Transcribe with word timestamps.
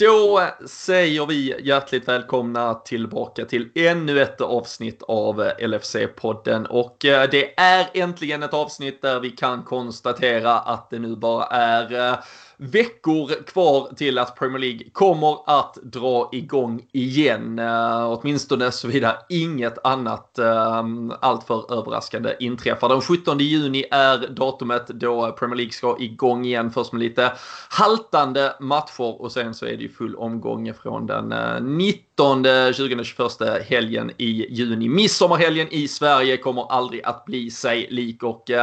Då 0.00 0.40
säger 0.66 1.26
vi 1.26 1.54
hjärtligt 1.62 2.08
välkomna 2.08 2.74
tillbaka 2.74 3.44
till 3.44 3.68
ännu 3.74 4.20
ett 4.20 4.40
avsnitt 4.40 5.02
av 5.02 5.42
LFC-podden 5.58 6.66
och 6.66 7.04
eh, 7.04 7.28
det 7.30 7.60
är 7.60 7.90
äntligen 7.94 8.42
ett 8.42 8.54
avsnitt 8.54 9.02
där 9.02 9.20
vi 9.20 9.30
kan 9.30 9.62
konstatera 9.62 10.58
att 10.58 10.90
det 10.90 10.98
nu 10.98 11.16
bara 11.16 11.44
är 11.44 12.08
eh, 12.08 12.18
veckor 12.60 13.44
kvar 13.46 13.94
till 13.96 14.18
att 14.18 14.36
Premier 14.36 14.58
League 14.58 14.90
kommer 14.92 15.38
att 15.46 15.74
dra 15.82 16.28
igång 16.32 16.82
igen. 16.92 17.58
Uh, 17.58 18.04
åtminstone 18.06 18.72
såvida 18.72 19.16
inget 19.28 19.86
annat 19.86 20.38
eh, 20.38 20.44
uh, 20.44 21.12
alltför 21.20 21.72
överraskande 21.72 22.36
inträffar. 22.40 22.88
Den 22.88 23.00
17 23.00 23.38
juni 23.38 23.84
är 23.90 24.28
datumet 24.28 24.86
då 24.88 25.32
Premier 25.32 25.56
League 25.56 25.72
ska 25.72 25.96
igång 25.98 26.44
igen. 26.44 26.70
Först 26.70 26.92
med 26.92 27.02
lite 27.02 27.32
haltande 27.70 28.56
matcher 28.60 29.22
och 29.22 29.32
sen 29.32 29.54
så 29.54 29.66
är 29.66 29.76
det 29.76 29.82
ju 29.82 29.88
full 29.88 30.16
omgång 30.16 30.74
från 30.74 31.06
den 31.06 31.32
eh, 31.32 31.56
uh, 31.56 31.62
19, 31.62 32.09
20, 32.20 33.04
21 33.04 33.64
helgen 33.68 34.10
i 34.18 34.46
juni. 34.50 34.88
Midsommarhelgen 34.88 35.68
i 35.70 35.88
Sverige 35.88 36.36
kommer 36.36 36.72
aldrig 36.72 37.04
att 37.04 37.24
bli 37.24 37.50
sig 37.50 37.86
lik 37.90 38.22
och 38.22 38.50
uh, 38.50 38.56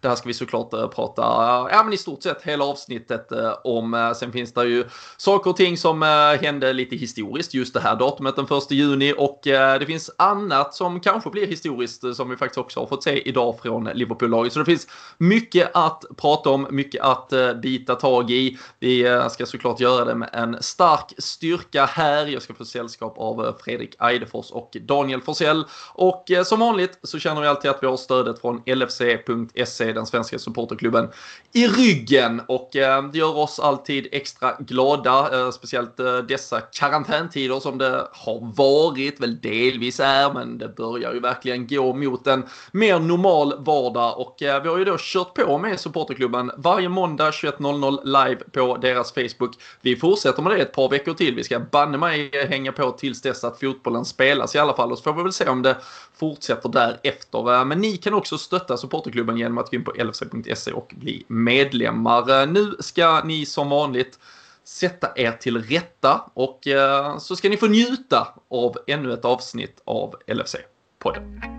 det 0.00 0.08
här 0.08 0.14
ska 0.14 0.28
vi 0.28 0.34
såklart 0.34 0.72
eh, 0.72 0.88
prata, 0.88 1.22
eh, 1.22 1.76
ja 1.76 1.82
men 1.84 1.92
i 1.92 1.96
stort 1.96 2.22
sett 2.22 2.42
hela 2.42 2.64
avsnittet 2.64 3.28
om. 3.64 4.14
Sen 4.16 4.32
finns 4.32 4.52
det 4.52 4.64
ju 4.64 4.84
saker 5.16 5.50
och 5.50 5.56
ting 5.56 5.76
som 5.76 6.02
hände 6.42 6.72
lite 6.72 6.96
historiskt 6.96 7.54
just 7.54 7.74
det 7.74 7.80
här 7.80 7.96
datumet 7.96 8.36
den 8.36 8.44
1 8.44 8.70
juni 8.70 9.14
och 9.18 9.40
det 9.44 9.86
finns 9.86 10.10
annat 10.18 10.74
som 10.74 11.00
kanske 11.00 11.30
blir 11.30 11.46
historiskt 11.46 12.16
som 12.16 12.30
vi 12.30 12.36
faktiskt 12.36 12.58
också 12.58 12.80
har 12.80 12.86
fått 12.86 13.02
se 13.02 13.28
idag 13.28 13.58
från 13.62 13.84
Liverpool-laget. 13.84 14.52
Så 14.52 14.58
det 14.58 14.64
finns 14.64 14.86
mycket 15.18 15.70
att 15.74 16.04
prata 16.16 16.50
om, 16.50 16.66
mycket 16.70 17.02
att 17.02 17.32
bita 17.62 17.94
tag 17.94 18.30
i. 18.30 18.58
Vi 18.78 19.20
ska 19.30 19.46
såklart 19.46 19.80
göra 19.80 20.04
det 20.04 20.14
med 20.14 20.30
en 20.32 20.62
stark 20.62 21.12
styrka 21.18 21.84
här. 21.86 22.26
Jag 22.26 22.42
ska 22.42 22.54
få 22.54 22.64
sällskap 22.64 23.03
av 23.04 23.46
eh, 23.46 23.54
Fredrik 23.64 23.96
Eidefors 24.00 24.50
och 24.50 24.76
Daniel 24.80 25.20
Forsell. 25.20 25.64
Och 25.92 26.30
eh, 26.30 26.44
som 26.44 26.60
vanligt 26.60 26.98
så 27.02 27.18
känner 27.18 27.40
vi 27.40 27.46
alltid 27.46 27.70
att 27.70 27.82
vi 27.82 27.86
har 27.86 27.96
stödet 27.96 28.40
från 28.40 28.62
LFC.se, 28.66 29.92
den 29.92 30.06
svenska 30.06 30.38
supporterklubben, 30.38 31.08
i 31.52 31.68
ryggen. 31.68 32.42
Och 32.48 32.76
eh, 32.76 33.02
det 33.02 33.18
gör 33.18 33.36
oss 33.36 33.60
alltid 33.60 34.08
extra 34.12 34.56
glada, 34.58 35.52
speciellt 35.52 35.96
dessa 36.28 36.60
karantäntider 36.60 37.60
som 37.60 37.78
det 37.78 38.08
har 38.12 38.52
varit, 38.56 39.20
väl 39.20 39.40
delvis 39.40 40.00
är, 40.00 40.32
men 40.32 40.58
det 40.58 40.68
börjar 40.68 41.14
ju 41.14 41.20
verkligen 41.20 41.66
gå 41.66 41.92
mot 41.92 42.26
en 42.26 42.44
mer 42.72 42.98
normal 42.98 43.64
vardag 43.64 44.20
och 44.20 44.36
vi 44.38 44.68
har 44.68 44.78
ju 44.78 44.84
då 44.84 44.96
kört 44.98 45.34
på 45.34 45.58
med 45.58 45.80
supporterklubben 45.80 46.50
varje 46.56 46.88
måndag 46.88 47.30
21.00 47.30 48.04
live 48.04 48.40
på 48.52 48.76
deras 48.76 49.12
Facebook. 49.12 49.54
Vi 49.80 49.96
fortsätter 49.96 50.42
med 50.42 50.52
det 50.52 50.62
ett 50.62 50.72
par 50.72 50.88
veckor 50.88 51.14
till. 51.14 51.34
Vi 51.34 51.44
ska 51.44 51.60
banne 51.60 51.98
mig 51.98 52.30
hänga 52.48 52.72
på 52.72 52.90
tills 52.98 53.22
dess 53.22 53.44
att 53.44 53.60
fotbollen 53.60 54.04
spelas 54.04 54.54
i 54.54 54.58
alla 54.58 54.76
fall 54.76 54.92
och 54.92 54.98
så 54.98 55.04
får 55.04 55.12
vi 55.12 55.22
väl 55.22 55.32
se 55.32 55.48
om 55.48 55.62
det 55.62 55.76
fortsätter 56.16 56.68
därefter. 56.68 57.64
Men 57.64 57.80
ni 57.80 57.96
kan 57.96 58.14
också 58.14 58.38
stötta 58.38 58.76
supporterklubben 58.76 59.36
genom 59.36 59.58
att 59.58 59.70
gå 59.70 59.76
in 59.76 59.84
på 59.84 59.90
lfc.se 59.90 60.72
och 60.72 60.94
bli 60.96 61.24
medlemmar. 61.28 62.46
Nu 62.46 62.76
ska 62.80 63.22
ni 63.24 63.46
som 63.46 63.70
vanligt 63.70 64.18
sätta 64.64 65.12
er 65.16 65.32
till 65.32 65.62
rätta 65.62 66.30
och 66.34 66.66
eh, 66.66 67.18
så 67.18 67.36
ska 67.36 67.48
ni 67.48 67.56
få 67.56 67.66
njuta 67.66 68.34
av 68.50 68.76
ännu 68.86 69.12
ett 69.12 69.24
avsnitt 69.24 69.82
av 69.84 70.14
LFC-podden. 70.26 71.53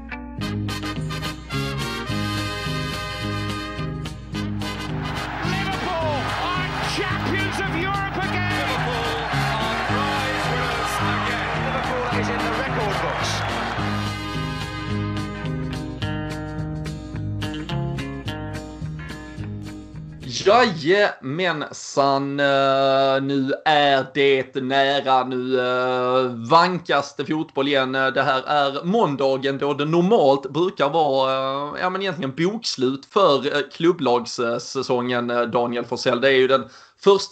Jajamensan, 20.46 22.40
eh, 22.40 23.22
nu 23.22 23.54
är 23.66 24.06
det 24.14 24.56
nära. 24.56 25.24
Nu 25.24 25.60
eh, 25.60 26.26
vankas 26.50 27.16
det 27.16 27.26
fotboll 27.26 27.68
igen. 27.68 27.96
Eh, 27.96 28.08
det 28.08 28.22
här 28.22 28.44
är 28.44 28.84
måndagen 28.84 29.58
då 29.58 29.74
det 29.74 29.86
normalt 29.86 30.50
brukar 30.50 30.90
vara, 30.90 31.80
ja 31.80 31.90
men 31.90 32.02
egentligen 32.02 32.36
bokslut 32.36 33.06
för 33.06 33.72
klubblagssäsongen 33.72 35.28
Daniel 35.28 35.86
Forsell. 35.86 36.22
Det 36.22 36.28
är 36.28 36.38
ju 36.38 36.48
den 36.48 36.62
1 36.62 36.70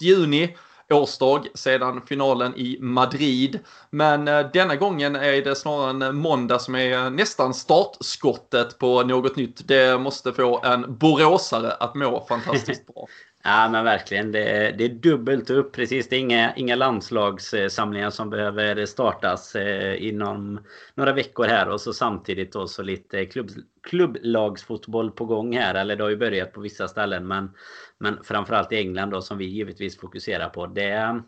juni 0.01 0.57
årsdag 0.93 1.47
sedan 1.53 2.01
finalen 2.01 2.55
i 2.55 2.77
Madrid. 2.81 3.59
Men 3.89 4.27
eh, 4.27 4.51
denna 4.53 4.75
gången 4.75 5.15
är 5.15 5.41
det 5.41 5.55
snarare 5.55 5.89
en 6.07 6.15
måndag 6.15 6.59
som 6.59 6.75
är 6.75 6.93
eh, 6.93 7.09
nästan 7.09 7.53
startskottet 7.53 8.79
på 8.79 9.03
något 9.03 9.35
nytt. 9.35 9.67
Det 9.67 10.01
måste 10.01 10.33
få 10.33 10.63
en 10.63 10.97
boråsare 10.97 11.71
att 11.71 11.95
må 11.95 12.25
fantastiskt 12.29 12.87
bra. 12.87 13.07
Ja 13.45 13.69
men 13.69 13.85
verkligen. 13.85 14.31
Det 14.31 14.43
är, 14.43 14.71
det 14.77 14.83
är 14.83 14.89
dubbelt 14.89 15.49
upp 15.49 15.71
precis. 15.71 16.09
Det 16.09 16.15
är 16.15 16.19
inga, 16.19 16.55
inga 16.55 16.75
landslagssamlingar 16.75 18.09
som 18.09 18.29
behöver 18.29 18.85
startas 18.85 19.55
eh, 19.55 20.07
inom 20.07 20.59
några 20.95 21.13
veckor 21.13 21.45
här. 21.45 21.69
Och 21.69 21.81
så 21.81 21.93
samtidigt 21.93 22.53
då 22.53 22.67
så 22.67 22.83
lite 22.83 23.25
klubb, 23.25 23.49
klubblagsfotboll 23.87 25.11
på 25.11 25.25
gång 25.25 25.57
här. 25.57 25.75
Eller 25.75 25.95
det 25.95 26.03
har 26.03 26.09
ju 26.09 26.17
börjat 26.17 26.53
på 26.53 26.61
vissa 26.61 26.87
ställen. 26.87 27.27
Men, 27.27 27.51
men 27.97 28.23
framförallt 28.23 28.71
i 28.71 28.77
England 28.77 29.09
då 29.09 29.21
som 29.21 29.37
vi 29.37 29.45
givetvis 29.45 29.99
fokuserar 29.99 30.49
på. 30.49 30.67
Det, 30.67 31.21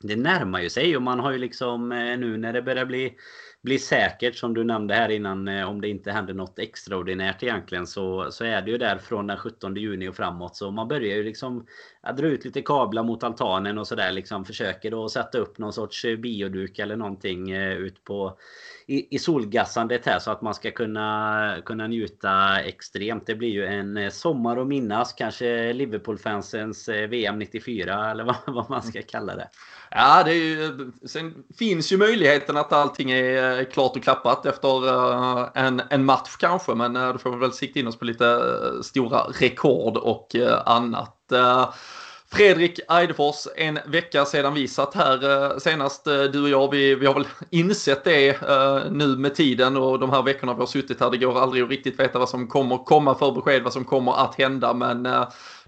det 0.00 0.16
närmar 0.16 0.60
ju 0.60 0.70
sig 0.70 0.96
och 0.96 1.02
man 1.02 1.20
har 1.20 1.32
ju 1.32 1.38
liksom 1.38 1.92
eh, 1.92 2.18
nu 2.18 2.36
när 2.36 2.52
det 2.52 2.62
börjar 2.62 2.84
bli 2.84 3.16
blir 3.62 3.78
säkert 3.78 4.36
som 4.36 4.54
du 4.54 4.64
nämnde 4.64 4.94
här 4.94 5.08
innan 5.08 5.48
eh, 5.48 5.68
om 5.68 5.80
det 5.80 5.88
inte 5.88 6.12
händer 6.12 6.34
något 6.34 6.58
extraordinärt 6.58 7.42
egentligen 7.42 7.86
så, 7.86 8.30
så 8.30 8.44
är 8.44 8.62
det 8.62 8.70
ju 8.70 8.78
där 8.78 8.98
från 8.98 9.26
den 9.26 9.36
17 9.36 9.76
juni 9.76 10.08
och 10.08 10.16
framåt. 10.16 10.56
Så 10.56 10.70
man 10.70 10.88
börjar 10.88 11.16
ju 11.16 11.22
liksom 11.22 11.66
dra 12.16 12.26
ut 12.26 12.44
lite 12.44 12.62
kablar 12.62 13.02
mot 13.02 13.24
altanen 13.24 13.78
och 13.78 13.86
sådär 13.86 14.12
liksom 14.12 14.44
försöker 14.44 14.90
då 14.90 15.08
sätta 15.08 15.38
upp 15.38 15.58
någon 15.58 15.72
sorts 15.72 16.02
bioduk 16.02 16.78
eller 16.78 16.96
någonting 16.96 17.50
eh, 17.50 17.76
ut 17.76 18.04
på 18.04 18.38
i, 18.86 19.14
i 19.14 19.18
solgassandet 19.18 20.06
här 20.06 20.18
så 20.18 20.30
att 20.30 20.42
man 20.42 20.54
ska 20.54 20.70
kunna 20.70 21.56
kunna 21.64 21.86
njuta 21.86 22.60
extremt. 22.60 23.26
Det 23.26 23.34
blir 23.34 23.48
ju 23.48 23.66
en 23.66 23.96
eh, 23.96 24.10
sommar 24.10 24.56
att 24.56 24.66
minnas 24.66 25.12
kanske 25.12 25.72
Liverpool-fansens 25.72 26.88
eh, 26.88 27.08
VM 27.08 27.38
94 27.38 28.10
eller 28.10 28.24
vad, 28.46 28.54
vad 28.54 28.70
man 28.70 28.82
ska 28.82 29.02
kalla 29.02 29.36
det. 29.36 29.48
Ja, 29.90 30.22
det 30.24 30.30
är 30.30 30.34
ju, 30.34 30.92
sen 31.06 31.44
finns 31.58 31.92
ju 31.92 31.96
möjligheten 31.96 32.56
att 32.56 32.72
allting 32.72 33.10
är 33.10 33.58
eh, 33.58 33.64
klart 33.64 33.96
och 33.96 34.02
klappat 34.02 34.46
efter 34.46 35.58
en, 35.58 35.82
en 35.90 36.04
match 36.04 36.36
kanske, 36.38 36.74
men 36.74 36.94
då 36.94 37.18
får 37.18 37.30
vi 37.30 37.36
väl 37.36 37.52
sikta 37.52 37.80
in 37.80 37.86
oss 37.86 37.98
på 37.98 38.04
lite 38.04 38.42
stora 38.82 39.20
rekord 39.20 39.96
och 39.96 40.36
annat. 40.66 41.18
Fredrik 42.32 42.80
Eidefors, 42.88 43.46
en 43.56 43.78
vecka 43.86 44.24
sedan 44.24 44.54
vi 44.54 44.68
satt 44.68 44.94
här 44.94 45.50
eh, 45.52 45.58
senast, 45.58 46.06
eh, 46.06 46.22
du 46.22 46.42
och 46.42 46.48
jag, 46.48 46.70
vi, 46.70 46.94
vi 46.94 47.06
har 47.06 47.14
väl 47.14 47.26
insett 47.50 48.04
det 48.04 48.28
eh, 48.28 48.90
nu 48.90 49.06
med 49.06 49.34
tiden 49.34 49.76
och 49.76 49.98
de 49.98 50.10
här 50.10 50.22
veckorna 50.22 50.54
vi 50.54 50.60
har 50.60 50.66
suttit 50.66 51.00
här, 51.00 51.10
det 51.10 51.16
går 51.16 51.40
aldrig 51.40 51.62
att 51.62 51.70
riktigt 51.70 52.00
veta 52.00 52.18
vad 52.18 52.28
som 52.28 52.48
kommer 52.48 52.84
komma 52.84 53.14
för 53.14 53.32
besked, 53.32 53.62
vad 53.62 53.72
som 53.72 53.84
kommer 53.84 54.24
att 54.24 54.34
hända, 54.34 54.74
men 54.74 55.08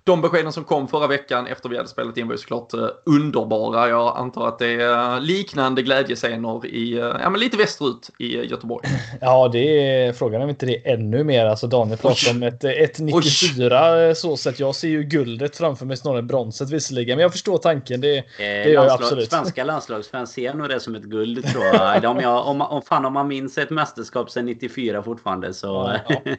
de 0.06 0.20
beskeden 0.20 0.53
som 0.53 0.65
kom 0.65 0.88
förra 0.88 1.06
veckan 1.06 1.47
efter 1.47 1.69
vi 1.69 1.76
hade 1.76 1.88
spelat 1.88 2.16
in 2.16 2.26
var 2.26 2.34
ju 2.34 2.38
såklart 2.38 2.75
uh, 2.75 2.88
underbara. 3.06 3.88
Jag 3.88 4.16
antar 4.16 4.48
att 4.48 4.59
det 4.59 4.82
är 4.82 5.20
liknande 5.20 5.82
glädjescener 5.82 6.66
i, 6.66 6.94
uh, 6.94 7.16
ja 7.22 7.31
men 7.31 7.41
lite 7.41 7.56
västerut 7.56 8.10
i 8.19 8.37
Göteborg. 8.37 8.88
Ja, 9.20 9.48
det 9.48 9.59
är 9.59 10.12
frågan 10.12 10.42
om 10.42 10.48
inte 10.48 10.66
det 10.66 10.87
är 10.87 10.94
ännu 10.94 11.25
mer. 11.25 11.47
Alltså 11.47 11.66
Daniel 11.66 11.98
pratar 11.98 12.31
om 12.31 12.42
ett, 12.42 12.65
ett 12.65 12.98
94 12.98 14.15
så 14.15 14.37
sett. 14.37 14.60
Jag 14.60 14.75
ser 14.75 14.88
ju 14.88 15.03
guldet 15.03 15.56
framför 15.56 15.87
mig 15.87 15.97
snarare 15.97 16.22
bronset 16.22 16.71
visserligen, 16.71 17.16
men 17.16 17.22
jag 17.22 17.32
förstår 17.32 17.59
tanken. 17.59 18.00
Det, 18.00 18.25
det 18.38 18.71
gör 18.71 18.84
jag 18.84 18.92
absolut. 18.92 19.31
Svenska 19.31 19.65
landslagsfans 19.74 20.33
ser 20.33 20.54
nog 20.54 20.68
det 20.68 20.80
som 20.80 20.95
ett 20.95 21.03
guld 21.03 21.47
tror 21.47 21.65
jag. 21.65 22.04
om, 22.10 22.21
jag 22.21 22.47
om, 22.47 22.60
om, 22.60 22.83
fan, 22.83 23.04
om 23.04 23.12
man 23.12 23.28
minns 23.28 23.59
ett 23.59 23.71
mästerskap 23.71 24.30
sedan 24.30 24.47
94 24.47 25.03
fortfarande 25.03 25.54
så. 25.54 26.00
Ja, 26.09 26.18
ja. 26.24 26.36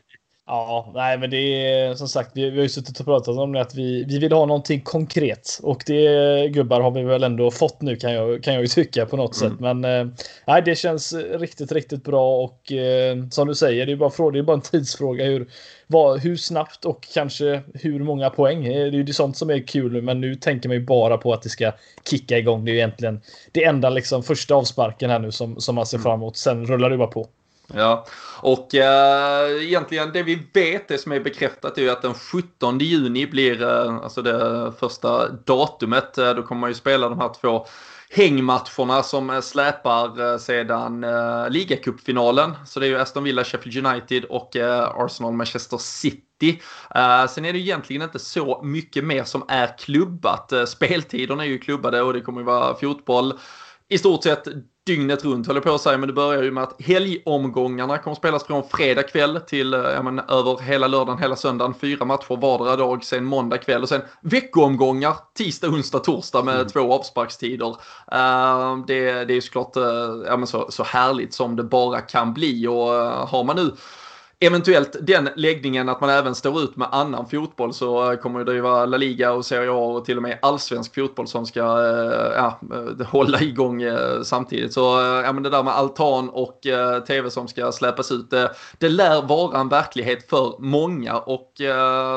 Ja, 0.48 0.92
nej, 0.96 1.18
men 1.18 1.30
det 1.30 1.38
är 1.38 1.96
som 1.96 2.08
sagt, 2.08 2.32
vi, 2.34 2.50
vi 2.50 2.58
har 2.58 2.64
ju 2.64 2.70
suttit 2.70 3.00
och 3.00 3.06
pratat 3.06 3.38
om 3.38 3.52
det 3.52 3.62
att 3.62 3.76
vi, 3.76 4.04
vi 4.04 4.20
vill 4.20 4.32
ha 4.32 4.46
någonting 4.46 4.82
konkret 4.82 5.60
och 5.64 5.84
det 5.86 6.48
gubbar 6.48 6.82
har 6.82 6.92
vi 6.92 7.04
väl 7.04 7.24
ändå 7.24 7.52
fått 7.52 7.82
nu 7.82 7.96
kan 7.96 8.14
jag, 8.14 8.44
kan 8.44 8.54
jag 8.54 8.62
ju 8.62 8.68
tycka 8.68 9.06
på 9.06 9.18
något 9.18 9.42
mm. 9.42 9.52
sätt. 9.52 9.60
Men 9.60 9.86
eh, 9.86 10.14
nej, 10.48 10.62
det 10.66 10.76
känns 10.76 11.14
riktigt, 11.14 11.72
riktigt 11.72 12.04
bra 12.04 12.44
och 12.44 12.72
eh, 12.72 13.18
som 13.32 13.48
du 13.48 13.56
säger, 13.56 13.86
det 13.86 13.92
är 13.92 13.96
bara 13.96 14.10
fråga, 14.10 14.32
det 14.32 14.40
är 14.40 14.44
bara 14.44 14.54
en 14.54 14.62
tidsfråga 14.62 15.26
hur, 15.26 15.48
vad, 15.88 16.20
hur 16.20 16.36
snabbt 16.36 16.86
och 16.86 17.08
kanske 17.14 17.62
hur 17.74 18.00
många 18.00 18.30
poäng. 18.30 18.64
Det 18.64 18.74
är 18.74 18.92
ju 18.92 19.14
sånt 19.14 19.38
som 19.38 19.50
är 19.50 19.68
kul 19.68 20.02
men 20.02 20.22
nu 20.22 20.36
tänker 20.36 20.70
man 20.70 20.78
ju 20.78 20.86
bara 20.86 21.18
på 21.18 21.34
att 21.34 21.42
det 21.42 21.50
ska 21.50 21.72
kicka 22.10 22.38
igång. 22.38 22.66
Det 22.66 22.72
är 22.72 22.74
ju 22.74 22.80
egentligen 22.80 23.22
det 23.52 23.64
enda 23.64 23.90
liksom 23.90 24.24
första 24.24 24.56
avsparken 24.56 25.10
här 25.10 25.20
nu 25.20 25.32
som, 25.32 25.60
som 25.60 25.76
man 25.76 25.86
ser 25.86 25.98
mm. 25.98 26.04
fram 26.04 26.20
emot. 26.20 26.38
Sen 26.38 26.66
rullar 26.66 26.90
det 26.90 26.98
bara 26.98 27.08
på. 27.08 27.28
Ja, 27.74 28.06
och 28.42 28.76
äh, 28.76 29.64
egentligen 29.64 30.12
det 30.12 30.24
vi 30.24 30.48
vet, 30.54 30.88
det 30.88 30.98
som 30.98 31.12
är 31.12 31.20
bekräftat 31.20 31.78
är 31.78 31.82
ju 31.82 31.90
att 31.90 32.02
den 32.02 32.14
17 32.14 32.80
juni 32.80 33.28
blir 33.28 33.64
äh, 33.64 33.96
alltså 33.96 34.22
det 34.22 34.74
första 34.80 35.30
datumet. 35.30 36.18
Äh, 36.18 36.34
då 36.34 36.44
kommer 36.44 36.62
man 36.62 36.70
ju 36.70 36.74
spela 36.74 37.10
de 37.10 37.20
här 37.20 37.34
två 37.42 37.66
hängmatcherna 38.10 39.04
som 39.04 39.42
släpar 39.42 40.38
sedan 40.38 41.04
äh, 41.04 41.50
ligacupfinalen. 41.50 42.52
Så 42.66 42.80
det 42.80 42.86
är 42.86 42.90
ju 42.90 43.00
Aston 43.00 43.24
Villa, 43.24 43.44
Sheffield 43.44 43.88
United 43.88 44.26
och 44.26 44.56
Arsenal, 44.96 45.34
Manchester 45.34 45.78
City. 45.78 46.62
Äh, 46.96 47.28
sen 47.28 47.46
är 47.46 47.54
det 47.54 47.60
egentligen 47.60 48.02
inte 48.02 48.20
så 48.20 48.62
mycket 48.64 49.04
mer 49.04 49.24
som 49.24 49.46
är 49.48 49.78
klubbat. 49.78 50.54
Speltiderna 50.68 51.44
är 51.44 51.50
ju 51.50 51.60
klubbade 51.60 52.02
och 52.02 52.14
det 52.14 52.22
kommer 52.22 52.42
ju 52.42 52.46
vara 52.46 52.76
fotboll 52.76 53.34
i 53.90 53.98
stort 53.98 54.24
sett 54.24 54.48
dygnet 54.86 55.26
runt 55.26 55.48
höll 55.48 55.56
jag 55.56 55.64
på 55.64 55.76
att 55.76 55.82
säga, 55.82 55.98
men 55.98 56.08
det 56.08 56.14
börjar 56.14 56.44
ju 56.44 56.52
med 56.52 56.64
att 56.64 56.82
helgomgångarna 56.82 57.98
kommer 57.98 58.16
spelas 58.16 58.44
från 58.44 58.64
fredag 58.70 59.04
kväll 59.04 59.40
till 59.48 59.74
eh, 59.74 59.80
ja, 59.80 60.02
men, 60.02 60.20
över 60.20 60.62
hela 60.62 60.88
lördagen, 60.88 61.22
hela 61.22 61.36
söndagen. 61.36 61.74
Fyra 61.82 62.06
matcher 62.06 62.36
vardera 62.42 62.76
dag, 62.76 63.04
sen 63.04 63.26
måndag 63.26 63.58
kväll 63.58 63.82
och 63.82 63.90
sen 63.90 64.02
veckoomgångar 64.22 65.16
tisdag, 65.38 65.68
onsdag, 65.68 66.00
torsdag 66.00 66.44
med 66.44 66.56
mm. 66.56 66.68
två 66.68 66.94
avsparkstider. 66.94 67.68
Uh, 67.68 68.86
det, 68.88 69.26
det 69.26 69.34
är 69.34 69.36
ju 69.36 69.42
såklart 69.42 69.78
uh, 69.78 69.84
ja, 70.26 70.46
så, 70.46 70.72
så 70.72 70.84
härligt 70.84 71.34
som 71.34 71.56
det 71.56 71.64
bara 71.64 72.02
kan 72.02 72.34
bli 72.34 72.68
och 72.68 72.90
uh, 72.90 73.28
har 73.28 73.44
man 73.44 73.56
nu 73.56 73.72
eventuellt 74.40 74.96
den 75.02 75.30
läggningen 75.36 75.90
att 75.90 76.02
man 76.02 76.10
även 76.10 76.36
står 76.36 76.62
ut 76.62 76.76
med 76.76 76.88
annan 76.92 77.30
fotboll 77.30 77.74
så 77.74 78.12
eh, 78.12 78.20
kommer 78.20 78.44
det 78.44 78.54
ju 78.54 78.62
vara 78.62 78.86
La 78.86 78.98
Liga 78.98 79.32
och 79.34 79.46
Serie 79.46 79.72
A 79.72 79.74
och 79.74 80.06
till 80.06 80.18
och 80.18 80.24
med 80.24 80.40
allsvensk 80.42 80.96
fotboll 80.96 81.28
som 81.28 81.46
ska 81.46 81.60
eh, 81.60 82.34
ja, 82.36 82.60
eh, 82.74 83.08
hålla 83.08 83.42
igång 83.42 83.84
samtidigt. 84.24 84.74
Så 84.74 84.82
ja, 85.26 85.34
men 85.34 85.44
det 85.44 85.50
där 85.50 85.64
med 85.64 85.74
altan 85.74 86.30
och 86.30 86.60
tv 87.08 87.30
som 87.30 87.48
ska 87.48 87.72
släpas 87.72 88.12
ut, 88.12 88.30
det, 88.30 88.52
det 88.78 88.90
lär 88.90 89.22
vara 89.22 89.60
en 89.60 89.70
verklighet 89.70 90.30
för 90.30 90.56
många 90.60 91.18
och 91.18 91.52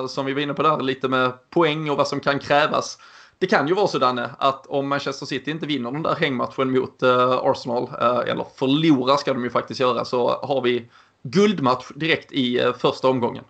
som 0.09 0.27
vi 0.27 0.35
var 0.35 0.41
inne 0.41 0.55
på 0.55 0.63
där 0.63 0.81
lite 0.81 1.09
med 1.09 1.51
poäng 1.51 1.91
och 1.91 1.97
vad 1.97 2.09
som 2.09 2.21
kan 2.21 2.39
krävas. 2.39 2.99
Det 3.39 3.47
kan 3.47 3.69
ju 3.69 3.75
vara 3.75 3.87
så 3.87 3.99
Danne, 3.99 4.31
att 4.39 4.67
om 4.67 4.89
Manchester 4.89 5.27
City 5.27 5.51
inte 5.51 5.67
vinner 5.67 5.91
den 5.93 6.03
där 6.03 6.15
hängmatchen 6.15 6.71
mot 6.71 7.03
Arsenal, 7.43 7.89
eller 8.27 8.47
förlorar 8.57 9.17
ska 9.17 9.33
de 9.33 9.45
ju 9.45 9.51
faktiskt 9.51 9.81
göra, 9.81 10.05
så 10.05 10.29
har 10.43 10.63
vi 10.63 10.89
guldmatch 11.23 11.91
direkt 11.95 12.33
i 12.33 12.59
eh, 12.59 12.75
första 12.75 13.09
omgången. 13.09 13.45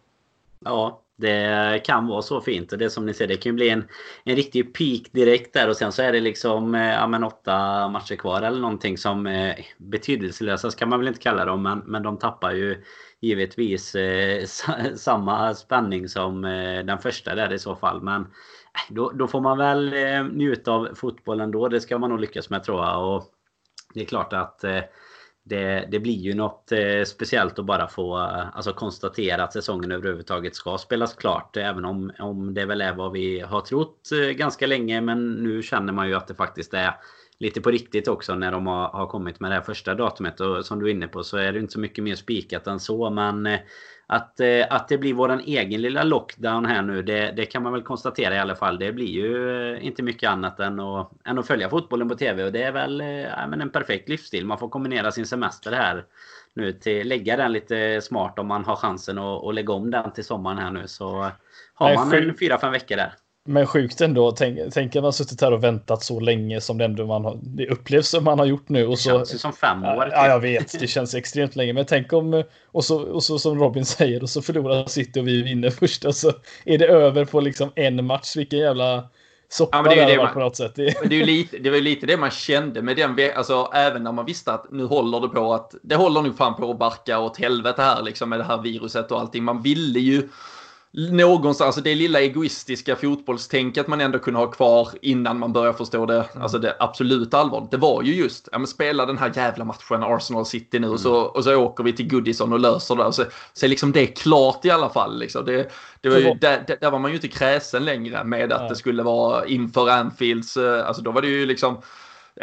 Ja, 0.64 1.02
det 1.18 1.84
kan 1.84 2.06
vara 2.06 2.22
så 2.22 2.40
fint. 2.40 2.72
Och 2.72 2.78
det 2.78 2.90
som 2.90 3.06
ni 3.06 3.14
ser, 3.14 3.26
det 3.26 3.36
kan 3.36 3.50
ju 3.50 3.54
bli 3.54 3.68
en, 3.68 3.88
en 4.24 4.36
riktig 4.36 4.74
peak 4.74 5.12
direkt 5.12 5.52
där. 5.52 5.68
Och 5.68 5.76
sen 5.76 5.92
så 5.92 6.02
är 6.02 6.12
det 6.12 6.20
liksom 6.20 6.74
eh, 6.74 6.88
ja, 6.88 7.06
men 7.06 7.24
åtta 7.24 7.88
matcher 7.88 8.16
kvar 8.16 8.42
eller 8.42 8.60
någonting 8.60 8.98
som 8.98 9.26
eh, 9.26 9.54
betydelselösa 9.76 10.70
ska 10.70 10.86
man 10.86 10.98
väl 10.98 11.08
inte 11.08 11.20
kalla 11.20 11.44
dem. 11.44 11.62
Men, 11.62 11.78
men 11.78 12.02
de 12.02 12.18
tappar 12.18 12.52
ju 12.52 12.84
givetvis 13.20 13.94
eh, 13.94 14.44
samma 14.96 15.54
spänning 15.54 16.08
som 16.08 16.44
eh, 16.44 16.84
den 16.84 16.98
första 16.98 17.34
där 17.34 17.52
i 17.52 17.58
så 17.58 17.76
fall. 17.76 18.02
Men 18.02 18.22
eh, 18.22 18.94
då, 18.94 19.10
då 19.10 19.26
får 19.26 19.40
man 19.40 19.58
väl 19.58 19.92
eh, 19.92 20.24
njuta 20.24 20.72
av 20.72 20.88
fotbollen 20.94 21.50
då. 21.50 21.68
Det 21.68 21.80
ska 21.80 21.98
man 21.98 22.10
nog 22.10 22.20
lyckas 22.20 22.50
med 22.50 22.64
tror 22.64 22.84
jag. 22.84 23.14
Och 23.14 23.24
det 23.94 24.00
är 24.00 24.04
klart 24.04 24.32
att 24.32 24.64
det, 25.48 25.88
det, 25.90 25.98
blir 25.98 26.18
ju 26.18 26.34
något 26.34 26.72
eh, 26.72 27.04
speciellt 27.06 27.58
att 27.58 27.64
bara 27.64 27.88
få 27.88 28.18
eh, 28.18 28.56
alltså, 28.56 28.72
konstatera 28.72 29.44
att 29.44 29.52
säsongen 29.52 29.92
överhuvudtaget 29.92 30.54
ska 30.54 30.78
spelas 30.78 31.14
klart. 31.14 31.56
Även 31.56 31.84
om, 31.84 32.12
om 32.18 32.54
det 32.54 32.64
väl 32.64 32.80
är 32.80 32.94
vad 32.94 33.12
vi 33.12 33.40
har 33.40 33.60
trott 33.60 34.10
eh, 34.12 34.30
ganska 34.30 34.66
länge. 34.66 35.00
Men 35.00 35.32
nu 35.32 35.62
känner 35.62 35.92
man 35.92 36.08
ju 36.08 36.14
att 36.14 36.26
det 36.26 36.34
faktiskt 36.34 36.74
är 36.74 36.94
lite 37.40 37.61
på 37.61 37.70
riktigt 37.70 38.08
också 38.08 38.35
när 38.35 38.52
de 38.52 38.67
har, 38.67 38.88
har 38.88 39.06
kommit 39.06 39.40
med 39.40 39.50
det 39.50 39.55
här 39.55 39.62
första 39.62 39.94
datumet. 39.94 40.40
Och 40.40 40.67
som 40.67 40.79
du 40.79 40.87
är 40.87 40.90
inne 40.90 41.08
på 41.08 41.25
så 41.25 41.37
är 41.37 41.52
det 41.52 41.58
inte 41.58 41.73
så 41.73 41.81
mycket 41.81 42.05
mer 42.05 42.14
spikat 42.14 42.67
än 42.67 42.81
så. 42.81 43.11
Men 43.11 43.46
eh, 43.46 43.61
att, 44.06 44.40
eh, 44.40 44.67
att 44.70 44.88
det 44.88 44.99
blir 44.99 45.14
våran 45.14 45.40
egen 45.40 45.82
lilla 45.82 46.02
lockdown 46.02 46.67
här 46.67 46.82
nu, 46.82 47.02
det, 47.02 47.32
det, 47.37 47.46
kan 47.46 47.62
man 47.62 47.73
väl 47.73 47.82
konstatera 47.82 48.35
i 48.35 48.38
alla 48.38 48.55
fall. 48.55 48.79
Det 48.79 48.93
blir 48.93 49.06
ju 49.06 49.73
eh, 49.75 49.87
inte 49.87 50.02
mycket 50.02 50.31
annat 50.31 50.61
än 50.61 50.81
att, 50.81 51.11
än 51.25 51.38
att 51.38 51.46
följa 51.46 51.70
fotbollen 51.70 52.08
på 52.08 52.14
TV. 52.14 52.44
Och 52.44 52.52
det 52.52 52.62
är 52.62 52.73
väl 52.73 53.00
ja, 53.37 53.46
men 53.46 53.61
en 53.61 53.70
perfekt 53.70 54.08
livsstil. 54.08 54.46
Man 54.46 54.58
får 54.58 54.69
kombinera 54.69 55.12
sin 55.12 55.26
semester 55.26 55.73
här 55.73 56.05
nu 56.55 56.73
till 56.73 57.08
lägga 57.08 57.37
den 57.37 57.52
lite 57.52 58.00
smart 58.00 58.38
om 58.38 58.46
man 58.46 58.64
har 58.64 58.76
chansen 58.76 59.19
att, 59.19 59.44
att 59.44 59.55
lägga 59.55 59.73
om 59.73 59.90
den 59.90 60.12
till 60.12 60.25
sommaren 60.25 60.58
här 60.58 60.70
nu. 60.70 60.82
Så 60.87 61.31
har 61.75 61.94
man 61.94 62.12
en 62.12 62.35
fyra, 62.38 62.58
fem 62.58 62.73
veckor 62.73 62.96
där. 62.96 63.14
Men 63.48 63.66
sjukt 63.66 64.00
ändå. 64.00 64.32
Tänk, 64.32 64.58
tänk 64.72 64.96
att 64.96 65.02
man 65.02 65.12
suttit 65.12 65.40
här 65.40 65.52
och 65.52 65.64
väntat 65.64 66.02
så 66.02 66.20
länge 66.20 66.60
som 66.60 66.78
det 66.78 66.84
ändå 66.84 67.06
man 67.06 67.24
har, 67.24 67.38
det 67.42 67.66
upplevs 67.66 68.08
som 68.08 68.24
man 68.24 68.38
har 68.38 68.46
gjort 68.46 68.68
nu. 68.68 68.84
Och 68.84 68.90
det 68.90 68.96
så, 68.96 69.10
känns 69.10 69.34
ju 69.34 69.38
som 69.38 69.52
fem 69.52 69.84
år. 69.84 70.08
Ja, 70.12 70.26
jag 70.26 70.40
vet. 70.40 70.80
Det 70.80 70.86
känns 70.86 71.14
extremt 71.14 71.56
länge. 71.56 71.72
Men 71.72 71.86
tänk 71.86 72.12
om, 72.12 72.44
och 72.66 72.84
så, 72.84 73.02
och 73.02 73.22
så 73.22 73.38
som 73.38 73.58
Robin 73.58 73.84
säger, 73.84 74.22
och 74.22 74.30
så 74.30 74.42
förlorar 74.42 74.86
City 74.86 75.20
och 75.20 75.28
vi 75.28 75.42
vinner 75.42 75.70
först. 75.70 76.04
Och 76.04 76.14
så 76.14 76.32
är 76.64 76.78
det 76.78 76.86
över 76.86 77.24
på 77.24 77.40
liksom 77.40 77.72
en 77.74 78.04
match. 78.04 78.36
Vilken 78.36 78.58
jävla 78.58 79.08
soppa 79.48 79.76
ja, 79.76 79.82
men 79.82 79.90
det, 79.90 80.02
är 80.02 80.06
det, 80.06 80.12
det 80.12 80.18
man, 80.18 80.32
på 80.32 80.40
något 80.40 80.56
sätt. 80.56 80.72
Det, 80.74 80.84
det, 80.84 81.14
är 81.14 81.18
ju 81.18 81.24
lite, 81.24 81.58
det 81.58 81.70
var 81.70 81.76
ju 81.76 81.82
lite 81.82 82.06
det 82.06 82.16
man 82.16 82.30
kände 82.30 82.82
med 82.82 82.96
den, 82.96 83.16
alltså 83.36 83.70
även 83.74 84.02
när 84.02 84.12
man 84.12 84.24
visste 84.24 84.52
att 84.52 84.72
nu 84.72 84.84
håller 84.84 85.20
det 85.20 85.28
på 85.28 85.54
att, 85.54 85.74
det 85.82 85.94
håller 85.94 86.22
nog 86.22 86.36
fan 86.36 86.56
på 86.56 86.70
att 86.70 86.78
barka 86.78 87.18
åt 87.18 87.38
helvete 87.38 87.82
här 87.82 88.02
liksom 88.02 88.30
med 88.30 88.40
det 88.40 88.44
här 88.44 88.62
viruset 88.62 89.12
och 89.12 89.20
allting. 89.20 89.44
Man 89.44 89.62
ville 89.62 90.00
ju 90.00 90.28
någonstans, 90.93 91.67
alltså 91.67 91.81
det 91.81 91.94
lilla 91.94 92.20
egoistiska 92.20 92.96
fotbollstänket 92.96 93.87
man 93.87 94.00
ändå 94.00 94.19
kunde 94.19 94.40
ha 94.40 94.46
kvar 94.46 94.88
innan 95.02 95.38
man 95.38 95.52
börjar 95.52 95.73
förstå 95.73 96.06
det, 96.06 96.14
mm. 96.14 96.43
alltså 96.43 96.58
det 96.58 96.76
absolut 96.79 97.35
allvarligt. 97.35 97.70
Det 97.70 97.76
var 97.76 98.02
ju 98.02 98.14
just, 98.14 98.49
ja 98.52 98.58
men 98.58 98.67
spela 98.67 99.06
den 99.06 99.19
här 99.19 99.32
jävla 99.37 99.64
matchen 99.64 100.02
Arsenal 100.02 100.46
City 100.46 100.79
nu 100.79 100.87
mm. 100.87 100.93
och, 100.93 101.00
så, 101.00 101.14
och 101.14 101.44
så 101.44 101.56
åker 101.56 101.85
vi 101.85 101.93
till 101.93 102.08
Goodison 102.08 102.52
och 102.52 102.61
löser 102.61 102.96
det. 102.96 103.12
Så, 103.12 103.25
så 103.52 103.67
är 103.67 103.69
liksom 103.69 103.93
det 103.93 104.06
klart 104.06 104.64
i 104.64 104.70
alla 104.70 104.88
fall. 104.88 105.19
Liksom. 105.19 105.44
Det, 105.44 105.70
det 106.00 106.08
var 106.08 106.19
ju, 106.19 106.35
där, 106.35 106.79
där 106.81 106.90
var 106.90 106.99
man 106.99 107.11
ju 107.11 107.17
inte 107.17 107.29
kräsen 107.29 107.85
längre 107.85 108.25
med 108.25 108.52
att 108.52 108.62
ja. 108.62 108.69
det 108.69 108.76
skulle 108.76 109.02
vara 109.02 109.46
inför 109.46 109.88
Anfields, 109.88 110.56
eh, 110.56 110.87
alltså 110.87 111.02
då 111.02 111.11
var 111.11 111.23
det 111.23 111.29
ju 111.29 111.46
liksom 111.46 111.82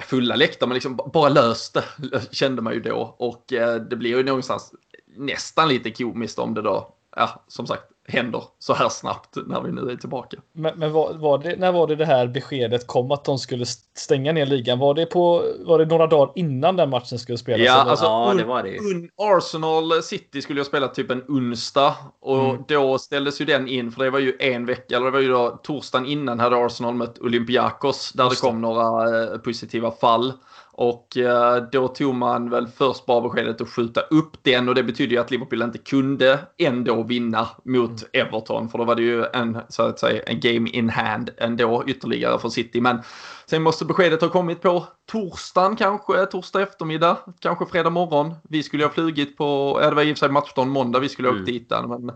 fulla 0.04 0.36
läktare, 0.36 0.68
men 0.68 0.74
liksom 0.74 1.00
bara 1.14 1.30
löst 1.30 1.74
det 1.74 2.22
kände 2.32 2.62
man 2.62 2.74
ju 2.74 2.80
då. 2.80 3.16
Och 3.18 3.54
eh, 3.54 3.76
det 3.76 3.96
blir 3.96 4.10
ju 4.10 4.24
någonstans 4.24 4.74
nästan 5.18 5.70
lite 5.70 5.92
komiskt 5.92 6.40
om 6.40 6.54
det 6.54 6.62
då, 6.62 6.94
ja 7.16 7.44
som 7.48 7.68
sagt, 7.68 7.84
händer 8.08 8.44
så 8.60 8.74
här 8.74 8.90
snabbt 8.90 9.36
när 9.48 9.62
vi 9.62 9.72
nu 9.72 9.92
är 9.92 9.96
tillbaka. 9.96 10.38
Men, 10.54 10.80
men 10.80 10.92
var, 10.92 11.14
var 11.14 11.38
det, 11.38 11.56
när 11.56 11.72
var 11.72 11.88
det 11.88 11.96
det 11.96 12.06
här 12.06 12.28
beskedet 12.28 12.88
kom 12.88 13.12
att 13.12 13.26
de 13.26 13.40
skulle 13.40 13.66
stänga 13.98 14.32
ner 14.32 14.46
ligan? 14.46 14.80
Var 14.80 14.94
det, 14.94 15.06
på, 15.06 15.44
var 15.66 15.80
det 15.80 15.86
några 15.86 16.08
dagar 16.08 16.32
innan 16.36 16.76
den 16.76 16.90
matchen 16.90 17.20
skulle 17.20 17.38
spelas? 17.38 17.66
Ja, 17.66 17.74
alltså, 17.74 18.06
ja 18.06 18.34
det 18.38 18.44
var 18.44 18.64
det. 18.64 18.78
Un, 18.78 19.10
Arsenal 19.18 20.04
City 20.04 20.42
skulle 20.42 20.60
jag 20.60 20.68
spela 20.68 20.88
typ 20.88 21.12
en 21.12 21.24
onsdag 21.28 21.96
och 22.22 22.50
mm. 22.50 22.64
då 22.68 22.98
ställdes 22.98 23.42
ju 23.42 23.46
den 23.46 23.68
in 23.68 23.92
för 23.92 24.04
det 24.04 24.10
var 24.10 24.20
ju 24.20 24.38
en 24.40 24.66
vecka, 24.66 24.96
eller 24.96 25.06
det 25.06 25.12
var 25.12 25.20
ju 25.20 25.30
då 25.30 25.60
torsdagen 25.64 26.06
innan 26.06 26.40
hade 26.40 26.66
Arsenal 26.66 26.94
mött 26.94 27.20
Olympiakos 27.20 28.12
där 28.12 28.24
Just 28.24 28.42
det 28.42 28.48
kom 28.48 28.56
det. 28.56 28.68
några 28.68 29.24
eh, 29.24 29.38
positiva 29.38 29.92
fall. 29.92 30.34
Och 30.78 31.18
eh, 31.18 31.64
då 31.72 31.88
tog 31.88 32.16
man 32.16 32.50
väl 32.50 32.68
först 32.68 33.06
bara 33.06 33.22
beskedet 33.22 33.62
att 33.62 33.70
skjuta 33.70 34.02
upp 34.02 34.44
den 34.44 34.70
och 34.70 34.76
det 34.76 34.84
betyder 34.84 35.12
ju 35.12 35.22
att 35.22 35.32
Liverpool 35.32 35.62
inte 35.62 35.78
kunde 35.78 36.40
ändå 36.58 37.04
vinna 37.04 37.48
mot 37.64 37.90
mm. 37.90 38.28
Everton. 38.28 38.70
För 38.70 38.78
då 38.78 38.84
var 38.84 38.96
det 38.96 39.02
ju 39.02 39.26
en, 39.34 39.58
så 39.70 39.84
att 39.84 40.00
säga, 40.00 40.22
en 40.24 40.40
game 40.40 40.70
in 40.70 40.90
hand 40.90 41.30
ändå 41.38 41.84
ytterligare 41.88 42.40
för 42.40 42.50
City. 42.50 42.82
Men 42.82 43.02
sen 43.46 43.64
måste 43.64 43.86
beskedet 43.86 44.22
ha 44.22 44.30
kommit 44.30 44.62
på 44.62 44.86
torsdagen 45.12 45.76
kanske, 45.76 46.26
torsdag 46.26 46.62
eftermiddag, 46.62 47.18
kanske 47.40 47.66
fredag 47.66 47.90
morgon. 47.90 48.34
Vi 48.44 48.64
skulle 48.64 48.84
ha 48.84 48.92
flugit 48.92 49.38
på, 49.38 49.80
ja 49.82 49.90
det 49.90 49.96
var 49.96 50.04
i 50.04 50.14
och 50.14 50.18
för 50.18 50.26
sig 50.26 50.30
matchdagen 50.30 50.70
måndag 50.70 51.00
vi 51.00 51.10
skulle 51.10 51.28
ha 51.28 51.36
åkt 51.36 51.50
mm. 51.50 51.54
dit. 51.54 51.70
Men 51.70 52.12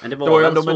men 0.00 0.10
det 0.10 0.16
var, 0.16 0.26
det 0.26 0.32
var 0.32 0.40
väl 0.40 0.48
ändå, 0.48 0.62
så... 0.62 0.68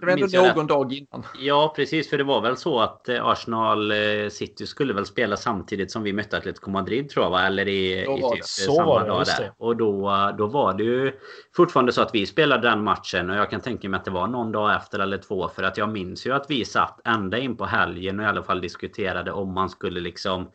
det 0.00 0.06
var 0.06 0.12
ändå 0.12 0.52
någon 0.56 0.66
dag 0.66 0.92
innan. 0.92 1.26
Ja, 1.38 1.72
precis. 1.76 2.10
För 2.10 2.18
det 2.18 2.24
var 2.24 2.40
väl 2.40 2.56
så 2.56 2.80
att 2.80 3.08
eh, 3.08 3.26
Arsenal 3.26 3.90
eh, 3.90 4.28
City 4.28 4.66
skulle 4.66 4.92
väl 4.94 5.06
spela 5.06 5.36
samtidigt 5.36 5.90
som 5.90 6.02
vi 6.02 6.12
mötte 6.12 6.36
Atletico 6.36 6.70
Madrid 6.70 7.08
tror 7.08 7.24
jag 7.24 7.30
va? 7.30 7.46
Eller 7.46 7.68
i, 7.68 8.02
i 8.02 8.06
typ 8.34 8.44
samma 8.44 9.04
dag 9.04 9.24
där. 9.26 9.52
Och 9.58 9.76
då, 9.76 10.10
då 10.38 10.46
var 10.46 10.74
det 10.74 10.84
ju 10.84 11.12
fortfarande 11.56 11.92
så 11.92 12.02
att 12.02 12.14
vi 12.14 12.26
spelade 12.26 12.68
den 12.68 12.84
matchen. 12.84 13.30
Och 13.30 13.36
jag 13.36 13.50
kan 13.50 13.60
tänka 13.60 13.88
mig 13.88 13.98
att 13.98 14.04
det 14.04 14.10
var 14.10 14.26
någon 14.26 14.52
dag 14.52 14.76
efter 14.76 14.98
eller 14.98 15.18
två. 15.18 15.48
För 15.48 15.62
att 15.62 15.78
jag 15.78 15.88
minns 15.88 16.26
ju 16.26 16.32
att 16.32 16.46
vi 16.48 16.64
satt 16.64 17.00
ända 17.04 17.38
in 17.38 17.56
på 17.56 17.64
helgen 17.64 18.20
och 18.20 18.24
i 18.24 18.28
alla 18.28 18.42
fall 18.42 18.60
diskuterade 18.60 19.32
om 19.32 19.54
man 19.54 19.68
skulle 19.68 20.00
liksom 20.00 20.48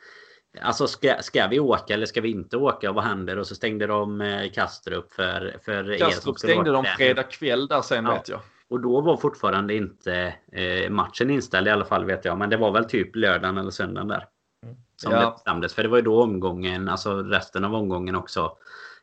Alltså 0.62 0.88
ska, 0.88 1.16
ska 1.22 1.48
vi 1.48 1.60
åka 1.60 1.94
eller 1.94 2.06
ska 2.06 2.22
vi 2.22 2.32
inte 2.32 2.58
åka? 2.58 2.92
Vad 2.92 3.04
händer? 3.04 3.38
Och 3.38 3.48
så 3.48 3.56
stängde 3.56 3.88
de 3.88 4.22
eh, 4.22 4.52
Kastrup 4.52 5.12
för, 5.12 5.58
för 5.66 5.98
Kastrup 5.98 6.40
stängde 6.40 6.72
de 6.72 6.86
fredag 6.98 7.24
kväll 7.24 7.68
där 7.68 7.82
sen 7.82 8.06
ja. 8.06 8.14
vet 8.14 8.30
jag. 8.30 8.40
Och 8.70 8.80
då 8.80 9.02
var 9.02 9.18
fortfarande 9.18 9.74
inte 9.74 10.34
eh, 10.52 10.90
matchen 10.90 11.30
inställd 11.30 11.68
i 11.68 11.72
alla 11.72 11.86
fall 11.86 12.06
vet 12.06 12.26
jag. 12.26 12.38
Men 12.38 12.50
det 12.50 12.58
var 12.58 12.72
väl 12.72 12.86
typ 12.86 13.16
lördagen 13.16 13.58
eller 13.58 13.72
söndagen 13.72 14.08
där. 14.08 14.26
Mm. 14.64 14.76
Som 14.96 15.12
ja. 15.12 15.20
det 15.20 15.32
bestämdes. 15.32 15.74
För 15.74 15.84
det 15.84 15.90
var 15.90 15.98
ju 15.98 16.04
då 16.04 16.24
omgången, 16.24 16.90
alltså 16.90 17.22
resten 17.22 17.66
av 17.66 17.76
omgången 17.76 18.16
också 18.16 18.58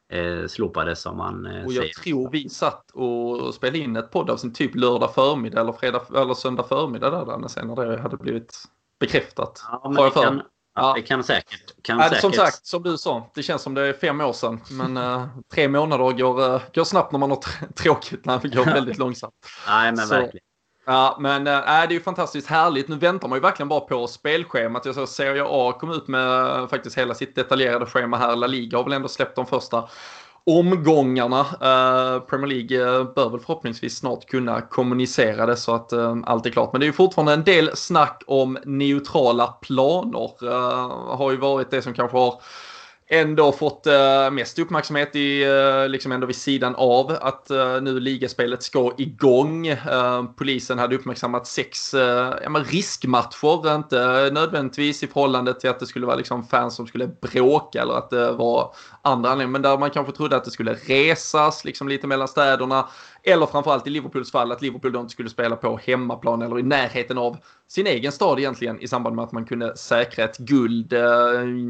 eh, 0.08 0.46
slopades 0.46 1.00
som 1.00 1.16
man 1.16 1.46
eh, 1.46 1.64
Och 1.64 1.72
jag 1.72 1.82
säger. 1.82 1.94
tror 1.94 2.30
vi 2.30 2.48
satt 2.48 2.90
och 2.90 3.54
spelade 3.54 3.78
in 3.78 3.96
ett 3.96 4.10
podd 4.10 4.30
av 4.30 4.36
sin 4.36 4.52
typ 4.52 4.74
lördag 4.74 5.14
förmiddag 5.14 5.60
eller 5.60 5.72
fredag 5.72 6.02
eller 6.14 6.34
söndag 6.34 6.62
förmiddag 6.62 7.10
där, 7.10 7.38
där 7.38 7.48
sen 7.48 7.68
när 7.68 7.76
det 7.76 8.00
hade 8.00 8.16
blivit 8.16 8.64
bekräftat. 9.00 9.64
Ja, 9.70 9.90
men 9.94 10.04
det 10.04 10.10
kan, 10.10 10.42
Ja, 10.76 10.92
det 10.96 11.02
kan 11.02 11.24
säkert. 11.24 11.82
Kan 11.82 11.98
ja, 11.98 12.04
säkert. 12.04 12.20
Som 12.20 12.32
sagt, 12.32 12.66
som 12.66 12.82
du 12.82 12.98
sa, 12.98 13.30
det 13.34 13.42
känns 13.42 13.62
som 13.62 13.74
det 13.74 13.82
är 13.82 13.92
fem 13.92 14.20
år 14.20 14.32
sedan. 14.32 14.60
Men 14.70 14.96
uh, 14.96 15.26
tre 15.52 15.68
månader 15.68 16.12
går, 16.12 16.54
uh, 16.54 16.60
går 16.74 16.84
snabbt 16.84 17.12
när 17.12 17.18
man 17.18 17.30
har 17.30 17.40
tråkigt, 17.82 18.24
när 18.24 18.38
det 18.38 18.48
går 18.48 18.64
väldigt 18.64 18.98
långsamt. 18.98 19.34
Nej, 19.68 19.92
men 19.92 20.06
Så, 20.06 20.14
verkligen. 20.14 20.44
Ja, 20.86 21.16
men 21.20 21.46
äh, 21.46 21.52
det 21.52 21.68
är 21.68 21.90
ju 21.90 22.00
fantastiskt 22.00 22.48
härligt. 22.48 22.88
Nu 22.88 22.96
väntar 22.96 23.28
man 23.28 23.36
ju 23.36 23.42
verkligen 23.42 23.68
bara 23.68 23.80
på 23.80 24.06
spelschemat. 24.06 24.84
Jag 24.84 24.94
såg 24.94 25.08
Serie 25.08 25.44
A 25.46 25.72
kom 25.80 25.90
ut 25.90 26.08
med 26.08 26.70
faktiskt 26.70 26.98
hela 26.98 27.14
sitt 27.14 27.34
detaljerade 27.34 27.86
schema 27.86 28.16
här. 28.16 28.36
La 28.36 28.46
Liga 28.46 28.76
har 28.76 28.84
väl 28.84 28.92
ändå 28.92 29.08
släppt 29.08 29.36
de 29.36 29.46
första 29.46 29.88
omgångarna. 30.46 31.40
Eh, 31.40 32.20
Premier 32.20 32.46
League 32.46 32.98
eh, 32.98 33.04
bör 33.14 33.30
väl 33.30 33.40
förhoppningsvis 33.40 33.96
snart 33.96 34.26
kunna 34.26 34.60
kommunicera 34.60 35.46
det 35.46 35.56
så 35.56 35.74
att 35.74 35.92
eh, 35.92 36.16
allt 36.24 36.46
är 36.46 36.50
klart. 36.50 36.72
Men 36.72 36.80
det 36.80 36.84
är 36.84 36.88
ju 36.88 36.92
fortfarande 36.92 37.32
en 37.32 37.44
del 37.44 37.70
snack 37.76 38.22
om 38.26 38.58
neutrala 38.64 39.46
planer. 39.46 40.30
Har 41.16 41.30
ju 41.30 41.36
varit 41.36 41.70
det 41.70 41.82
som 41.82 41.94
kanske 41.94 42.16
har 42.16 42.40
ändå 43.08 43.52
fått 43.52 43.86
eh, 43.86 44.30
mest 44.30 44.58
uppmärksamhet 44.58 45.16
i, 45.16 45.42
eh, 45.42 45.88
liksom 45.88 46.12
ändå 46.12 46.26
vid 46.26 46.36
sidan 46.36 46.74
av 46.74 47.18
att 47.20 47.50
eh, 47.50 47.80
nu 47.82 48.00
ligaspelet 48.00 48.62
ska 48.62 48.92
igång. 48.98 49.76
polisen 50.36 50.78
hade 50.78 50.96
uppmärksammat 50.96 51.46
sex 51.46 51.94
ja, 52.42 52.48
men 52.50 52.64
riskmatcher, 52.64 53.74
inte 53.74 54.30
nödvändigtvis 54.32 55.02
i 55.02 55.06
förhållande 55.06 55.54
till 55.54 55.70
att 55.70 55.80
det 55.80 55.86
skulle 55.86 56.06
vara 56.06 56.16
liksom 56.16 56.46
fans 56.46 56.76
som 56.76 56.86
skulle 56.86 57.06
bråka 57.06 57.82
eller 57.82 57.94
att 57.94 58.10
det 58.10 58.32
var 58.32 58.74
andra 59.02 59.30
anledningar, 59.30 59.52
men 59.52 59.62
där 59.62 59.78
man 59.78 59.90
kanske 59.90 60.12
trodde 60.12 60.36
att 60.36 60.44
det 60.44 60.50
skulle 60.50 60.74
resas 60.74 61.64
liksom 61.64 61.88
lite 61.88 62.06
mellan 62.06 62.28
städerna. 62.28 62.88
Eller 63.22 63.46
framförallt 63.46 63.86
i 63.86 63.90
Liverpools 63.90 64.30
fall 64.30 64.52
att 64.52 64.62
Liverpool 64.62 64.92
då 64.92 65.00
inte 65.00 65.12
skulle 65.12 65.30
spela 65.30 65.56
på 65.56 65.80
hemmaplan 65.84 66.42
eller 66.42 66.58
i 66.58 66.62
närheten 66.62 67.18
av 67.18 67.36
sin 67.68 67.86
egen 67.86 68.12
stad 68.12 68.38
egentligen 68.38 68.80
i 68.80 68.88
samband 68.88 69.16
med 69.16 69.24
att 69.24 69.32
man 69.32 69.44
kunde 69.44 69.76
säkra 69.76 70.24
ett 70.24 70.38
guld. 70.38 70.92
Eh, 70.92 71.00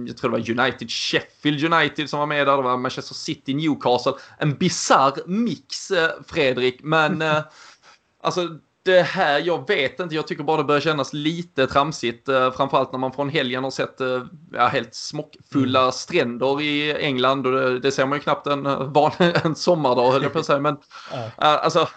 jag 0.06 0.16
tror 0.16 0.30
det 0.30 0.38
var 0.38 0.60
United, 0.60 0.90
Sheffield 0.90 1.74
United 1.74 2.10
som 2.10 2.18
var 2.18 2.26
med 2.26 2.46
där. 2.46 2.56
Det 2.56 2.62
var 2.62 2.76
Manchester 2.76 3.14
City, 3.14 3.54
Newcastle. 3.54 4.12
En 4.38 4.54
bizarr 4.54 5.12
mix, 5.26 5.90
eh, 5.90 6.10
Fredrik. 6.26 6.80
Men 6.82 7.22
eh, 7.22 7.38
alltså 8.22 8.58
det 8.86 9.02
här, 9.02 9.40
jag 9.40 9.68
vet 9.68 10.00
inte, 10.00 10.14
jag 10.14 10.26
tycker 10.26 10.44
bara 10.44 10.56
det 10.56 10.64
börjar 10.64 10.80
kännas 10.80 11.12
lite 11.12 11.66
tramsigt. 11.66 12.28
Eh, 12.28 12.52
framförallt 12.52 12.92
när 12.92 12.98
man 12.98 13.12
från 13.12 13.28
helgen 13.28 13.64
har 13.64 13.70
sett 13.70 14.00
eh, 14.00 14.22
ja, 14.52 14.66
helt 14.66 14.94
smockfulla 14.94 15.80
mm. 15.80 15.92
stränder 15.92 16.60
i 16.60 16.92
England. 16.92 17.46
Och 17.46 17.52
det, 17.52 17.80
det 17.80 17.92
ser 17.92 18.06
man 18.06 18.18
ju 18.18 18.22
knappt 18.22 18.46
en, 18.46 18.66
eh, 18.66 18.82
van, 18.82 19.12
en 19.44 19.54
sommardag 19.54 20.12
höll 20.12 20.22
jag 20.22 20.32
på 20.32 20.38
att 20.38 20.46
säga. 20.46 20.60
Men 20.60 20.74
äh, 21.12 21.24
alltså, 21.38 21.88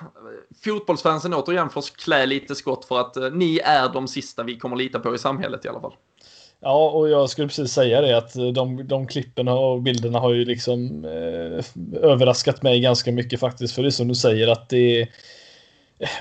fotbollsfansen 0.63 1.33
återigen 1.33 1.69
får 1.69 1.81
klä 1.81 2.25
lite 2.25 2.55
skott 2.55 2.85
för 2.85 2.99
att 2.99 3.33
ni 3.33 3.59
är 3.63 3.89
de 3.89 4.07
sista 4.07 4.43
vi 4.43 4.57
kommer 4.57 4.75
lita 4.75 4.99
på 4.99 5.15
i 5.15 5.17
samhället 5.17 5.65
i 5.65 5.67
alla 5.67 5.81
fall. 5.81 5.93
Ja, 6.61 6.89
och 6.89 7.09
jag 7.09 7.29
skulle 7.29 7.47
precis 7.47 7.71
säga 7.71 8.01
det 8.01 8.17
att 8.17 8.33
de, 8.33 8.87
de 8.87 9.07
klippen 9.07 9.47
och 9.47 9.81
bilderna 9.81 10.19
har 10.19 10.33
ju 10.33 10.45
liksom 10.45 11.05
eh, 11.05 11.65
överraskat 12.03 12.63
mig 12.63 12.79
ganska 12.79 13.11
mycket 13.11 13.39
faktiskt. 13.39 13.75
För 13.75 13.81
det 13.81 13.87
är 13.87 13.91
som 13.91 14.07
du 14.07 14.15
säger 14.15 14.47
att 14.47 14.69
det 14.69 15.01
är 15.01 15.09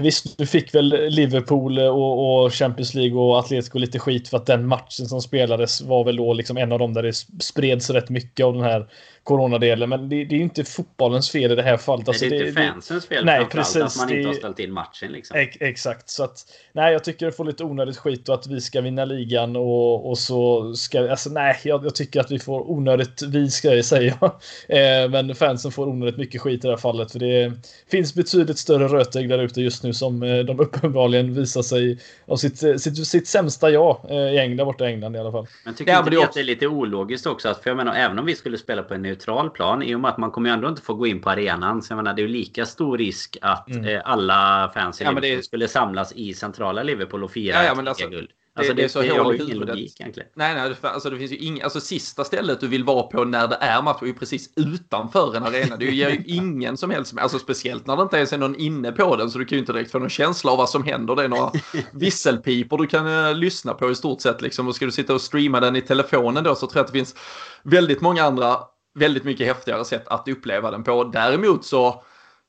Visst, 0.00 0.38
nu 0.38 0.46
fick 0.46 0.74
väl 0.74 1.10
Liverpool 1.10 1.78
och, 1.78 2.44
och, 2.44 2.54
Champions 2.54 2.94
League 2.94 3.18
och 3.18 3.38
Atletico 3.38 3.78
lite 3.78 3.98
skit 3.98 4.28
för 4.28 4.36
att 4.36 4.46
den 4.46 4.66
matchen 4.66 5.06
som 5.06 5.22
spelades 5.22 5.80
var 5.80 6.04
väl 6.04 6.16
då 6.16 6.32
liksom 6.32 6.56
en 6.56 6.72
av 6.72 6.78
dem 6.78 6.94
där 6.94 7.02
det 7.02 7.12
spreds 7.40 7.90
rätt 7.90 8.08
mycket 8.08 8.46
av 8.46 8.54
den 8.54 8.62
här 8.62 8.86
coronadelen. 9.28 9.88
Men 9.88 10.08
det, 10.08 10.24
det 10.24 10.34
är 10.34 10.40
inte 10.40 10.64
fotbollens 10.64 11.30
fel 11.30 11.52
i 11.52 11.54
det 11.54 11.62
här 11.62 11.76
fallet. 11.76 12.08
Alltså, 12.08 12.28
det 12.28 12.36
är 12.36 12.46
inte 12.48 12.62
fansens 12.62 13.06
fel 13.06 13.24
nej, 13.24 13.46
precis, 13.50 13.82
att 13.82 13.96
man 13.96 14.16
inte 14.16 14.28
har 14.28 14.34
ställt 14.34 14.58
in 14.58 14.72
matchen. 14.72 15.12
Liksom. 15.12 15.36
Ex 15.36 15.56
exakt. 15.60 16.10
Så 16.10 16.24
att, 16.24 16.44
nej, 16.72 16.92
jag 16.92 17.04
tycker 17.04 17.26
det 17.26 17.32
får 17.32 17.44
lite 17.44 17.64
onödigt 17.64 17.96
skit 17.96 18.28
och 18.28 18.34
att 18.34 18.46
vi 18.46 18.60
ska 18.60 18.80
vinna 18.80 19.04
ligan 19.04 19.56
och, 19.56 20.10
och 20.10 20.18
så 20.18 20.72
ska... 20.74 21.10
Alltså 21.10 21.30
nej, 21.30 21.60
jag, 21.64 21.84
jag 21.84 21.94
tycker 21.94 22.20
att 22.20 22.30
vi 22.30 22.38
får 22.38 22.70
onödigt... 22.70 23.22
Vi 23.22 23.50
ska 23.50 23.74
jag 23.74 23.84
säga. 23.84 24.18
eh, 24.68 25.10
men 25.10 25.34
fansen 25.34 25.72
får 25.72 25.86
onödigt 25.88 26.16
mycket 26.16 26.40
skit 26.40 26.64
i 26.64 26.66
det 26.66 26.72
här 26.72 26.76
fallet. 26.76 27.12
För 27.12 27.18
det 27.18 27.52
finns 27.90 28.14
betydligt 28.14 28.58
större 28.58 28.88
rötägg 28.88 29.28
där 29.28 29.38
ute 29.38 29.60
just 29.60 29.82
nu 29.82 29.92
som 29.92 30.22
eh, 30.22 30.38
de 30.38 30.60
uppenbarligen 30.68 31.34
visar 31.34 31.62
sig 31.62 31.98
av 32.26 32.36
sitt, 32.36 32.62
eh, 32.62 32.74
sitt, 32.74 33.06
sitt 33.06 33.28
sämsta 33.28 33.70
jag 33.70 34.00
eh, 34.10 34.16
i 34.16 34.38
England, 34.38 34.66
borta 34.66 34.88
i 34.88 34.92
England 34.92 35.16
i 35.16 35.18
alla 35.18 35.32
fall. 35.32 35.46
Men 35.64 35.74
tycker 35.74 35.92
ja, 35.92 35.98
inte 35.98 36.10
men 36.10 36.20
det, 36.20 36.24
att 36.24 36.32
det 36.32 36.40
är 36.40 36.44
lite 36.44 36.66
ologiskt 36.66 37.26
också? 37.26 37.48
Att, 37.48 37.62
för 37.62 37.70
jag 37.70 37.76
menar, 37.76 37.94
även 37.94 38.18
om 38.18 38.26
vi 38.26 38.34
skulle 38.34 38.58
spela 38.58 38.82
på 38.82 38.94
en 38.94 39.02
neutral 39.18 39.50
plan 39.50 39.82
i 39.82 39.94
och 39.94 40.00
med 40.00 40.10
att 40.10 40.18
man 40.18 40.30
kommer 40.30 40.50
ändå 40.50 40.68
inte 40.68 40.82
få 40.82 40.94
gå 40.94 41.06
in 41.06 41.20
på 41.20 41.30
arenan. 41.30 41.82
Så 41.82 41.92
jag 41.92 41.96
menar, 41.96 42.14
det 42.14 42.22
är 42.22 42.26
ju 42.26 42.32
lika 42.32 42.66
stor 42.66 42.98
risk 42.98 43.36
att 43.42 43.70
mm. 43.70 43.84
eh, 43.84 44.00
alla 44.04 44.70
fans 44.74 45.00
i 45.00 45.04
ja, 45.04 45.10
Liverpool 45.10 45.36
det... 45.36 45.42
skulle 45.42 45.68
samlas 45.68 46.12
i 46.12 46.34
centrala 46.34 46.82
Liverpool 46.82 47.24
och 47.24 47.30
fira 47.30 47.54
ja, 47.54 47.64
ja, 47.64 47.74
men 47.74 47.88
alltså, 47.88 48.08
guld. 48.08 48.30
Alltså 48.58 48.74
det, 48.74 48.82
det, 48.82 48.84
är 48.84 48.88
så 48.88 49.02
det 49.02 49.08
har 49.08 49.32
ju 49.32 49.42
ingen 49.42 49.58
logik 49.58 50.00
egentligen. 50.00 50.28
Nej, 50.34 50.54
nej, 50.54 50.74
alltså 50.82 51.10
det 51.10 51.18
finns 51.18 51.32
ju 51.32 51.36
inget, 51.36 51.64
alltså 51.64 51.80
sista 51.80 52.24
stället 52.24 52.60
du 52.60 52.68
vill 52.68 52.84
vara 52.84 53.02
på 53.02 53.24
när 53.24 53.48
det 53.48 53.56
är 53.60 53.82
match 53.82 54.02
är 54.02 54.06
ju 54.06 54.14
precis 54.14 54.52
utanför 54.56 55.36
en 55.36 55.42
arena. 55.42 55.76
Det 55.76 55.84
ger 55.84 56.10
ju 56.10 56.22
ingen 56.26 56.76
som 56.76 56.90
helst, 56.90 57.14
alltså 57.18 57.38
speciellt 57.38 57.86
när 57.86 57.96
det 57.96 58.02
inte 58.02 58.16
ens 58.16 58.32
är 58.32 58.38
någon 58.38 58.56
inne 58.56 58.92
på 58.92 59.16
den 59.16 59.30
så 59.30 59.38
du 59.38 59.44
kan 59.44 59.56
ju 59.56 59.60
inte 59.60 59.72
direkt 59.72 59.90
få 59.90 59.98
någon 59.98 60.08
känsla 60.08 60.52
av 60.52 60.58
vad 60.58 60.70
som 60.70 60.84
händer. 60.84 61.16
Det 61.16 61.24
är 61.24 61.28
några 61.28 61.52
visselpipor 61.92 62.78
du 62.78 62.86
kan 62.86 63.06
uh, 63.06 63.34
lyssna 63.34 63.74
på 63.74 63.90
i 63.90 63.94
stort 63.94 64.20
sett 64.20 64.42
liksom 64.42 64.68
och 64.68 64.74
ska 64.74 64.84
du 64.84 64.92
sitta 64.92 65.14
och 65.14 65.20
streama 65.20 65.60
den 65.60 65.76
i 65.76 65.82
telefonen 65.82 66.44
då 66.44 66.54
så 66.54 66.66
tror 66.66 66.76
jag 66.76 66.80
att 66.80 66.92
det 66.92 66.98
finns 66.98 67.14
väldigt 67.62 68.00
många 68.00 68.24
andra 68.24 68.56
väldigt 68.98 69.24
mycket 69.24 69.46
häftigare 69.46 69.84
sätt 69.84 70.08
att 70.08 70.28
uppleva 70.28 70.70
den 70.70 70.84
på. 70.84 71.04
Däremot 71.04 71.64
så 71.64 72.04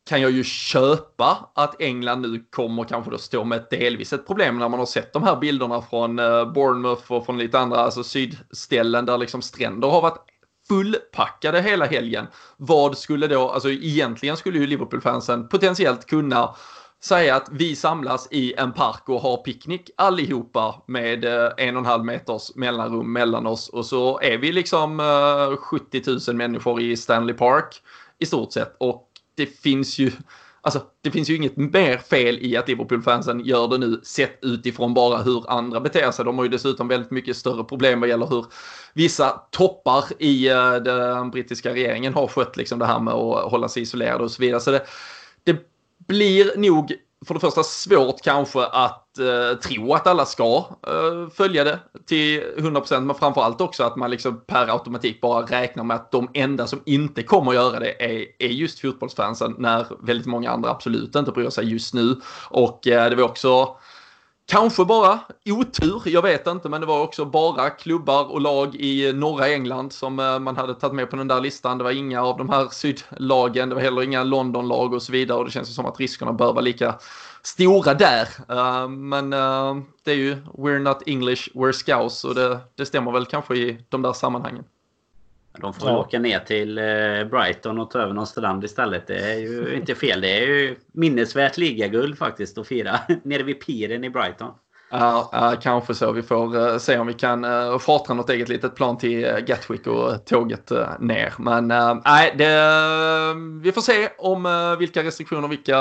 kan 0.09 0.21
jag 0.21 0.31
ju 0.31 0.43
köpa 0.43 1.49
att 1.55 1.81
England 1.81 2.21
nu 2.21 2.45
kommer 2.49 2.83
kanske 2.83 3.11
då 3.11 3.17
stå 3.17 3.43
med 3.43 3.57
ett 3.57 3.69
delvis 3.69 4.13
ett 4.13 4.27
problem 4.27 4.59
när 4.59 4.69
man 4.69 4.79
har 4.79 4.85
sett 4.85 5.13
de 5.13 5.23
här 5.23 5.35
bilderna 5.35 5.81
från 5.81 6.19
eh, 6.19 6.51
Bournemouth 6.51 7.11
och 7.11 7.25
från 7.25 7.37
lite 7.37 7.59
andra 7.59 7.77
alltså 7.77 8.03
sydställen 8.03 9.05
där 9.05 9.17
liksom 9.17 9.41
stränder 9.41 9.87
har 9.87 10.01
varit 10.01 10.25
fullpackade 10.67 11.61
hela 11.61 11.85
helgen. 11.85 12.27
Vad 12.57 12.97
skulle 12.97 13.27
då, 13.27 13.49
alltså 13.49 13.69
egentligen 13.69 14.37
skulle 14.37 14.59
ju 14.59 14.67
Liverpool-fansen 14.67 15.47
potentiellt 15.47 16.05
kunna 16.05 16.55
säga 17.01 17.35
att 17.35 17.49
vi 17.51 17.75
samlas 17.75 18.27
i 18.31 18.53
en 18.53 18.73
park 18.73 19.09
och 19.09 19.21
har 19.21 19.37
picknick 19.37 19.89
allihopa 19.97 20.83
med 20.85 21.25
eh, 21.25 21.49
en 21.57 21.75
och 21.75 21.81
en 21.81 21.85
halv 21.85 22.05
meters 22.05 22.55
mellanrum 22.55 23.13
mellan 23.13 23.47
oss 23.47 23.69
och 23.69 23.85
så 23.85 24.19
är 24.19 24.37
vi 24.37 24.51
liksom 24.51 24.99
eh, 24.99 25.57
70 25.57 26.01
000 26.27 26.35
människor 26.35 26.81
i 26.81 26.97
Stanley 26.97 27.35
Park 27.35 27.81
i 28.19 28.25
stort 28.25 28.53
sett 28.53 28.75
och 28.77 29.07
det 29.35 29.45
finns 29.45 29.97
ju 29.97 30.11
Alltså, 30.61 30.81
det 31.01 31.11
finns 31.11 31.29
ju 31.29 31.35
inget 31.35 31.57
mer 31.57 31.97
fel 31.97 32.39
i 32.41 32.57
att 32.57 32.67
Liverpool-fansen 32.67 33.39
gör 33.39 33.67
det 33.67 33.77
nu 33.77 34.01
sett 34.03 34.39
utifrån 34.41 34.93
bara 34.93 35.17
hur 35.17 35.49
andra 35.49 35.79
beter 35.79 36.11
sig. 36.11 36.25
De 36.25 36.37
har 36.37 36.45
ju 36.45 36.49
dessutom 36.49 36.87
väldigt 36.87 37.11
mycket 37.11 37.37
större 37.37 37.63
problem 37.63 37.99
vad 37.99 38.09
gäller 38.09 38.25
hur 38.25 38.45
vissa 38.93 39.29
toppar 39.29 40.03
i 40.19 40.51
uh, 40.51 40.75
den 40.75 41.31
brittiska 41.31 41.73
regeringen 41.73 42.13
har 42.13 42.27
skött 42.27 42.57
liksom 42.57 42.79
det 42.79 42.85
här 42.85 42.99
med 42.99 43.13
att 43.13 43.51
hålla 43.51 43.69
sig 43.69 43.83
isolerade 43.83 44.23
och 44.23 44.31
så 44.31 44.41
vidare. 44.41 44.59
Så 44.59 44.71
det 44.71 44.85
blir 46.09 46.57
nog 46.57 46.93
för 47.25 47.33
det 47.33 47.39
första 47.39 47.63
svårt 47.63 48.21
kanske 48.21 48.65
att 48.65 49.19
eh, 49.19 49.59
tro 49.59 49.93
att 49.93 50.07
alla 50.07 50.25
ska 50.25 50.57
eh, 50.87 51.29
följa 51.33 51.63
det 51.63 51.79
till 52.05 52.43
100% 52.57 53.01
men 53.01 53.15
framförallt 53.15 53.61
också 53.61 53.83
att 53.83 53.95
man 53.95 54.11
liksom 54.11 54.41
per 54.47 54.67
automatik 54.67 55.21
bara 55.21 55.45
räknar 55.45 55.83
med 55.83 55.95
att 55.95 56.11
de 56.11 56.29
enda 56.33 56.67
som 56.67 56.81
inte 56.85 57.23
kommer 57.23 57.53
göra 57.53 57.79
det 57.79 58.03
är, 58.05 58.25
är 58.39 58.47
just 58.47 58.79
fotbollsfansen 58.79 59.55
när 59.57 59.85
väldigt 59.99 60.27
många 60.27 60.51
andra 60.51 60.69
absolut 60.69 61.15
inte 61.15 61.31
bryr 61.31 61.49
sig 61.49 61.71
just 61.71 61.93
nu. 61.93 62.15
Och 62.49 62.87
eh, 62.87 63.09
det 63.09 63.15
var 63.15 63.23
också 63.23 63.77
Kanske 64.49 64.85
bara 64.85 65.19
otur, 65.45 66.01
jag 66.05 66.21
vet 66.21 66.47
inte, 66.47 66.69
men 66.69 66.81
det 66.81 66.87
var 66.87 67.01
också 67.01 67.25
bara 67.25 67.69
klubbar 67.69 68.31
och 68.31 68.41
lag 68.41 68.75
i 68.75 69.07
eh, 69.07 69.15
norra 69.15 69.47
England 69.47 69.93
som 69.93 70.19
eh, 70.19 70.39
man 70.39 70.57
hade 70.57 70.73
tagit 70.73 70.95
med 70.95 71.09
på 71.09 71.15
den 71.15 71.27
där 71.27 71.41
listan. 71.41 71.77
Det 71.77 71.83
var 71.83 71.91
inga 71.91 72.23
av 72.23 72.37
de 72.37 72.49
här 72.49 72.67
sydlagen, 72.71 73.69
det 73.69 73.75
var 73.75 73.81
heller 73.81 74.01
inga 74.01 74.23
Londonlag 74.23 74.93
och 74.93 75.01
så 75.01 75.11
vidare 75.11 75.37
och 75.37 75.45
det 75.45 75.51
känns 75.51 75.75
som 75.75 75.85
att 75.85 75.99
riskerna 75.99 76.33
bör 76.33 76.53
vara 76.53 76.61
lika 76.61 76.95
stora 77.43 77.93
där. 77.93 78.27
Eh, 78.49 78.87
men 78.87 79.29
det 80.03 80.11
är 80.11 80.15
ju 80.15 80.35
We're 80.57 80.79
not 80.79 81.03
English, 81.05 81.49
we're 81.53 81.71
Scouse 81.71 82.27
och 82.27 82.35
det, 82.35 82.59
det 82.75 82.85
stämmer 82.85 83.11
väl 83.11 83.25
kanske 83.25 83.55
i 83.55 83.85
de 83.89 84.01
där 84.01 84.13
sammanhangen. 84.13 84.63
De 85.61 85.73
får 85.73 85.89
ja. 85.89 85.97
åka 85.97 86.19
ner 86.19 86.39
till 86.39 86.77
eh, 86.77 87.23
Brighton 87.31 87.79
och 87.79 87.91
ta 87.91 87.99
över 87.99 88.13
någon 88.13 88.27
strand 88.27 88.63
istället. 88.63 89.07
Det 89.07 89.31
är 89.31 89.37
ju 89.37 89.75
inte 89.77 89.95
fel. 89.95 90.21
Det 90.21 90.37
är 90.37 90.47
ju 90.47 90.75
minnesvärt 90.91 91.57
ligaguld 91.57 92.17
faktiskt 92.17 92.57
att 92.57 92.67
fira 92.67 92.99
nere 93.23 93.43
vid 93.43 93.65
piren 93.65 94.03
i 94.03 94.09
Brighton. 94.09 94.51
Ja, 94.91 95.29
ja, 95.31 95.55
kanske 95.61 95.95
så. 95.95 96.11
Vi 96.11 96.21
får 96.21 96.57
uh, 96.57 96.77
se 96.77 96.97
om 96.97 97.07
vi 97.07 97.13
kan 97.13 97.45
uh, 97.45 97.79
fartra 97.79 98.13
något 98.13 98.29
eget 98.29 98.49
litet 98.49 98.75
plan 98.75 98.97
till 98.97 99.25
uh, 99.25 99.37
Gatwick 99.37 99.87
och 99.87 100.25
tåget 100.25 100.71
uh, 100.71 100.87
ner. 100.99 101.33
Men 101.37 101.67
nej, 102.05 102.31
uh, 102.31 103.35
vi 103.61 103.71
får 103.71 103.81
se 103.81 104.09
om 104.17 104.45
uh, 104.45 104.77
vilka 104.77 105.03
restriktioner, 105.03 105.47
vilka 105.47 105.71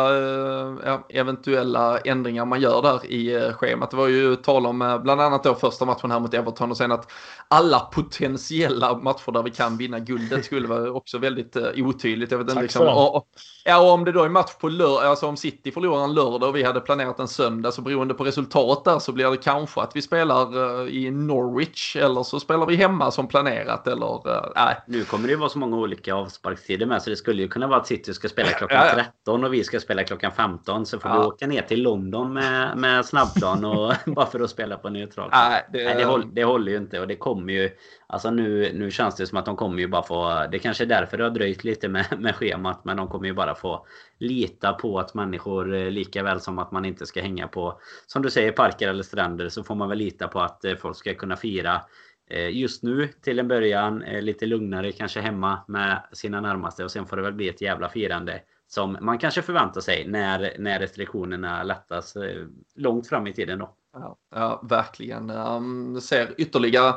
ja, 0.84 1.06
eventuella 1.08 1.98
ändringar 1.98 2.44
man 2.44 2.60
gör 2.60 2.82
där 2.82 3.06
i 3.06 3.52
schemat. 3.52 3.90
Det 3.90 3.96
var 3.96 4.08
ju 4.08 4.36
tal 4.36 4.66
om 4.66 5.00
bland 5.02 5.20
annat 5.20 5.44
då 5.44 5.54
första 5.54 5.84
matchen 5.84 6.10
här 6.10 6.20
mot 6.20 6.34
Everton 6.34 6.70
och 6.70 6.76
sen 6.76 6.92
att 6.92 7.12
alla 7.48 7.80
potentiella 7.80 8.98
matcher 8.98 9.32
där 9.32 9.42
vi 9.42 9.50
kan 9.50 9.76
vinna 9.76 9.98
guldet 9.98 10.44
skulle 10.44 10.68
vara 10.68 10.90
också 10.90 11.18
väldigt 11.18 11.56
otydligt. 11.76 12.30
Jag 12.30 12.38
vet 12.38 12.48
inte, 12.48 12.62
liksom, 12.62 12.86
ja, 13.64 13.78
och 13.78 13.90
om 13.90 14.04
det 14.04 14.12
då 14.12 14.24
är 14.24 14.28
match 14.28 14.54
på 14.60 14.68
lördag, 14.68 15.04
alltså 15.04 15.26
om 15.26 15.36
City 15.36 15.72
förlorar 15.72 16.04
en 16.04 16.14
lördag 16.14 16.48
och 16.48 16.56
vi 16.56 16.62
hade 16.62 16.80
planerat 16.80 17.20
en 17.20 17.28
söndag 17.28 17.72
så 17.72 17.82
beroende 17.82 18.14
på 18.14 18.24
resultat 18.24 18.84
där 18.84 18.98
så 18.98 19.12
blir 19.12 19.30
det 19.30 19.36
kanske 19.36 19.80
att 19.80 19.96
vi 19.96 20.02
spelar 20.02 20.56
uh, 20.56 20.88
i 20.88 21.10
Norwich 21.10 21.96
eller 21.96 22.22
så 22.22 22.40
spelar 22.40 22.66
vi 22.66 22.76
hemma 22.76 23.10
som 23.10 23.28
planerat 23.28 23.86
eller 23.86 24.28
uh, 24.28 24.52
nej. 24.54 24.76
Nu 24.86 25.04
kommer 25.04 25.28
det 25.28 25.30
ju 25.30 25.38
vara 25.38 25.48
så 25.48 25.58
många 25.58 25.76
olika 25.76 26.14
avsparkstider 26.14 26.86
med 26.86 27.02
så 27.02 27.10
det 27.10 27.16
skulle 27.16 27.42
ju 27.42 27.48
kunna 27.48 27.66
vara 27.66 27.80
att 27.80 27.86
City 27.86 28.14
ska 28.14 28.28
spela 28.28 28.48
klockan 28.48 28.86
ja. 28.86 29.04
13 29.24 29.44
och 29.44 29.54
vi 29.54 29.64
ska 29.64 29.80
spela 29.80 30.04
klockan 30.04 30.32
15 30.32 30.86
så 30.86 30.98
får 30.98 31.10
ja. 31.10 31.20
vi 31.20 31.26
åka 31.26 31.46
ner 31.46 31.62
till 31.62 31.82
London 31.82 32.32
med, 32.32 32.78
med 32.78 33.06
snabbplan 33.06 33.64
och 33.64 33.94
bara 34.06 34.26
för 34.26 34.40
att 34.40 34.50
spela 34.50 34.76
på 34.76 34.88
neutral. 34.88 35.28
Nej, 35.32 35.66
det... 35.72 35.84
Nej, 35.84 35.94
det, 35.96 36.04
håller, 36.04 36.26
det 36.32 36.44
håller 36.44 36.72
ju 36.72 36.78
inte 36.78 37.00
och 37.00 37.08
det 37.08 37.16
kommer 37.16 37.52
ju 37.52 37.70
Alltså 38.10 38.30
nu, 38.30 38.72
nu 38.74 38.90
känns 38.90 39.16
det 39.16 39.26
som 39.26 39.38
att 39.38 39.46
de 39.46 39.56
kommer 39.56 39.78
ju 39.78 39.88
bara 39.88 40.02
få... 40.02 40.46
Det 40.52 40.58
kanske 40.58 40.84
är 40.84 40.88
därför 40.88 41.16
det 41.16 41.24
har 41.24 41.30
dröjt 41.30 41.64
lite 41.64 41.88
med, 41.88 42.06
med 42.18 42.36
schemat. 42.36 42.84
Men 42.84 42.96
de 42.96 43.08
kommer 43.08 43.26
ju 43.26 43.34
bara 43.34 43.54
få 43.54 43.86
lita 44.18 44.72
på 44.72 44.98
att 44.98 45.14
människor, 45.14 45.74
eh, 45.74 45.90
lika 45.90 46.22
väl 46.22 46.40
som 46.40 46.58
att 46.58 46.72
man 46.72 46.84
inte 46.84 47.06
ska 47.06 47.22
hänga 47.22 47.48
på, 47.48 47.80
som 48.06 48.22
du 48.22 48.30
säger, 48.30 48.52
parker 48.52 48.88
eller 48.88 49.02
stränder. 49.02 49.48
Så 49.48 49.64
får 49.64 49.74
man 49.74 49.88
väl 49.88 49.98
lita 49.98 50.28
på 50.28 50.40
att 50.40 50.64
eh, 50.64 50.76
folk 50.76 50.96
ska 50.96 51.14
kunna 51.14 51.36
fira 51.36 51.80
eh, 52.30 52.48
just 52.48 52.82
nu 52.82 53.08
till 53.08 53.38
en 53.38 53.48
början 53.48 53.98
lite 53.98 54.46
lugnare 54.46 54.92
kanske 54.92 55.20
hemma 55.20 55.64
med 55.68 56.02
sina 56.12 56.40
närmaste. 56.40 56.84
Och 56.84 56.90
sen 56.90 57.06
får 57.06 57.16
det 57.16 57.22
väl 57.22 57.32
bli 57.32 57.48
ett 57.48 57.60
jävla 57.60 57.88
firande 57.88 58.40
som 58.66 58.98
man 59.00 59.18
kanske 59.18 59.42
förväntar 59.42 59.80
sig 59.80 60.08
när, 60.08 60.56
när 60.58 60.78
restriktionerna 60.78 61.62
lättas 61.62 62.16
långt 62.74 63.08
fram 63.08 63.26
i 63.26 63.32
tiden 63.32 63.58
då. 63.58 63.74
Ja, 63.92 64.16
ja, 64.34 64.60
verkligen. 64.68 65.30
Um, 65.30 66.00
ser 66.00 66.34
ytterligare 66.38 66.94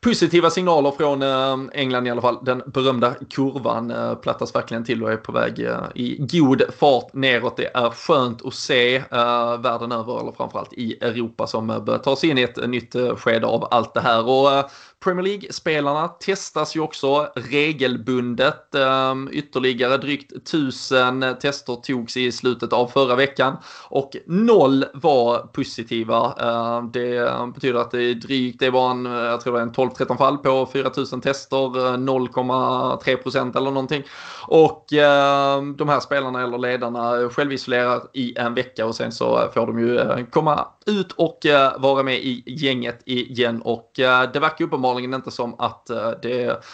positiva 0.00 0.50
signaler 0.50 0.90
från 0.90 1.22
uh, 1.22 1.70
England 1.72 2.06
i 2.06 2.10
alla 2.10 2.20
fall. 2.20 2.44
Den 2.44 2.62
berömda 2.66 3.14
kurvan 3.14 3.90
uh, 3.90 4.14
plattas 4.14 4.54
verkligen 4.54 4.84
till 4.84 5.02
och 5.02 5.12
är 5.12 5.16
på 5.16 5.32
väg 5.32 5.58
uh, 5.58 5.82
i 5.94 6.16
god 6.18 6.62
fart 6.78 7.12
neråt. 7.12 7.56
Det 7.56 7.70
är 7.74 7.90
skönt 7.90 8.44
att 8.44 8.54
se 8.54 8.98
uh, 8.98 9.60
världen 9.60 9.92
över, 9.92 10.20
eller 10.20 10.32
framförallt 10.32 10.72
i 10.72 10.98
Europa 11.00 11.46
som 11.46 11.70
uh, 11.70 11.84
börjar 11.84 12.00
ta 12.00 12.16
sig 12.16 12.30
in 12.30 12.38
i 12.38 12.42
ett 12.42 12.68
nytt 12.68 12.96
uh, 12.96 13.16
skede 13.16 13.46
av 13.46 13.68
allt 13.70 13.94
det 13.94 14.00
här. 14.00 14.28
Och 14.28 14.70
Premier 15.04 15.24
League-spelarna 15.24 16.08
testas 16.08 16.76
ju 16.76 16.80
också 16.80 17.28
regelbundet. 17.34 18.74
Ehm, 18.74 19.28
ytterligare 19.32 19.96
drygt 19.96 20.46
tusen 20.50 21.24
tester 21.40 21.74
togs 21.74 22.16
i 22.16 22.32
slutet 22.32 22.72
av 22.72 22.86
förra 22.86 23.14
veckan 23.14 23.56
och 23.88 24.16
noll 24.26 24.84
var 24.94 25.38
positiva. 25.38 26.32
Ehm, 26.32 26.92
det 26.92 27.30
betyder 27.54 27.80
att 27.80 27.90
det 27.90 28.02
är 28.02 28.14
drygt, 28.14 28.60
det 28.60 28.70
var 28.70 28.90
en, 28.90 29.04
jag 29.04 29.40
tror 29.40 29.52
det 29.52 29.58
är 29.58 29.62
en 29.62 29.72
12-13 29.72 30.16
fall 30.16 30.38
på 30.38 30.66
4000 30.66 31.20
tester, 31.20 31.86
eh, 31.86 31.96
0,3 31.96 33.16
procent 33.16 33.56
eller 33.56 33.70
någonting. 33.70 34.02
Och 34.46 34.92
ehm, 34.92 35.76
de 35.76 35.88
här 35.88 36.00
spelarna 36.00 36.42
eller 36.42 36.58
ledarna 36.58 37.28
självisolerar 37.30 38.02
i 38.12 38.38
en 38.38 38.54
vecka 38.54 38.86
och 38.86 38.94
sen 38.94 39.12
så 39.12 39.50
får 39.54 39.66
de 39.66 39.78
ju 39.78 39.98
eh, 39.98 40.24
komma 40.30 40.68
ut 40.86 41.12
och 41.12 41.46
eh, 41.46 41.72
vara 41.78 42.02
med 42.02 42.16
i 42.16 42.42
gänget 42.46 43.02
igen. 43.04 43.62
Och 43.62 43.90
det 43.96 44.40
verkar 44.40 44.64
uppenbart 44.64 44.93
uppenbarligen 44.94 45.14
inte 45.14 45.30
som 45.30 45.54
att 45.58 45.90
eh, 45.90 46.10
det 46.22 46.64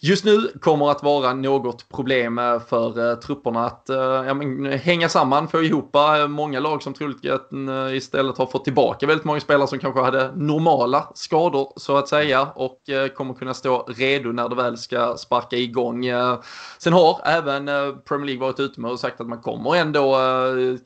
just 0.00 0.24
nu 0.24 0.52
kommer 0.60 0.90
att 0.90 1.02
vara 1.02 1.34
något 1.34 1.88
problem 1.88 2.38
eh, 2.38 2.60
för 2.60 3.10
eh, 3.10 3.18
trupperna 3.18 3.66
att 3.66 3.84
ja, 4.26 4.34
men, 4.34 4.66
hänga 4.66 5.08
samman, 5.08 5.48
få 5.48 5.62
ihop 5.62 5.96
många 6.28 6.60
lag 6.60 6.82
som 6.82 6.94
troligen 6.94 7.68
istället 7.94 8.38
har 8.38 8.46
fått 8.46 8.64
tillbaka 8.64 9.06
väldigt 9.06 9.24
många 9.24 9.40
spelare 9.40 9.68
som 9.68 9.78
kanske 9.78 10.00
hade 10.00 10.32
normala 10.36 11.08
skador 11.14 11.72
så 11.76 11.96
att 11.96 12.08
säga 12.08 12.48
och 12.54 12.80
kommer 13.16 13.34
kunna 13.34 13.54
stå 13.54 13.86
redo 13.88 14.32
när 14.32 14.48
det 14.48 14.56
väl 14.56 14.76
ska 14.76 15.16
sparka 15.16 15.56
igång. 15.56 16.04
sen 16.78 16.92
har 16.92 17.20
även 17.24 17.66
Premier 18.04 18.26
League 18.26 18.40
varit 18.40 18.60
ute 18.60 18.80
med 18.80 18.90
och 18.90 19.00
sagt 19.00 19.20
att 19.20 19.28
man 19.28 19.40
kommer 19.40 19.76
ändå 19.76 20.16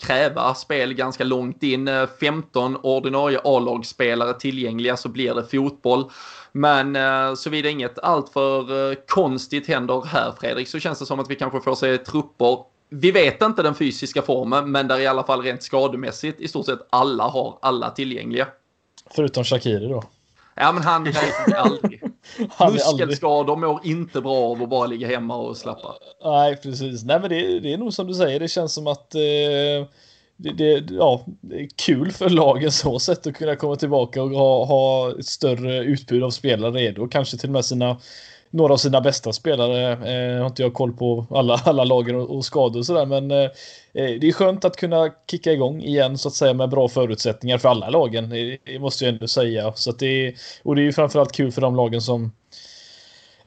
kräva 0.01 0.55
spel 0.55 0.95
ganska 0.95 1.25
långt 1.25 1.63
in. 1.63 1.91
15 2.21 2.77
ordinarie 2.83 3.41
A-lagsspelare 3.45 4.35
tillgängliga 4.35 4.97
så 4.97 5.09
blir 5.09 5.35
det 5.35 5.45
fotboll. 5.45 6.11
Men 6.59 6.97
eh, 6.97 7.35
såvida 7.35 7.69
inget 7.69 7.99
alltför 7.99 8.91
eh, 8.91 8.97
konstigt 9.09 9.69
händer 9.69 10.05
här 10.07 10.33
Fredrik 10.41 10.69
så 10.69 10.79
känns 10.79 10.99
det 10.99 11.07
som 11.07 11.21
att 11.21 11.31
vi 11.31 11.35
kanske 11.35 11.61
får 11.61 11.75
se 11.75 11.99
trupper 11.99 12.59
vi 12.91 13.11
vet 13.11 13.43
inte 13.43 13.63
den 13.63 13.75
fysiska 13.75 14.23
formen, 14.23 14.73
men 14.73 14.89
där 14.89 14.99
i 14.99 15.07
alla 15.07 15.25
fall 15.25 15.43
rent 15.43 15.63
skademässigt 15.63 16.41
i 16.41 16.49
stort 16.49 16.67
sett 16.67 16.79
alla 16.91 17.25
har 17.25 17.59
alla 17.63 17.91
tillgängliga. 17.91 18.49
Förutom 19.11 19.45
Shakiri 19.45 19.89
då? 19.89 20.03
Ja, 20.55 20.73
men 20.73 20.83
han 20.83 21.13
kan 21.13 21.55
aldrig. 21.57 22.03
han 22.51 22.73
Muskelskador 22.73 23.53
aldrig... 23.55 23.71
mår 23.71 23.81
inte 23.85 24.21
bra 24.21 24.37
av 24.37 24.63
att 24.63 24.69
bara 24.69 24.87
ligga 24.87 25.07
hemma 25.07 25.37
och 25.37 25.57
slappa. 25.57 25.95
Nej, 26.25 26.57
precis. 26.57 27.05
Nej, 27.05 27.21
men 27.21 27.31
det, 27.31 27.61
det 27.61 27.73
är 27.73 27.79
nog 27.79 27.93
som 27.93 28.07
du 28.07 28.15
säger. 28.15 28.41
Det 28.41 28.49
känns 28.49 28.75
som 28.75 28.87
att 28.87 29.15
eh, 29.15 29.21
det, 30.39 30.53
det, 30.53 30.95
ja, 30.95 31.25
det 31.41 31.61
är 31.61 31.69
kul 31.87 32.13
för 32.13 32.29
lagen 32.29 32.73
så 32.73 32.99
sätt 32.99 33.27
att 33.27 33.35
kunna 33.35 33.57
komma 33.57 33.77
tillbaka 33.77 34.23
och 34.23 34.31
ha, 34.31 34.65
ha 34.65 35.15
ett 35.19 35.27
större 35.27 35.79
utbud 35.79 36.23
av 36.23 36.31
spelare 36.31 36.73
redo. 36.73 37.09
Kanske 37.09 37.37
till 37.37 37.49
och 37.49 37.53
med 37.53 37.65
sina 37.65 37.97
några 38.51 38.73
av 38.73 38.77
sina 38.77 39.01
bästa 39.01 39.33
spelare. 39.33 39.93
Eh, 39.93 40.39
har 40.41 40.47
inte 40.47 40.63
jag 40.63 40.75
koll 40.75 40.93
på 40.93 41.27
alla, 41.31 41.55
alla 41.65 41.85
lagen 41.85 42.17
och, 42.17 42.37
och 42.37 42.45
skador 42.45 42.79
och 42.79 42.87
sådär 42.87 43.07
men 43.07 43.31
eh, 43.31 43.51
eh, 43.95 44.21
det 44.21 44.29
är 44.29 44.33
skönt 44.33 44.65
att 44.65 44.77
kunna 44.77 45.11
kicka 45.31 45.53
igång 45.53 45.83
igen 45.83 46.19
så 46.19 46.29
att 46.29 46.35
säga 46.35 46.55
med 46.55 46.69
bra 46.69 46.89
förutsättningar 46.89 47.59
för 47.59 47.69
alla 47.69 47.91
lagen. 47.91 48.31
Det, 48.31 48.59
det 48.65 48.79
måste 48.79 49.05
jag 49.05 49.15
ändå 49.15 49.29
säga. 49.29 49.73
Så 49.75 49.91
att 49.91 49.99
det, 49.99 50.35
och 50.63 50.77
det 50.77 50.83
är 50.83 50.85
ju 50.85 50.93
framförallt 50.93 51.33
kul 51.33 51.53
för 51.53 51.61
de 51.61 51.77
lagen 51.77 52.01
som 52.01 52.33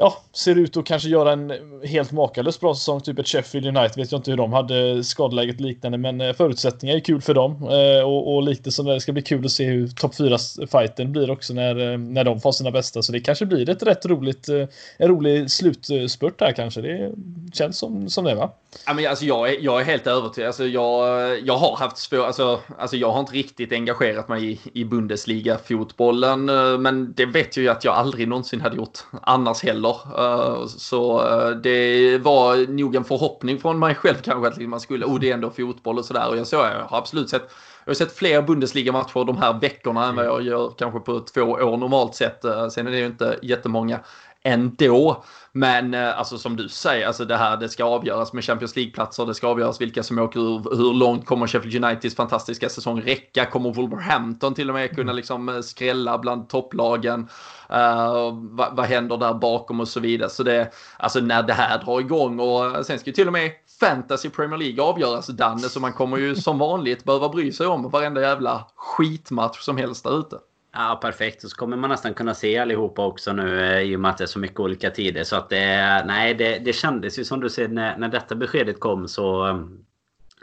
ja, 0.02 0.18
ser 0.34 0.56
ut 0.56 0.78
att 0.78 0.86
kanske 0.86 1.10
göra 1.10 1.32
en 1.32 1.54
helt 1.84 2.12
makalös 2.12 2.60
bra 2.60 2.76
säsong. 2.76 3.02
Typ 3.02 3.20
ett 3.20 3.28
Sheffield 3.28 3.78
United 3.78 3.98
vet 3.98 4.12
jag 4.12 4.20
inte 4.20 4.32
hur 4.32 4.38
de 4.38 4.54
hade 4.54 5.04
skadeläget 5.04 5.60
liknande, 5.60 5.98
men 5.98 6.22
eh, 6.22 6.34
förutsättningar 6.34 6.96
är 6.96 7.00
kul 7.00 7.22
för 7.22 7.34
dem. 7.34 7.52
Eh, 7.52 8.06
och, 8.06 8.36
och 8.36 8.44
lite 8.44 8.72
som 8.72 8.86
det 8.86 9.02
ska 9.02 9.12
bli 9.12 9.22
kul 9.22 9.46
att 9.46 9.52
se 9.52 9.66
hur 9.66 9.88
topp 9.88 10.14
4-fighten 10.14 11.12
blir 11.12 11.32
också 11.32 11.54
när, 11.54 11.92
eh, 11.92 11.98
när 11.98 12.24
de 12.24 12.42
får 12.42 12.52
sina 12.52 12.72
bästa. 12.72 13.02
Så 13.02 13.12
det 13.12 13.20
kanske 13.20 13.46
blir 13.46 13.70
ett 13.70 13.84
rätt 13.84 14.06
roligt, 14.06 14.50
en 14.98 15.08
rolig 15.08 15.52
slutspurt 15.52 16.40
där 16.40 16.52
kanske. 16.52 16.82
Det 16.82 17.12
känns 17.54 17.78
som, 17.78 18.10
som 18.10 18.24
det 18.24 18.36
va? 18.36 18.52
Ja, 18.86 18.94
men 18.94 19.08
alltså, 19.08 19.26
jag, 19.26 19.50
är, 19.50 19.58
jag 19.62 19.82
är 19.82 19.86
helt 19.86 20.08
övertygad. 20.08 20.48
Alltså, 20.48 20.66
jag, 20.66 21.40
jag 21.40 21.58
har 21.58 21.78
haft 21.78 21.98
svårt, 21.98 22.26
alltså, 22.26 22.60
alltså, 22.78 22.98
jag 22.98 23.12
har 23.12 23.20
inte 23.20 23.34
riktigt 23.34 23.72
engagerat 23.72 24.30
mig 24.30 24.52
i, 24.52 24.60
i 24.74 24.84
Bundesliga-fotbollen. 24.84 26.46
Men 26.82 27.14
det 27.14 27.26
vet 27.26 27.58
jag 27.58 27.64
ju 27.64 27.70
att 27.70 27.84
jag 27.84 27.96
aldrig 27.96 28.28
någonsin 28.28 28.62
hade 28.62 28.76
gjort 28.76 29.00
annars 29.22 29.64
heller. 29.64 29.91
Eh, 30.18 30.66
så 30.66 31.28
eh, 31.28 31.50
det 31.50 32.18
var 32.18 32.68
nog 32.68 32.96
en 32.96 33.04
förhoppning 33.04 33.60
från 33.60 33.80
mig 33.80 33.96
själv 33.96 34.16
kanske 34.24 34.48
att 34.48 34.70
man 34.70 34.80
skulle, 34.80 35.06
oh 35.06 35.20
det 35.20 35.30
är 35.30 35.34
ändå 35.34 35.50
fotboll 35.50 35.98
och 35.98 36.06
sådär. 36.06 36.30
Och 36.30 36.38
jag, 36.38 36.48
så, 36.48 36.56
jag 36.56 36.86
har 36.88 36.98
absolut 36.98 37.30
sett 37.30 37.52
jag 37.86 37.90
har 37.90 37.96
sett 37.96 38.18
fler 38.18 38.42
Bundesliga-matcher 38.42 39.26
de 39.26 39.38
här 39.38 39.60
veckorna 39.60 40.06
än 40.06 40.16
vad 40.16 40.26
jag 40.26 40.42
gör 40.42 40.74
kanske 40.78 41.00
på 41.00 41.20
två 41.20 41.42
år 41.42 41.78
normalt 41.78 42.16
sett. 42.16 42.46
Eh, 42.46 42.68
sen 42.68 42.88
är 42.88 42.92
det 42.92 42.98
ju 42.98 43.06
inte 43.06 43.40
jättemånga 43.42 44.00
ändå. 44.44 45.24
Men 45.54 45.94
alltså 45.94 46.38
som 46.38 46.56
du 46.56 46.70
säger, 46.70 47.08
alltså 47.08 47.26
det 47.26 47.38
här 47.38 47.58
det 47.58 47.70
ska 47.70 47.84
avgöras 47.84 48.34
med 48.34 48.44
Champions 48.44 48.76
League-platser, 48.76 49.26
det 49.26 49.36
ska 49.36 49.48
avgöras 49.48 49.82
vilka 49.82 50.04
som 50.04 50.20
åker 50.20 50.40
ur, 50.40 50.78
hur 50.78 50.94
långt 50.94 51.26
kommer 51.26 51.48
Sheffield 51.48 51.86
Uniteds 51.86 52.16
fantastiska 52.16 52.70
säsong 52.70 53.02
räcka? 53.02 53.46
Kommer 53.46 53.74
Wolverhampton 53.74 54.54
till 54.54 54.70
och 54.70 54.76
med 54.76 54.96
kunna 54.96 55.14
liksom 55.14 55.62
skrälla 55.64 56.18
bland 56.18 56.50
topplagen? 56.50 57.28
Uh, 57.72 58.40
vad, 58.52 58.76
vad 58.76 58.86
händer 58.86 59.18
där 59.18 59.34
bakom 59.34 59.80
och 59.80 59.88
så 59.88 60.00
vidare. 60.00 60.30
Så 60.30 60.44
det, 60.44 60.72
alltså 60.98 61.20
när 61.20 61.44
det 61.44 61.54
här 61.54 61.84
drar 61.84 62.00
igång 62.00 62.40
och 62.40 62.86
sen 62.86 63.00
ska 63.00 63.10
ju 63.10 63.14
till 63.14 63.28
och 63.28 63.34
med 63.34 63.52
Fantasy 63.80 64.30
Premier 64.30 64.58
League 64.58 64.84
avgöras 64.84 65.28
Danne 65.28 65.70
så 65.70 65.80
man 65.80 65.94
kommer 65.94 66.18
ju 66.18 66.36
som 66.36 66.58
vanligt 66.58 67.04
behöva 67.04 67.30
bry 67.30 67.52
sig 67.52 67.68
om 67.68 67.90
varenda 67.90 68.22
jävla 68.22 68.68
skitmatch 68.76 69.60
som 69.60 69.78
helst 69.78 70.04
där 70.04 70.20
ute. 70.20 70.38
Ja, 70.74 71.00
perfekt. 71.02 71.42
Så 71.42 71.56
kommer 71.56 71.78
man 71.78 71.90
nästan 71.90 72.14
kunna 72.14 72.34
se 72.34 72.58
allihopa 72.58 73.06
också 73.06 73.34
nu 73.34 73.62
eh, 73.62 73.82
i 73.82 73.96
och 73.96 74.00
med 74.00 74.12
att 74.12 74.18
det 74.18 74.24
är 74.24 74.28
så 74.28 74.40
mycket 74.40 74.60
olika 74.60 74.90
tider. 74.90 75.24
Så 75.24 75.36
att 75.36 75.50
det, 75.50 76.04
nej, 76.06 76.34
det, 76.34 76.60
det 76.60 76.74
kändes 76.74 77.20
ju 77.20 77.26
som 77.26 77.40
du 77.40 77.50
säger 77.50 77.70
när, 77.70 77.98
när 77.98 78.08
detta 78.08 78.36
beskedet 78.36 78.80
kom 78.80 79.08
så... 79.08 79.48
Eh, 79.48 79.62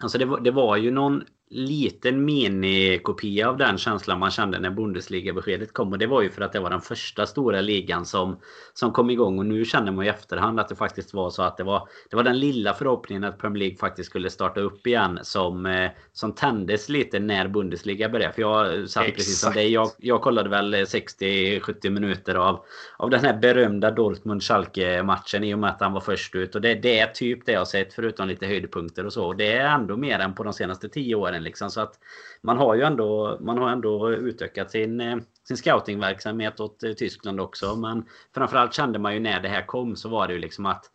alltså 0.03 0.19
det 0.19 0.25
var, 0.25 0.41
det 0.41 0.51
var 0.51 0.77
ju 0.77 0.91
någon 0.91 1.25
liten 1.51 2.25
minikopia 2.25 3.49
av 3.49 3.57
den 3.57 3.79
känslan 3.79 4.19
man 4.19 4.31
kände 4.31 4.59
när 4.59 4.71
Bundesliga-beskedet 4.71 5.73
kom. 5.73 5.93
Och 5.93 5.99
det 5.99 6.07
var 6.07 6.23
ju 6.23 6.31
för 6.31 6.43
att 6.43 6.53
det 6.53 6.61
var 6.61 6.71
den 6.71 6.81
första 6.81 7.27
stora 7.27 7.61
ligan 7.61 8.07
som, 8.07 8.39
som 8.75 8.93
kom 8.93 9.11
igång. 9.11 9.39
Och 9.39 9.47
nu 9.47 9.65
känner 9.65 9.93
man 9.93 10.05
i 10.05 10.09
efterhand 10.09 10.61
att 10.61 10.69
det 10.69 10.77
faktiskt 10.77 11.15
var 11.15 11.31
så 11.31 11.43
att 11.43 11.57
det 11.57 11.65
var, 11.65 11.89
det 12.11 12.17
var 12.17 12.23
den 12.23 12.41
lilla 12.41 12.75
förhoppningen 12.75 13.25
att 13.25 13.39
Premier 13.39 13.59
League 13.59 13.77
faktiskt 13.77 14.11
skulle 14.11 14.31
starta 14.31 14.61
upp 14.61 14.87
igen 14.87 15.19
som, 15.23 15.67
eh, 15.67 15.91
som 16.13 16.33
tändes 16.33 16.89
lite 16.89 17.19
när 17.19 17.49
Bundesliga 17.49 18.09
började. 18.09 18.35
För 18.35 18.43
jag 18.43 18.67
satt 18.67 19.03
Exakt. 19.03 19.17
precis 19.17 19.41
som 19.41 19.53
dig. 19.53 19.73
Jag, 19.73 19.91
jag 19.99 20.23
kollade 20.23 20.49
väl 20.49 20.75
60-70 20.75 21.91
minuter 21.91 22.35
av, 22.35 22.65
av 22.97 23.11
den 23.11 23.25
här 23.25 23.37
berömda 23.37 23.91
Dortmund-Schalke-matchen 23.91 25.45
i 25.45 25.55
och 25.55 25.59
med 25.59 25.71
att 25.71 25.81
han 25.81 25.93
var 25.93 26.01
först 26.01 26.35
ut. 26.35 26.55
Och 26.55 26.61
det, 26.61 26.75
det 26.75 26.99
är 26.99 27.07
typ 27.07 27.47
det 27.47 27.53
jag 27.53 27.69
sett 27.69 27.95
förutom 27.95 28.29
lite 28.29 28.47
höjdpunkter 28.47 29.07
och 29.07 29.13
så. 29.13 29.27
Och 29.27 29.37
det 29.37 29.53
är 29.53 29.75
ändå 29.75 29.97
mer 29.97 30.19
än 30.19 30.35
på 30.35 30.43
de 30.43 30.53
senaste 30.53 30.89
10 30.89 31.15
åren 31.15 31.38
åren. 31.39 31.45
Liksom. 31.45 31.71
Så 31.71 31.81
att 31.81 31.99
man 32.43 32.59
har 32.59 32.75
ju 32.75 32.83
ändå, 32.83 33.39
man 33.41 33.59
har 33.59 33.71
ändå 33.71 34.13
utökat 34.13 34.71
sin, 34.71 35.01
eh, 35.01 35.17
sin 35.49 35.57
scoutingverksamhet 35.57 36.61
åt 36.61 36.83
eh, 36.83 36.93
Tyskland 36.93 37.41
också. 37.41 37.77
Men 37.77 38.05
framförallt 38.35 38.75
kände 38.75 38.99
man 38.99 39.15
ju 39.15 39.21
när 39.21 39.41
det 39.41 39.49
här 39.49 39.67
kom 39.67 39.97
så 39.97 40.09
var 40.09 40.29
det 40.29 40.35
ju 40.35 40.41
liksom 40.41 40.67
att 40.67 40.91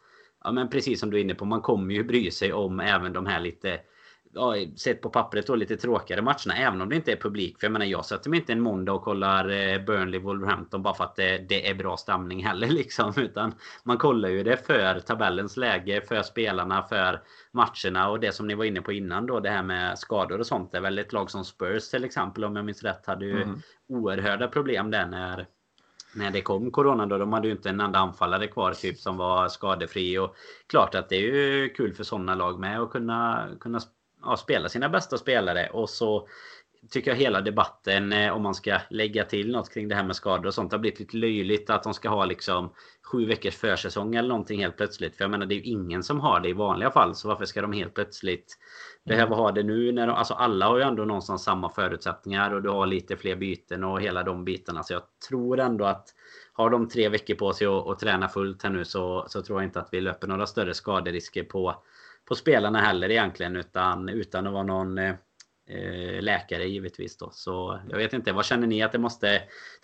Ja 0.46 0.52
men 0.52 0.70
precis 0.70 1.00
som 1.00 1.10
du 1.10 1.18
är 1.18 1.22
inne 1.22 1.36
på, 1.36 1.46
man 1.46 1.62
kommer 1.62 1.94
ju 1.94 2.04
bry 2.04 2.32
sig 2.32 2.54
om 2.54 2.80
även 2.80 3.14
de 3.14 3.26
här 3.26 3.40
lite 3.40 3.80
ja, 4.34 4.56
sett 4.76 5.02
på 5.02 5.10
pappret 5.10 5.48
då 5.48 5.56
lite 5.56 5.78
tråkigare 5.78 6.22
matcherna. 6.22 6.56
Även 6.58 6.82
om 6.82 6.90
det 6.90 6.96
inte 6.96 7.12
är 7.12 7.16
publik. 7.16 7.60
För 7.60 7.66
jag 7.66 7.72
menar 7.72 7.86
jag 7.86 8.06
sätter 8.06 8.30
mig 8.30 8.40
inte 8.40 8.54
en 8.54 8.62
måndag 8.62 8.94
och 8.94 9.02
kollar 9.02 9.50
eh, 9.50 9.82
Burnley 9.86 10.20
Wolverhampton 10.20 10.84
bara 10.84 10.94
för 10.94 11.04
att 11.04 11.16
det, 11.16 11.38
det, 11.38 11.70
är 11.70 11.76
bra 11.76 11.98
stämning 11.98 12.46
heller 12.46 12.68
liksom. 12.70 13.14
Utan 13.18 13.54
man 13.84 13.98
kollar 13.98 14.30
ju 14.30 14.44
det 14.44 14.58
för 14.58 15.00
tabellens 15.00 15.58
läge, 15.58 16.02
för 16.08 16.22
spelarna, 16.22 16.84
för 16.84 17.22
matcherna 17.52 18.10
och 18.10 18.20
det 18.20 18.32
som 18.32 18.48
ni 18.48 18.56
var 18.56 18.66
inne 18.66 18.82
på 18.82 18.92
innan 18.92 19.26
då 19.26 19.40
det 19.40 19.50
här 19.50 19.64
med 19.64 20.00
skador 20.00 20.40
och 20.40 20.48
sånt. 20.48 20.72
Det 20.72 20.78
är 20.78 20.82
väl 20.82 21.00
ett 21.00 21.14
lag 21.14 21.32
som 21.32 21.46
Spurs 21.46 21.90
till 21.90 22.04
exempel 22.04 22.44
om 22.44 22.56
jag 22.56 22.66
minns 22.66 22.84
rätt 22.84 23.06
hade 23.06 23.26
ju 23.26 23.42
mm. 23.42 23.62
oerhörda 23.88 24.48
problem 24.48 24.92
där 24.92 25.06
när 25.06 25.48
när 26.16 26.32
det 26.32 26.42
kom 26.42 26.72
corona 26.72 27.06
då, 27.06 27.18
de 27.18 27.34
hade 27.34 27.48
ju 27.48 27.54
inte 27.54 27.70
en 27.70 27.80
enda 27.80 28.00
anfallare 28.00 28.48
kvar 28.48 28.74
typ 28.74 29.00
som 29.00 29.18
var 29.18 29.48
skadefri 29.48 30.18
och 30.18 30.36
klart 30.68 30.96
att 30.96 31.10
det 31.10 31.16
är 31.16 31.22
ju 31.22 31.70
kul 31.70 31.94
för 31.94 32.04
sådana 32.04 32.36
lag 32.36 32.60
med 32.60 32.80
att 32.80 32.92
kunna, 32.92 33.48
kunna 33.60 33.80
ja, 34.24 34.38
spela 34.38 34.70
sina 34.70 34.90
bästa 34.90 35.18
spelare 35.18 35.70
och 35.70 35.90
så 35.90 36.28
tycker 36.90 37.12
jag 37.12 37.18
hela 37.18 37.42
debatten 37.42 38.14
eh, 38.14 38.34
om 38.34 38.42
man 38.42 38.56
ska 38.56 38.80
lägga 38.90 39.24
till 39.24 39.52
något 39.52 39.74
kring 39.74 39.88
det 39.88 39.96
här 39.96 40.04
med 40.04 40.16
skador 40.16 40.46
och 40.46 40.54
sånt 40.54 40.72
har 40.72 40.80
blivit 40.80 41.00
lite 41.00 41.18
löjligt 41.18 41.70
att 41.70 41.84
de 41.84 41.94
ska 41.94 42.10
ha 42.10 42.26
liksom 42.26 42.74
sju 43.02 43.26
veckors 43.26 43.56
försäsong 43.56 44.16
eller 44.16 44.30
någonting 44.30 44.60
helt 44.60 44.78
plötsligt. 44.78 45.18
För 45.18 45.24
jag 45.24 45.32
menar 45.32 45.46
det 45.46 45.56
är 45.56 45.58
ju 45.58 45.64
ingen 45.64 46.04
som 46.04 46.20
har 46.20 46.40
det 46.40 46.50
i 46.50 46.54
vanliga 46.54 46.92
fall 46.92 47.16
så 47.16 47.28
varför 47.28 47.46
ska 47.46 47.62
de 47.62 47.74
helt 47.74 47.94
plötsligt 47.94 48.58
behöva 49.06 49.36
ha 49.36 49.52
det 49.52 49.64
nu 49.64 49.92
när 49.92 50.08
de, 50.08 50.16
alltså 50.16 50.34
alla 50.34 50.68
har 50.68 50.78
ju 50.78 50.84
ändå 50.84 51.06
någonstans 51.06 51.44
samma 51.44 51.70
förutsättningar 51.70 52.54
och 52.54 52.62
du 52.62 52.70
har 52.70 52.88
lite 52.88 53.18
fler 53.18 53.36
byten 53.36 53.84
och 53.84 54.02
hela 54.02 54.24
de 54.24 54.46
bitarna. 54.46 54.84
Så 54.84 54.94
jag 54.94 55.02
tror 55.30 55.60
ändå 55.60 55.86
att 55.86 56.08
har 56.54 56.70
de 56.70 56.88
tre 56.90 57.10
veckor 57.10 57.36
på 57.36 57.54
sig 57.54 57.68
att, 57.68 57.88
att 57.88 58.00
träna 58.00 58.28
fullt 58.28 58.64
här 58.64 58.70
nu 58.70 58.86
så, 58.86 59.26
så 59.28 59.42
tror 59.42 59.62
jag 59.62 59.68
inte 59.68 59.80
att 59.80 59.90
vi 59.92 60.02
löper 60.02 60.28
några 60.28 60.48
större 60.48 60.74
skaderisker 60.74 61.44
på, 61.44 61.76
på 62.28 62.36
spelarna 62.36 62.82
heller 62.82 63.12
egentligen 63.12 63.56
utan 63.56 64.10
utan 64.10 64.48
att 64.48 64.54
vara 64.54 64.64
någon 64.64 64.98
eh, 64.98 66.22
läkare 66.22 66.68
givetvis 66.68 67.18
då. 67.18 67.30
Så 67.34 67.80
jag 67.90 67.98
vet 67.98 68.14
inte, 68.14 68.32
vad 68.32 68.46
känner 68.46 68.68
ni 68.68 68.84
att 68.84 68.92
det 68.92 68.98
måste... 68.98 69.42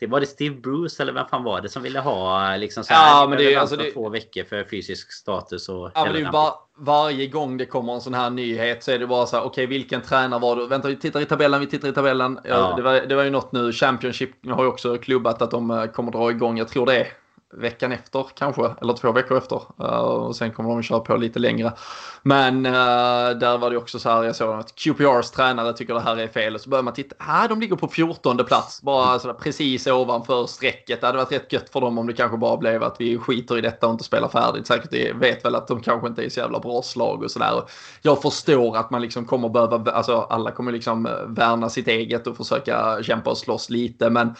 Var 0.07 0.19
det 0.19 0.25
Steve 0.25 0.55
Bruce 0.55 1.03
eller 1.03 1.13
vem 1.13 1.27
fan 1.27 1.43
var 1.43 1.61
det 1.61 1.69
som 1.69 1.83
ville 1.83 1.99
ha 1.99 2.55
liksom 2.55 2.83
så 2.83 2.93
här, 2.93 3.21
ja, 3.21 3.27
men 3.27 3.37
det 3.37 3.53
är 3.53 3.59
alltså 3.59 3.75
det... 3.75 3.91
två 3.91 4.09
veckor 4.09 4.43
för 4.43 4.63
fysisk 4.63 5.11
status 5.11 5.69
och... 5.69 5.91
Ja, 5.95 6.05
men 6.05 6.13
det 6.13 6.19
är 6.19 6.31
var, 6.31 6.53
varje 6.77 7.27
gång 7.27 7.57
det 7.57 7.65
kommer 7.65 7.93
en 7.93 8.01
sån 8.01 8.13
här 8.13 8.29
nyhet 8.29 8.83
så 8.83 8.91
är 8.91 8.99
det 8.99 9.07
bara 9.07 9.25
så 9.25 9.35
här, 9.35 9.43
okej 9.43 9.65
okay, 9.65 9.77
vilken 9.77 10.01
tränare 10.01 10.39
var 10.39 10.55
det? 10.55 10.67
Vänta, 10.67 10.87
vi 10.87 10.95
tittar 10.95 11.21
i 11.21 11.25
tabellen, 11.25 11.59
vi 11.59 11.67
tittar 11.67 11.87
i 11.87 11.93
tabellen. 11.93 12.39
Ja. 12.43 12.73
Det, 12.75 12.81
var, 12.81 13.01
det 13.01 13.15
var 13.15 13.23
ju 13.23 13.29
något 13.29 13.51
nu, 13.51 13.71
Championship 13.71 14.29
har 14.49 14.63
ju 14.63 14.69
också 14.69 14.97
klubbat 14.97 15.41
att 15.41 15.51
de 15.51 15.71
eh, 15.71 15.85
kommer 15.85 16.11
dra 16.11 16.31
igång, 16.31 16.57
jag 16.57 16.67
tror 16.67 16.85
det 16.85 16.95
är 16.95 17.07
veckan 17.53 17.91
efter 17.91 18.25
kanske, 18.35 18.69
eller 18.81 18.93
två 18.93 19.11
veckor 19.11 19.37
efter. 19.37 19.61
Uh, 19.81 19.85
och 19.85 20.35
sen 20.35 20.51
kommer 20.51 20.69
de 20.69 20.83
köra 20.83 20.99
på 20.99 21.15
lite 21.15 21.39
längre. 21.39 21.73
Men 22.21 22.65
uh, 22.65 23.39
där 23.39 23.57
var 23.57 23.69
det 23.69 23.77
också 23.77 23.99
så 23.99 24.09
här, 24.09 24.23
jag 24.23 24.35
såg 24.35 24.59
att 24.59 24.75
QPRs 24.75 25.31
tränare 25.31 25.73
tycker 25.73 25.93
det 25.93 25.99
här 25.99 26.17
är 26.17 26.27
fel. 26.27 26.55
Och 26.55 26.61
så 26.61 26.69
börjar 26.69 26.83
man 26.83 26.93
titta, 26.93 27.15
ah, 27.19 27.47
de 27.47 27.59
ligger 27.59 27.75
på 27.75 27.87
14 27.87 28.37
plats, 28.37 28.81
bara 28.81 29.19
sådär, 29.19 29.33
precis 29.33 29.87
ovanför 29.87 30.45
strecket. 30.47 31.01
Det 31.01 31.07
hade 31.07 31.17
varit 31.17 31.31
rätt 31.31 31.53
gött 31.53 31.69
för 31.69 31.81
dem 31.81 31.97
om 31.97 32.07
det 32.07 32.13
kanske 32.13 32.37
bara 32.37 32.57
blev 32.57 32.83
att 32.83 32.95
vi 32.99 33.17
skiter 33.17 33.57
i 33.57 33.61
detta 33.61 33.87
och 33.87 33.91
inte 33.91 34.03
spelar 34.03 34.27
färdigt. 34.27 34.67
Säkert 34.67 34.91
det 34.91 35.13
vet 35.13 35.45
väl 35.45 35.55
att 35.55 35.67
de 35.67 35.81
kanske 35.81 36.07
inte 36.07 36.25
är 36.25 36.29
så 36.29 36.39
jävla 36.39 36.59
bra 36.59 36.81
slag 36.81 37.23
och 37.23 37.31
sådär. 37.31 37.63
Jag 38.01 38.21
förstår 38.21 38.77
att 38.77 38.91
man 38.91 39.01
liksom 39.01 39.25
kommer 39.25 39.49
behöva, 39.49 39.91
alltså 39.91 40.27
alla 40.29 40.51
kommer 40.51 40.71
liksom 40.71 41.05
eh, 41.05 41.11
värna 41.27 41.69
sitt 41.69 41.87
eget 41.87 42.27
och 42.27 42.37
försöka 42.37 43.03
kämpa 43.03 43.29
och 43.29 43.37
slåss 43.37 43.69
lite. 43.69 44.09
Men 44.09 44.35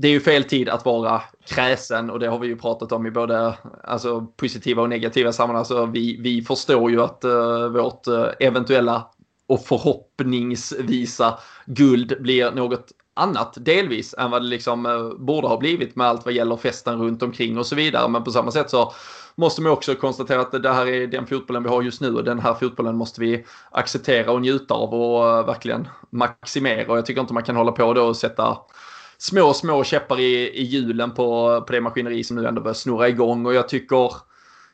det 0.00 0.08
är 0.08 0.12
ju 0.12 0.20
fel 0.20 0.44
tid 0.44 0.68
att 0.68 0.84
vara 0.84 1.22
kräsen 1.46 2.10
och 2.10 2.18
det 2.18 2.28
har 2.28 2.38
vi 2.38 2.46
ju 2.46 2.56
pratat 2.56 2.92
om 2.92 3.06
i 3.06 3.10
både 3.10 3.54
alltså, 3.84 4.26
positiva 4.36 4.82
och 4.82 4.88
negativa 4.88 5.32
sammanhang. 5.32 5.58
Alltså, 5.58 5.86
vi, 5.86 6.20
vi 6.20 6.42
förstår 6.42 6.90
ju 6.90 7.02
att 7.02 7.24
uh, 7.24 7.66
vårt 7.66 8.08
uh, 8.08 8.26
eventuella 8.40 9.06
och 9.46 9.64
förhoppningsvisa 9.64 11.38
guld 11.66 12.22
blir 12.22 12.50
något 12.50 12.88
annat 13.14 13.54
delvis 13.56 14.14
än 14.18 14.30
vad 14.30 14.42
det 14.42 14.48
liksom 14.48 14.86
uh, 14.86 15.14
borde 15.18 15.48
ha 15.48 15.56
blivit 15.56 15.96
med 15.96 16.06
allt 16.06 16.24
vad 16.24 16.34
gäller 16.34 16.56
festen 16.56 16.98
runt 16.98 17.22
omkring 17.22 17.58
och 17.58 17.66
så 17.66 17.76
vidare. 17.76 18.08
Men 18.08 18.24
på 18.24 18.30
samma 18.30 18.50
sätt 18.50 18.70
så 18.70 18.92
måste 19.34 19.62
man 19.62 19.72
också 19.72 19.94
konstatera 19.94 20.40
att 20.40 20.62
det 20.62 20.72
här 20.72 20.86
är 20.86 21.06
den 21.06 21.26
fotbollen 21.26 21.62
vi 21.62 21.68
har 21.68 21.82
just 21.82 22.00
nu 22.00 22.14
och 22.14 22.24
den 22.24 22.38
här 22.38 22.54
fotbollen 22.54 22.96
måste 22.96 23.20
vi 23.20 23.44
acceptera 23.70 24.32
och 24.32 24.40
njuta 24.40 24.74
av 24.74 24.94
och 24.94 25.48
verkligen 25.48 25.88
maximera. 26.10 26.92
Och 26.92 26.98
jag 26.98 27.06
tycker 27.06 27.20
inte 27.20 27.34
man 27.34 27.42
kan 27.42 27.56
hålla 27.56 27.72
på 27.72 27.94
då 27.94 28.02
och 28.02 28.16
sätta 28.16 28.56
små, 29.20 29.54
små 29.54 29.84
käppar 29.84 30.20
i, 30.20 30.48
i 30.48 30.62
hjulen 30.62 31.10
på, 31.10 31.60
på 31.66 31.72
det 31.72 31.80
maskineri 31.80 32.24
som 32.24 32.36
nu 32.36 32.46
ändå 32.46 32.60
börjar 32.60 32.74
snurra 32.74 33.08
igång. 33.08 33.46
Och 33.46 33.54
jag 33.54 33.68
tycker 33.68 34.12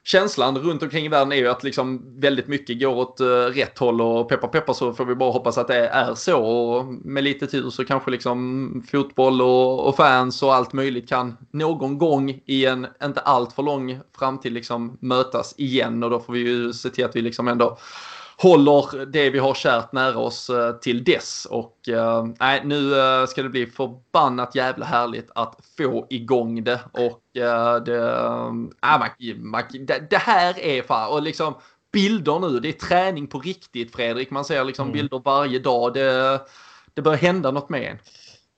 känslan 0.04 0.58
runt 0.58 0.82
omkring 0.82 1.04
i 1.04 1.08
världen 1.08 1.32
är 1.32 1.36
ju 1.36 1.48
att 1.48 1.64
liksom 1.64 2.20
väldigt 2.20 2.48
mycket 2.48 2.80
går 2.80 2.94
åt 2.94 3.20
eh, 3.20 3.26
rätt 3.26 3.78
håll 3.78 4.00
och 4.00 4.28
peppar 4.28 4.48
peppar 4.48 4.72
så 4.72 4.92
får 4.92 5.04
vi 5.04 5.14
bara 5.14 5.32
hoppas 5.32 5.58
att 5.58 5.68
det 5.68 5.88
är 5.88 6.14
så. 6.14 6.44
Och 6.44 6.84
med 6.86 7.24
lite 7.24 7.46
tur 7.46 7.70
så 7.70 7.84
kanske 7.84 8.10
liksom 8.10 8.86
fotboll 8.90 9.42
och, 9.42 9.88
och, 9.88 9.96
fans 9.96 10.42
och 10.42 10.54
allt 10.54 10.72
möjligt 10.72 11.08
kan 11.08 11.36
någon 11.50 11.98
gång 11.98 12.40
i 12.46 12.66
en 12.66 12.86
inte 13.04 13.20
allt 13.20 13.52
för 13.52 13.62
lång 13.62 14.00
framtid 14.18 14.52
liksom 14.52 14.98
mötas 15.00 15.54
igen 15.58 16.02
och 16.02 16.10
då 16.10 16.20
får 16.20 16.32
vi 16.32 16.40
ju 16.40 16.72
se 16.72 16.90
till 16.90 17.04
att 17.04 17.16
vi 17.16 17.22
liksom 17.22 17.48
ändå 17.48 17.78
håller 18.38 19.06
det 19.06 19.30
vi 19.30 19.38
har 19.38 19.54
kärt 19.54 19.92
nära 19.92 20.18
oss 20.18 20.50
eh, 20.50 20.72
till 20.72 21.04
dess. 21.04 21.46
Och 21.50 21.88
nej, 22.40 22.62
nu 22.64 23.00
eh, 23.00 23.26
ska 23.26 23.42
det 23.42 23.48
bli 23.48 23.66
förbannat 23.66 24.54
jävla 24.54 24.86
härligt 24.86 25.30
att 25.34 25.58
få 25.76 26.06
igång 26.10 26.64
det. 26.64 26.80
Och 26.92 27.20
det, 27.34 27.40
äh, 27.40 27.76
det, 29.80 30.10
det 30.10 30.18
här 30.18 30.58
är 30.58 30.82
fan, 30.82 31.12
och 31.12 31.22
liksom 31.22 31.54
bilder 31.92 32.38
nu, 32.38 32.60
det 32.60 32.68
är 32.68 32.72
träning 32.72 33.26
på 33.26 33.38
riktigt 33.38 33.96
Fredrik. 33.96 34.30
Man 34.30 34.44
ser 34.44 34.64
liksom 34.64 34.88
mm. 34.88 34.92
bilder 34.92 35.22
varje 35.24 35.58
dag. 35.58 35.94
Det, 35.94 36.40
det 36.94 37.02
börjar 37.02 37.18
hända 37.18 37.50
något 37.50 37.68
med 37.68 37.82
en. 37.82 37.98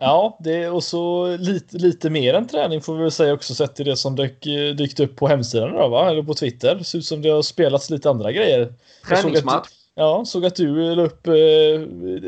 Ja, 0.00 0.38
det 0.40 0.68
och 0.68 0.84
så 0.84 1.37
lite, 1.37 1.76
lite 1.76 2.11
mer 2.11 2.34
än 2.34 2.46
träning 2.46 2.80
får 2.80 2.94
vi 2.94 3.02
väl 3.02 3.11
säga 3.11 3.34
också 3.34 3.54
sett 3.54 3.76
till 3.76 3.87
det 3.87 3.96
som 3.96 4.16
dök, 4.16 4.44
dykt 4.78 5.00
upp 5.00 5.16
på 5.16 5.28
hemsidan 5.28 5.74
idag 5.74 5.88
va? 5.88 6.11
Eller 6.11 6.22
på 6.22 6.34
Twitter. 6.34 6.74
Det 6.74 6.84
ser 6.84 6.98
ut 6.98 7.04
som 7.04 7.22
det 7.22 7.28
har 7.28 7.42
spelats 7.42 7.90
lite 7.90 8.11
andra 8.11 8.32
grejer. 8.32 8.72
Träningsmatch. 9.08 9.68
Ja, 9.94 10.24
såg 10.24 10.46
att 10.46 10.56
du 10.56 10.94
la 10.94 11.02
upp 11.02 11.26
eh, 11.26 11.32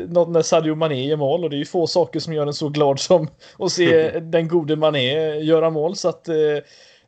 något 0.09 0.29
när 0.29 0.41
Sadio 0.41 0.75
Mané 0.75 1.05
gör 1.05 1.17
mål 1.17 1.43
och 1.43 1.49
det 1.49 1.55
är 1.55 1.57
ju 1.57 1.65
få 1.65 1.87
saker 1.87 2.19
som 2.19 2.33
gör 2.33 2.47
en 2.47 2.53
så 2.53 2.69
glad 2.69 2.99
som 2.99 3.27
att 3.59 3.71
se 3.71 4.19
den 4.19 4.47
gode 4.47 4.75
Mané 4.75 5.39
göra 5.39 5.69
mål 5.69 5.95
så 5.95 6.09
att 6.09 6.27
eh, 6.27 6.35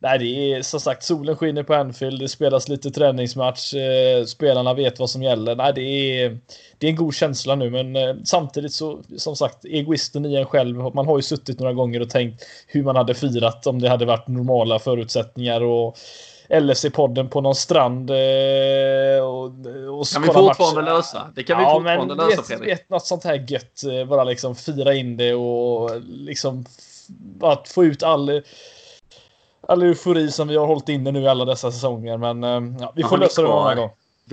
Nej, 0.03 0.19
det 0.19 0.25
är 0.25 0.61
som 0.61 0.79
sagt 0.79 1.03
solen 1.03 1.35
skiner 1.35 1.63
på 1.63 1.73
Anfield. 1.73 2.19
Det 2.19 2.27
spelas 2.27 2.67
lite 2.69 2.91
träningsmatch. 2.91 3.73
Eh, 3.73 4.25
spelarna 4.25 4.73
vet 4.73 4.99
vad 4.99 5.09
som 5.09 5.23
gäller. 5.23 5.55
Nej, 5.55 5.73
det 5.73 5.81
är, 5.81 6.39
det 6.77 6.87
är 6.87 6.89
en 6.89 6.95
god 6.95 7.15
känsla 7.15 7.55
nu, 7.55 7.69
men 7.69 7.95
eh, 7.95 8.15
samtidigt 8.23 8.73
så 8.73 8.99
som 9.17 9.35
sagt 9.35 9.65
egoisten 9.65 10.25
i 10.25 10.35
en 10.35 10.45
själv. 10.45 10.77
Man 10.77 11.07
har 11.07 11.17
ju 11.17 11.21
suttit 11.21 11.59
några 11.59 11.73
gånger 11.73 12.01
och 12.01 12.09
tänkt 12.09 12.43
hur 12.67 12.83
man 12.83 12.95
hade 12.95 13.13
firat 13.13 13.67
om 13.67 13.81
det 13.81 13.89
hade 13.89 14.05
varit 14.05 14.27
normala 14.27 14.79
förutsättningar 14.79 15.61
och 15.63 15.97
LFC-podden 16.49 17.29
på 17.29 17.41
någon 17.41 17.55
strand. 17.55 18.09
Eh, 18.09 19.25
och, 19.25 19.45
och 19.99 20.07
kan 20.07 20.21
vi 20.21 20.27
fortfarande 20.27 20.81
match. 20.81 20.89
lösa? 20.89 21.31
Det 21.35 21.43
kan 21.43 21.57
vi 21.57 21.63
ja, 21.63 21.73
fortfarande 21.73 22.15
lösa 22.15 22.27
vet, 22.35 22.47
Fredrik. 22.47 22.69
Vet, 22.69 22.89
något 22.89 23.05
sånt 23.05 23.23
här 23.23 23.45
gött. 23.47 23.83
Eh, 23.83 24.05
bara 24.05 24.23
liksom 24.23 24.55
fira 24.55 24.93
in 24.93 25.17
det 25.17 25.33
och 25.33 26.01
liksom 26.05 26.65
att 27.41 27.67
få 27.67 27.85
ut 27.85 28.03
all 28.03 28.41
all 29.67 29.83
eufori 29.83 30.31
som 30.31 30.47
vi 30.47 30.55
har 30.55 30.67
hållit 30.67 30.89
inne 30.89 31.11
nu 31.11 31.21
i 31.21 31.27
alla 31.27 31.45
dessa 31.45 31.71
säsonger. 31.71 32.17
Men 32.17 32.43
eh, 32.43 32.81
ja, 32.81 32.93
vi 32.95 33.03
får 33.03 33.17
lösa 33.17 33.41
det 33.41 33.47
någon 33.47 33.75
gång. 33.75 33.89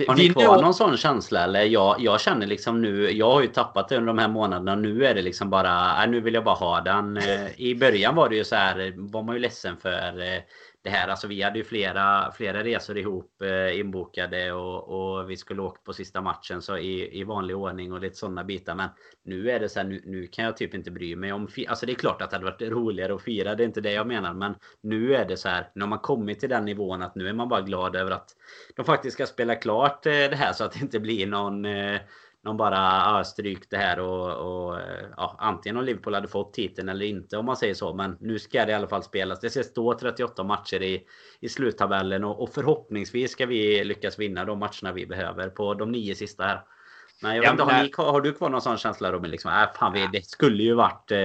Har 0.07 0.15
ni 0.15 0.29
kvar 0.29 0.61
någon 0.61 0.73
sån 0.73 0.97
känsla? 0.97 1.43
Eller 1.43 1.63
jag, 1.63 1.95
jag 1.99 2.21
känner 2.21 2.47
liksom 2.47 2.81
nu, 2.81 3.11
jag 3.11 3.31
har 3.31 3.41
ju 3.41 3.47
tappat 3.47 3.89
det 3.89 3.97
under 3.97 4.07
de 4.07 4.17
här 4.17 4.27
månaderna. 4.27 4.75
Nu 4.75 5.05
är 5.05 5.15
det 5.15 5.21
liksom 5.21 5.49
bara, 5.49 6.05
nu 6.05 6.21
vill 6.21 6.33
jag 6.33 6.43
bara 6.43 6.55
ha 6.55 6.81
den. 6.81 7.19
I 7.55 7.75
början 7.75 8.15
var 8.15 8.29
det 8.29 8.35
ju 8.35 8.43
så 8.43 8.55
här, 8.55 8.93
var 8.97 9.23
man 9.23 9.35
ju 9.35 9.41
ledsen 9.41 9.77
för 9.77 10.23
det 10.83 10.89
här. 10.89 11.07
Alltså 11.07 11.27
vi 11.27 11.41
hade 11.41 11.57
ju 11.57 11.63
flera, 11.63 12.31
flera 12.31 12.63
resor 12.63 12.97
ihop 12.97 13.41
eh, 13.41 13.79
inbokade 13.79 14.51
och, 14.51 15.19
och 15.19 15.29
vi 15.29 15.37
skulle 15.37 15.61
åka 15.61 15.81
på 15.83 15.93
sista 15.93 16.21
matchen 16.21 16.61
så 16.61 16.77
i, 16.77 17.19
i 17.19 17.23
vanlig 17.23 17.55
ordning 17.55 17.93
och 17.93 18.01
lite 18.01 18.15
sådana 18.15 18.43
bitar. 18.43 18.75
Men 18.75 18.89
nu 19.23 19.51
är 19.51 19.59
det 19.59 19.69
så 19.69 19.79
här, 19.79 19.87
nu, 19.87 20.01
nu 20.05 20.27
kan 20.27 20.45
jag 20.45 20.57
typ 20.57 20.73
inte 20.73 20.91
bry 20.91 21.15
mig 21.15 21.33
om... 21.33 21.47
Alltså 21.67 21.85
det 21.85 21.91
är 21.91 21.95
klart 21.95 22.21
att 22.21 22.29
det 22.29 22.35
hade 22.35 22.45
varit 22.45 22.61
roligare 22.61 23.15
att 23.15 23.21
fira, 23.21 23.55
det 23.55 23.63
är 23.63 23.67
inte 23.67 23.81
det 23.81 23.91
jag 23.91 24.07
menar. 24.07 24.33
Men 24.33 24.55
nu 24.81 25.15
är 25.15 25.25
det 25.25 25.37
så 25.37 25.49
här, 25.49 25.69
nu 25.75 25.81
har 25.81 25.89
man 25.89 25.99
kommit 25.99 26.39
till 26.39 26.49
den 26.49 26.65
nivån 26.65 27.01
att 27.01 27.15
nu 27.15 27.27
är 27.27 27.33
man 27.33 27.49
bara 27.49 27.61
glad 27.61 27.95
över 27.95 28.11
att 28.11 28.29
de 28.75 28.85
faktiskt 28.85 29.13
ska 29.13 29.25
spela 29.25 29.55
klart 29.55 30.05
eh, 30.05 30.11
det 30.11 30.35
här 30.35 30.53
så 30.53 30.63
att 30.63 30.71
det 30.71 30.81
inte 30.81 30.99
blir 30.99 31.27
någon 31.27 31.65
eh, 31.65 31.99
de 32.43 32.57
bara 32.57 32.75
ja, 32.75 33.23
stryk 33.23 33.69
det 33.69 33.77
här 33.77 33.99
och, 33.99 34.31
och 34.35 34.79
eh, 34.79 35.05
ja, 35.17 35.35
antingen 35.39 35.77
om 35.77 35.85
Liverpool 35.85 36.13
hade 36.13 36.27
fått 36.27 36.53
titeln 36.53 36.89
eller 36.89 37.05
inte 37.05 37.37
om 37.37 37.45
man 37.45 37.57
säger 37.57 37.73
så. 37.73 37.93
Men 37.93 38.17
nu 38.19 38.39
ska 38.39 38.65
det 38.65 38.71
i 38.71 38.75
alla 38.75 38.87
fall 38.87 39.03
spelas. 39.03 39.39
Det 39.39 39.49
ska 39.49 39.63
stå 39.63 39.93
38 39.93 40.43
matcher 40.43 40.81
i, 40.81 41.03
i 41.39 41.49
sluttabellen 41.49 42.23
och, 42.23 42.43
och 42.43 42.49
förhoppningsvis 42.49 43.31
ska 43.31 43.45
vi 43.45 43.83
lyckas 43.83 44.19
vinna 44.19 44.45
de 44.45 44.59
matcherna 44.59 44.93
vi 44.93 45.05
behöver 45.05 45.49
på 45.49 45.73
de 45.73 45.91
nio 45.91 46.15
sista 46.15 46.43
här. 46.43 46.61
Nej, 47.23 47.35
jag 47.35 47.41
vet 47.41 47.51
inte, 47.51 47.63
har, 47.63 47.83
ni, 47.83 47.91
har, 47.97 48.21
du 48.21 48.33
kvar 48.33 48.49
någon 48.49 48.61
sån 48.61 48.77
känsla 48.77 49.11
Robin? 49.11 49.31
Liksom, 49.31 49.51
äh, 49.51 49.79
fan, 49.79 49.93
vi, 49.93 50.09
det 50.13 50.25
skulle 50.25 50.63
ju 50.63 50.73
varit 50.73 51.11
eh, 51.11 51.17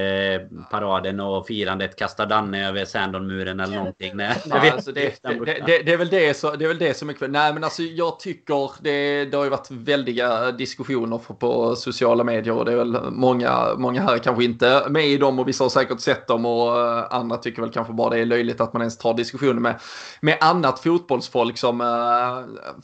paraden 0.70 1.20
och 1.20 1.46
firandet, 1.46 1.96
kasta 1.96 2.26
Danne 2.26 2.68
över 2.68 2.84
Sandon-muren 2.84 3.60
eller 3.60 3.76
någonting. 3.76 4.16
Nej, 4.16 4.36
ja, 4.46 4.72
alltså 4.72 4.92
det, 4.92 5.22
det, 5.22 5.62
det, 5.66 5.82
det, 5.82 5.92
är 5.92 5.96
väl 5.96 6.08
det, 6.08 6.36
så, 6.36 6.56
det 6.56 6.64
är 6.64 6.68
väl 6.68 6.78
det 6.78 6.96
som 6.96 7.08
är 7.08 7.12
kvar. 7.12 7.28
Nej, 7.28 7.54
men 7.54 7.64
alltså 7.64 7.82
jag 7.82 8.20
tycker 8.20 8.70
det, 8.82 9.24
det 9.24 9.36
har 9.36 9.44
ju 9.44 9.50
varit 9.50 9.70
väldiga 9.70 10.52
diskussioner 10.52 11.18
på, 11.18 11.34
på 11.34 11.76
sociala 11.76 12.24
medier 12.24 12.54
och 12.54 12.64
det 12.64 12.72
är 12.72 12.76
väl 12.76 12.98
många, 13.10 13.74
många 13.76 14.02
här 14.02 14.18
kanske 14.18 14.44
inte 14.44 14.86
med 14.88 15.06
i 15.06 15.16
dem 15.16 15.38
och 15.38 15.48
vissa 15.48 15.64
har 15.64 15.68
säkert 15.68 16.00
sett 16.00 16.26
dem 16.26 16.46
och 16.46 16.76
uh, 16.76 17.04
andra 17.10 17.36
tycker 17.36 17.62
väl 17.62 17.70
kanske 17.70 17.92
bara 17.92 18.10
det 18.10 18.18
är 18.18 18.26
löjligt 18.26 18.60
att 18.60 18.72
man 18.72 18.82
ens 18.82 18.98
tar 18.98 19.14
diskussioner 19.14 19.60
med, 19.60 19.80
med 20.20 20.38
annat 20.40 20.80
fotbollsfolk 20.80 21.58
som 21.58 21.80
uh, 21.80 21.86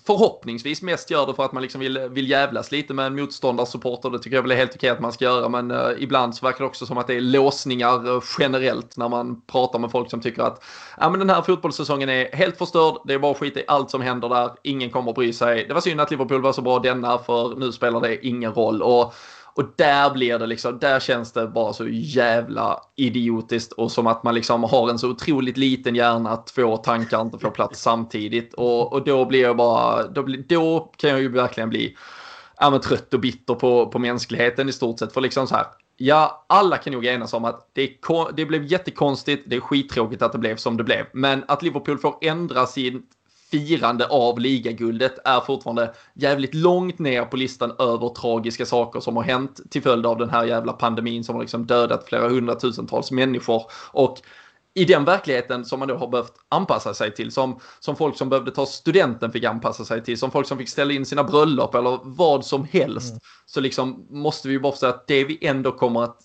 förhoppningsvis 0.07 0.83
mest 0.83 1.11
gör 1.11 1.27
det 1.27 1.35
för 1.35 1.45
att 1.45 1.53
man 1.53 1.63
liksom 1.63 1.81
vill, 1.81 1.99
vill 1.99 2.31
jävlas 2.31 2.73
lite 2.73 2.95
med 2.95 3.02
en 3.07 3.15
motståndarsupporter. 3.15 4.11
Det 4.11 4.19
tycker 4.19 4.37
jag 4.37 4.43
väl 4.43 4.51
är 4.51 4.57
helt 4.57 4.75
okej 4.75 4.91
att 4.91 5.01
man 5.01 5.13
ska 5.13 5.25
göra, 5.25 5.49
men 5.49 5.71
eh, 5.71 5.91
ibland 5.99 6.35
så 6.35 6.47
verkar 6.47 6.59
det 6.59 6.65
också 6.65 6.87
som 6.87 6.99
att 6.99 7.07
det 7.07 7.15
är 7.15 7.21
låsningar 7.21 8.15
eh, 8.15 8.23
generellt 8.39 8.97
när 8.97 9.09
man 9.09 9.41
pratar 9.41 9.79
med 9.79 9.91
folk 9.91 10.11
som 10.11 10.21
tycker 10.21 10.43
att 10.43 10.65
ja, 11.01 11.11
men 11.11 11.19
den 11.19 11.31
här 11.31 11.43
fotbollssäsongen 11.43 12.09
är 12.09 12.37
helt 12.37 12.59
förstörd. 12.59 12.97
Det 13.05 13.15
är 13.15 13.19
bara 13.19 13.35
skit 13.35 13.57
i 13.57 13.65
allt 13.69 13.91
som 13.91 14.01
händer 14.01 14.29
där. 14.29 14.51
Ingen 14.63 14.91
kommer 14.91 15.11
att 15.11 15.17
bry 15.17 15.33
sig. 15.33 15.65
Det 15.69 15.75
var 15.75 15.81
synd 15.81 16.01
att 16.01 16.11
Liverpool 16.11 16.43
var 16.43 16.53
så 16.53 16.63
bra 16.63 16.79
denna, 16.79 17.19
för 17.19 17.57
nu 17.57 17.73
spelar 17.73 18.01
det 18.01 18.27
ingen 18.27 18.53
roll. 18.53 18.83
Och 18.83 19.15
och 19.55 19.65
där 19.77 20.11
blir 20.11 20.39
det 20.39 20.47
liksom, 20.47 20.79
där 20.79 21.01
känns 21.01 21.33
det 21.33 21.47
bara 21.47 21.73
så 21.73 21.89
jävla 21.89 22.81
idiotiskt 22.97 23.73
och 23.73 23.93
som 23.93 24.07
att 24.07 24.23
man 24.23 24.35
liksom 24.35 24.65
har 24.65 24.91
en 24.91 24.99
så 24.99 25.11
otroligt 25.11 25.57
liten 25.57 25.95
hjärna 25.95 26.31
att 26.31 26.47
två 26.47 26.77
tankar 26.77 27.21
inte 27.21 27.39
får 27.39 27.51
plats 27.51 27.83
samtidigt. 27.83 28.55
Och, 28.55 28.93
och 28.93 29.05
då 29.05 29.25
blir 29.25 29.43
jag 29.43 29.57
bara, 29.57 30.09
då, 30.09 30.27
då 30.49 30.93
kan 30.97 31.11
jag 31.11 31.21
ju 31.21 31.29
verkligen 31.29 31.71
bli 31.71 31.97
ja, 32.63 32.71
men 32.71 32.81
trött 32.81 33.15
och 33.15 33.21
bitter 33.21 33.55
på, 33.55 33.87
på 33.87 33.99
mänskligheten 33.99 34.69
i 34.69 34.73
stort 34.73 34.99
sett. 34.99 35.13
För 35.13 35.21
liksom 35.21 35.47
så 35.47 35.55
här, 35.55 35.67
ja, 35.97 36.45
alla 36.47 36.77
kan 36.77 36.93
nog 36.93 37.07
enas 37.07 37.33
om 37.33 37.45
att 37.45 37.71
det, 37.73 37.99
det 38.37 38.45
blev 38.47 38.65
jättekonstigt, 38.65 39.43
det 39.47 39.57
är 39.57 39.61
skittråkigt 39.61 40.23
att 40.23 40.33
det 40.33 40.39
blev 40.39 40.57
som 40.57 40.77
det 40.77 40.85
blev. 40.85 41.07
Men 41.13 41.45
att 41.49 41.63
Liverpool 41.63 41.99
får 41.99 42.19
ändra 42.21 42.67
sin 42.67 43.03
firande 43.51 44.07
av 44.07 44.39
ligaguldet 44.39 45.19
är 45.25 45.41
fortfarande 45.41 45.95
jävligt 46.15 46.55
långt 46.55 46.99
ner 46.99 47.25
på 47.25 47.37
listan 47.37 47.73
över 47.79 48.09
tragiska 48.09 48.67
saker 48.67 49.01
som 49.01 49.17
har 49.17 49.23
hänt 49.23 49.61
till 49.71 49.83
följd 49.83 50.07
av 50.07 50.19
den 50.19 50.31
här 50.31 50.45
jävla 50.45 50.73
pandemin 50.73 51.25
som 51.25 51.35
har 51.35 51.43
liksom 51.43 51.67
dödat 51.67 52.09
flera 52.09 52.29
hundratusentals 52.29 53.11
människor. 53.11 53.63
Och 53.91 54.19
i 54.75 54.85
den 54.85 55.05
verkligheten 55.05 55.65
som 55.65 55.79
man 55.79 55.89
då 55.89 55.97
har 55.97 56.09
behövt 56.09 56.33
anpassa 56.49 56.95
sig 56.95 57.15
till, 57.15 57.33
som, 57.33 57.61
som 57.81 57.97
folk 57.97 58.17
som 58.17 58.29
behövde 58.29 58.51
ta 58.51 58.67
studenten 58.67 59.33
fick 59.33 59.45
anpassa 59.45 59.85
sig 59.85 60.05
till, 60.05 60.19
som 60.19 60.31
folk 60.31 60.49
som 60.49 60.59
fick 60.59 60.69
ställa 60.69 60.93
in 60.93 61.07
sina 61.07 61.25
bröllop 61.25 61.75
eller 61.75 61.99
vad 62.03 62.45
som 62.45 62.65
helst, 62.71 63.11
mm. 63.11 63.21
så 63.47 63.61
liksom 63.61 64.07
måste 64.11 64.49
vi 64.49 64.59
bara 64.59 64.73
säga 64.73 64.91
att 64.91 65.07
det 65.07 65.25
vi 65.25 65.39
ändå 65.41 65.73
kommer 65.73 66.03
att 66.03 66.21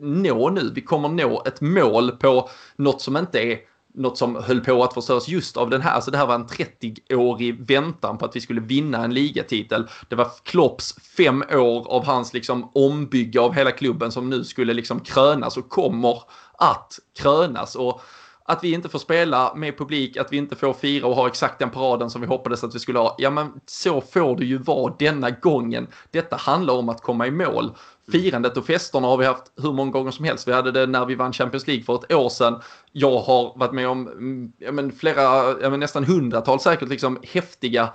nå 0.00 0.50
nu, 0.50 0.72
vi 0.74 0.80
kommer 0.80 1.08
nå 1.08 1.42
ett 1.46 1.60
mål 1.60 2.10
på 2.10 2.50
något 2.76 3.02
som 3.02 3.16
inte 3.16 3.38
är 3.38 3.58
något 3.94 4.18
som 4.18 4.36
höll 4.36 4.60
på 4.60 4.84
att 4.84 4.94
förstöras 4.94 5.28
just 5.28 5.56
av 5.56 5.70
den 5.70 5.82
här. 5.82 5.90
Alltså 5.90 6.10
det 6.10 6.18
här 6.18 6.26
var 6.26 6.34
en 6.34 6.46
30-årig 6.46 7.66
väntan 7.68 8.18
på 8.18 8.24
att 8.24 8.36
vi 8.36 8.40
skulle 8.40 8.60
vinna 8.60 9.04
en 9.04 9.14
ligatitel. 9.14 9.88
Det 10.08 10.16
var 10.16 10.30
Klopps 10.42 10.94
fem 11.16 11.44
år 11.52 11.92
av 11.92 12.04
hans 12.04 12.34
liksom 12.34 12.70
ombygge 12.74 13.40
av 13.40 13.54
hela 13.54 13.70
klubben 13.70 14.12
som 14.12 14.30
nu 14.30 14.44
skulle 14.44 14.74
liksom 14.74 15.00
krönas 15.00 15.56
och 15.56 15.68
kommer 15.68 16.22
att 16.58 16.98
krönas. 17.18 17.74
Och 17.74 18.00
att 18.44 18.64
vi 18.64 18.72
inte 18.72 18.88
får 18.88 18.98
spela 18.98 19.54
med 19.54 19.78
publik, 19.78 20.16
att 20.16 20.32
vi 20.32 20.36
inte 20.36 20.56
får 20.56 20.72
fira 20.72 21.06
och 21.06 21.14
ha 21.14 21.26
exakt 21.26 21.58
den 21.58 21.70
paraden 21.70 22.10
som 22.10 22.20
vi 22.20 22.26
hoppades 22.26 22.64
att 22.64 22.74
vi 22.74 22.78
skulle 22.78 22.98
ha. 22.98 23.16
Ja, 23.18 23.30
men 23.30 23.60
så 23.66 24.00
får 24.00 24.36
det 24.36 24.44
ju 24.44 24.58
vara 24.58 24.94
denna 24.98 25.30
gången. 25.30 25.86
Detta 26.10 26.36
handlar 26.36 26.74
om 26.74 26.88
att 26.88 27.02
komma 27.02 27.26
i 27.26 27.30
mål. 27.30 27.72
Firandet 28.12 28.56
och 28.56 28.66
festerna 28.66 29.08
har 29.08 29.16
vi 29.16 29.26
haft 29.26 29.52
hur 29.56 29.72
många 29.72 29.90
gånger 29.90 30.10
som 30.10 30.24
helst. 30.24 30.48
Vi 30.48 30.52
hade 30.52 30.72
det 30.72 30.86
när 30.86 31.04
vi 31.06 31.14
vann 31.14 31.32
Champions 31.32 31.66
League 31.66 31.84
för 31.84 31.94
ett 31.94 32.12
år 32.12 32.28
sedan. 32.28 32.60
Jag 32.92 33.20
har 33.20 33.58
varit 33.58 33.72
med 33.72 33.88
om 33.88 34.08
mm, 34.08 34.52
ja, 34.58 34.72
men 34.72 34.92
flera, 34.92 35.22
ja, 35.62 35.70
men 35.70 35.80
nästan 35.80 36.04
hundratals 36.04 36.62
säkert 36.62 36.88
liksom 36.88 37.18
häftiga 37.22 37.88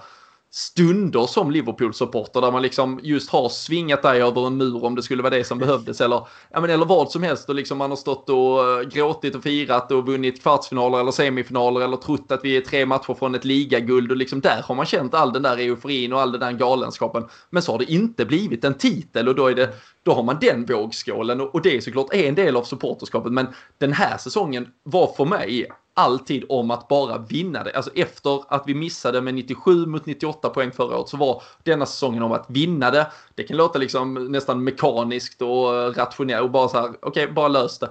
stunder 0.55 1.25
som 1.27 1.51
Liverpool-supporter 1.51 2.41
där 2.41 2.51
man 2.51 2.61
liksom 2.61 2.99
just 3.03 3.29
har 3.29 3.49
svingat 3.49 4.01
dig 4.01 4.21
över 4.21 4.47
en 4.47 4.57
mur 4.57 4.85
om 4.85 4.95
det 4.95 5.03
skulle 5.03 5.23
vara 5.23 5.35
det 5.35 5.43
som 5.43 5.59
behövdes 5.59 6.01
eller, 6.01 6.27
ja, 6.51 6.61
men, 6.61 6.69
eller 6.69 6.85
vad 6.85 7.11
som 7.11 7.23
helst 7.23 7.49
och 7.49 7.55
liksom 7.55 7.77
man 7.77 7.89
har 7.89 7.97
stått 7.97 8.29
och 8.29 8.69
eh, 8.69 8.81
gråtit 8.81 9.35
och 9.35 9.43
firat 9.43 9.91
och 9.91 10.05
vunnit 10.05 10.41
kvartsfinaler 10.41 10.99
eller 10.99 11.11
semifinaler 11.11 11.81
eller 11.81 11.97
trott 11.97 12.31
att 12.31 12.45
vi 12.45 12.57
är 12.57 12.61
tre 12.61 12.85
matcher 12.85 13.13
från 13.13 13.35
ett 13.35 13.45
ligaguld 13.45 14.11
och 14.11 14.17
liksom 14.17 14.41
där 14.41 14.61
har 14.63 14.75
man 14.75 14.85
känt 14.85 15.13
all 15.13 15.33
den 15.33 15.43
där 15.43 15.57
euforin 15.57 16.13
och 16.13 16.21
all 16.21 16.31
den 16.31 16.41
där 16.41 16.51
galenskapen. 16.51 17.27
Men 17.49 17.63
så 17.63 17.71
har 17.71 17.79
det 17.79 17.91
inte 17.91 18.25
blivit 18.25 18.63
en 18.63 18.73
titel 18.73 19.27
och 19.29 19.35
då 19.35 19.47
är 19.47 19.55
det 19.55 19.69
då 20.03 20.13
har 20.13 20.23
man 20.23 20.37
den 20.41 20.65
vågskålen 20.65 21.41
och 21.41 21.61
det 21.61 21.77
är 21.77 21.81
såklart 21.81 22.13
en 22.13 22.35
del 22.35 22.57
av 22.57 22.63
supporterskapet 22.63 23.31
men 23.31 23.47
den 23.77 23.93
här 23.93 24.17
säsongen 24.17 24.67
var 24.83 25.13
för 25.17 25.25
mig 25.25 25.67
alltid 25.93 26.45
om 26.49 26.71
att 26.71 26.88
bara 26.88 27.17
vinna 27.17 27.63
det. 27.63 27.73
Alltså 27.75 27.91
efter 27.95 28.53
att 28.53 28.63
vi 28.67 28.75
missade 28.75 29.21
med 29.21 29.34
97 29.34 29.86
mot 29.86 30.06
98 30.06 30.49
poäng 30.49 30.71
förra 30.71 30.97
året 30.97 31.10
så 31.10 31.17
var 31.17 31.43
denna 31.63 31.86
säsongen 31.86 32.23
om 32.23 32.32
att 32.32 32.45
vinna 32.49 32.91
det. 32.91 33.12
Det 33.36 33.43
kan 33.43 33.58
låta 33.58 33.79
liksom 33.79 34.13
nästan 34.13 34.63
mekaniskt 34.63 35.41
och 35.41 35.95
rationellt 35.97 36.43
och 36.43 36.51
bara 36.51 36.67
så 36.67 36.77
här, 36.77 36.89
okej, 36.89 37.23
okay, 37.23 37.27
bara 37.27 37.47
lös 37.47 37.79
det. 37.79 37.89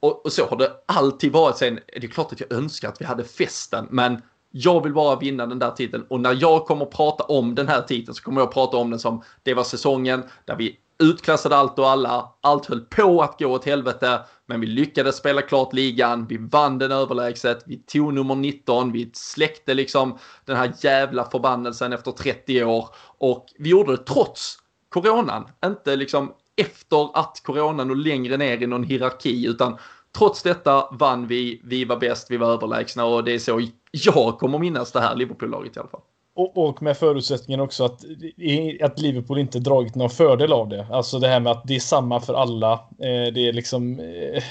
Och, 0.00 0.24
och, 0.24 0.32
så 0.32 0.46
har 0.46 0.56
det 0.56 0.72
alltid 0.86 1.32
varit. 1.32 1.56
Sen 1.56 1.78
är 1.86 2.00
det 2.00 2.08
klart 2.08 2.32
att 2.32 2.40
jag 2.40 2.52
önskar 2.52 2.88
att 2.88 3.00
vi 3.00 3.04
hade 3.04 3.24
festen, 3.24 3.86
men 3.90 4.22
jag 4.50 4.82
vill 4.82 4.92
bara 4.92 5.16
vinna 5.16 5.46
den 5.46 5.58
där 5.58 5.70
titeln 5.70 6.04
och 6.08 6.20
när 6.20 6.38
jag 6.40 6.66
kommer 6.66 6.84
prata 6.84 7.24
om 7.24 7.54
den 7.54 7.68
här 7.68 7.82
titeln 7.82 8.14
så 8.14 8.22
kommer 8.22 8.40
jag 8.40 8.52
prata 8.52 8.76
om 8.76 8.90
den 8.90 8.98
som 8.98 9.22
det 9.42 9.54
var 9.54 9.64
säsongen 9.64 10.22
där 10.44 10.56
vi 10.56 10.78
utklassade 10.98 11.56
allt 11.56 11.78
och 11.78 11.88
alla. 11.88 12.32
Allt 12.40 12.66
höll 12.66 12.80
på 12.80 13.22
att 13.22 13.38
gå 13.38 13.46
åt 13.46 13.64
helvete, 13.64 14.20
men 14.46 14.60
vi 14.60 14.66
lyckades 14.66 15.16
spela 15.16 15.42
klart 15.42 15.72
ligan. 15.72 16.26
Vi 16.26 16.36
vann 16.36 16.78
den 16.78 16.92
överlägset. 16.92 17.62
Vi 17.66 17.76
tog 17.76 18.14
nummer 18.14 18.34
19. 18.34 18.92
Vi 18.92 19.10
släckte 19.14 19.74
liksom 19.74 20.18
den 20.44 20.56
här 20.56 20.72
jävla 20.80 21.24
förbannelsen 21.30 21.92
efter 21.92 22.12
30 22.12 22.64
år 22.64 22.88
och 23.18 23.46
vi 23.58 23.70
gjorde 23.70 23.96
det 23.96 24.04
trots 24.04 24.58
coronan. 24.88 25.48
Inte 25.64 25.96
liksom 25.96 26.32
efter 26.56 27.18
att 27.18 27.42
coronan 27.44 27.90
och 27.90 27.96
längre 27.96 28.36
ner 28.36 28.62
i 28.62 28.66
någon 28.66 28.84
hierarki, 28.84 29.46
utan 29.46 29.78
trots 30.18 30.42
detta 30.42 30.88
vann 30.90 31.26
vi. 31.26 31.60
Vi 31.64 31.84
var 31.84 31.96
bäst, 31.96 32.30
vi 32.30 32.36
var 32.36 32.52
överlägsna 32.52 33.04
och 33.04 33.24
det 33.24 33.32
är 33.32 33.38
så 33.38 33.60
jag 33.92 34.38
kommer 34.38 34.58
minnas 34.58 34.92
det 34.92 35.00
här 35.00 35.16
Liverpool-laget 35.16 35.76
i 35.76 35.80
alla 35.80 35.88
fall. 35.88 36.00
Och, 36.38 36.68
och, 36.68 36.82
med 36.82 36.96
förutsättningen 36.96 37.60
också 37.60 37.84
att, 37.84 38.04
att 38.82 38.98
Liverpool 38.98 39.38
inte 39.38 39.58
dragit 39.58 39.94
någon 39.94 40.10
fördel 40.10 40.52
av 40.52 40.68
det. 40.68 40.86
Alltså 40.90 41.18
det 41.18 41.28
här 41.28 41.40
med 41.40 41.52
att 41.52 41.66
det 41.66 41.76
är 41.76 41.80
samma 41.80 42.20
för 42.20 42.34
alla. 42.34 42.72
Eh, 42.72 43.32
det 43.34 43.48
är 43.48 43.52
liksom... 43.52 44.00
Eh, 44.00 44.42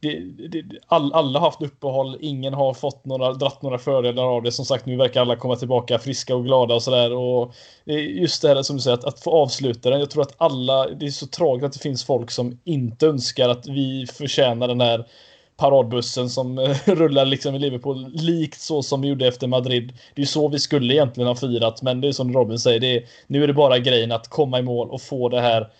det, 0.00 0.18
det, 0.48 0.64
all, 0.86 1.12
alla 1.12 1.38
har 1.38 1.46
haft 1.46 1.62
uppehåll, 1.62 2.16
ingen 2.20 2.54
har 2.54 2.74
fått 2.74 3.04
några, 3.04 3.32
dratt 3.32 3.62
några 3.62 3.78
fördelar 3.78 4.22
av 4.24 4.42
det. 4.42 4.52
Som 4.52 4.64
sagt, 4.64 4.86
nu 4.86 4.96
verkar 4.96 5.20
alla 5.20 5.36
komma 5.36 5.56
tillbaka 5.56 5.98
friska 5.98 6.36
och 6.36 6.44
glada 6.44 6.74
och 6.74 6.82
sådär. 6.82 7.12
Och 7.12 7.54
eh, 7.86 8.20
just 8.20 8.42
det 8.42 8.48
här 8.48 8.62
som 8.62 8.76
du 8.76 8.82
säger, 8.82 8.98
att, 8.98 9.04
att 9.04 9.20
få 9.20 9.30
avsluta 9.30 9.90
den. 9.90 10.00
Jag 10.00 10.10
tror 10.10 10.22
att 10.22 10.34
alla, 10.36 10.86
det 10.88 11.06
är 11.06 11.10
så 11.10 11.26
tragiskt 11.26 11.64
att 11.64 11.72
det 11.72 11.78
finns 11.78 12.04
folk 12.04 12.30
som 12.30 12.58
inte 12.64 13.06
önskar 13.06 13.48
att 13.48 13.66
vi 13.66 14.06
förtjänar 14.06 14.68
den 14.68 14.80
här 14.80 15.04
paradbussen 15.56 16.30
som 16.30 16.58
rullar 16.86 17.24
liksom 17.24 17.54
i 17.54 17.58
Liverpool, 17.58 18.10
likt 18.12 18.60
så 18.60 18.82
som 18.82 19.00
vi 19.00 19.08
gjorde 19.08 19.26
efter 19.26 19.46
Madrid. 19.46 19.92
Det 20.14 20.22
är 20.22 20.26
så 20.26 20.48
vi 20.48 20.58
skulle 20.58 20.94
egentligen 20.94 21.28
ha 21.28 21.36
firat, 21.36 21.82
men 21.82 22.00
det 22.00 22.08
är 22.08 22.12
som 22.12 22.32
Robin 22.32 22.58
säger, 22.58 22.80
det 22.80 22.96
är, 22.96 23.04
nu 23.26 23.42
är 23.42 23.46
det 23.46 23.54
bara 23.54 23.78
grejen 23.78 24.12
att 24.12 24.28
komma 24.28 24.58
i 24.58 24.62
mål 24.62 24.90
och 24.90 25.02
få 25.02 25.28
det 25.28 25.40
här 25.40 25.70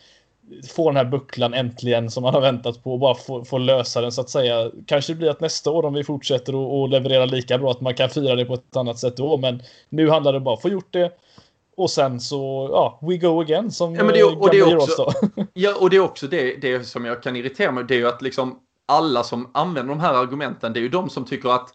få 0.69 0.91
den 0.91 0.97
här 0.97 1.05
bucklan 1.05 1.55
äntligen 1.55 2.11
som 2.11 2.23
man 2.23 2.35
har 2.35 2.41
väntat 2.41 2.85
på 2.85 2.93
och 2.93 2.99
bara 2.99 3.15
få, 3.15 3.45
få 3.45 3.59
lösa 3.59 4.01
den 4.01 4.13
så 4.13 4.21
att 4.21 4.31
säga. 4.31 4.71
Kanske 4.87 5.13
det 5.13 5.17
blir 5.17 5.31
att 5.31 5.41
nästa 5.41 5.71
år 5.71 5.85
om 5.85 5.95
vi 5.95 6.05
fortsätter 6.05 6.55
och, 6.55 6.81
och 6.81 6.89
leverera 6.89 7.25
lika 7.25 7.59
bra 7.59 7.71
att 7.71 7.81
man 7.81 7.95
kan 7.95 8.11
fira 8.11 8.35
det 8.35 8.45
på 8.45 8.55
ett 8.55 8.77
annat 8.77 8.99
sätt 8.99 9.17
då, 9.17 9.37
men 9.37 9.63
nu 9.89 10.11
handlar 10.11 10.33
det 10.33 10.41
bara 10.41 10.51
om 10.51 10.57
att 10.57 10.63
få 10.63 10.69
gjort 10.69 10.93
det 10.93 11.13
och 11.77 11.91
sen 11.91 12.21
så, 12.21 12.69
ja, 12.73 12.99
we 13.03 13.17
go 13.17 13.41
again 13.41 13.71
som 13.71 13.95
ja, 13.95 14.05
men 14.05 14.15
det, 14.15 14.25
och 14.25 14.51
det 14.51 14.59
är 14.59 14.77
också, 14.77 15.13
Ja, 15.53 15.77
och 15.81 15.91
det 15.91 15.97
är 15.97 16.01
också 16.01 16.27
det, 16.27 16.57
det 16.57 16.87
som 16.87 17.05
jag 17.05 17.23
kan 17.23 17.37
irritera 17.37 17.73
mig, 17.73 17.85
det 17.89 17.95
är 17.95 17.99
ju 17.99 18.09
att 18.09 18.23
liksom 18.23 18.59
alla 18.89 19.23
som 19.23 19.51
använder 19.55 19.95
de 19.95 20.01
här 20.01 20.15
argumenten, 20.15 20.73
det 20.73 20.81
är 20.81 20.83
ju 20.83 20.89
de 20.89 21.11
som 21.11 21.25
tycker 21.25 21.49
att 21.49 21.75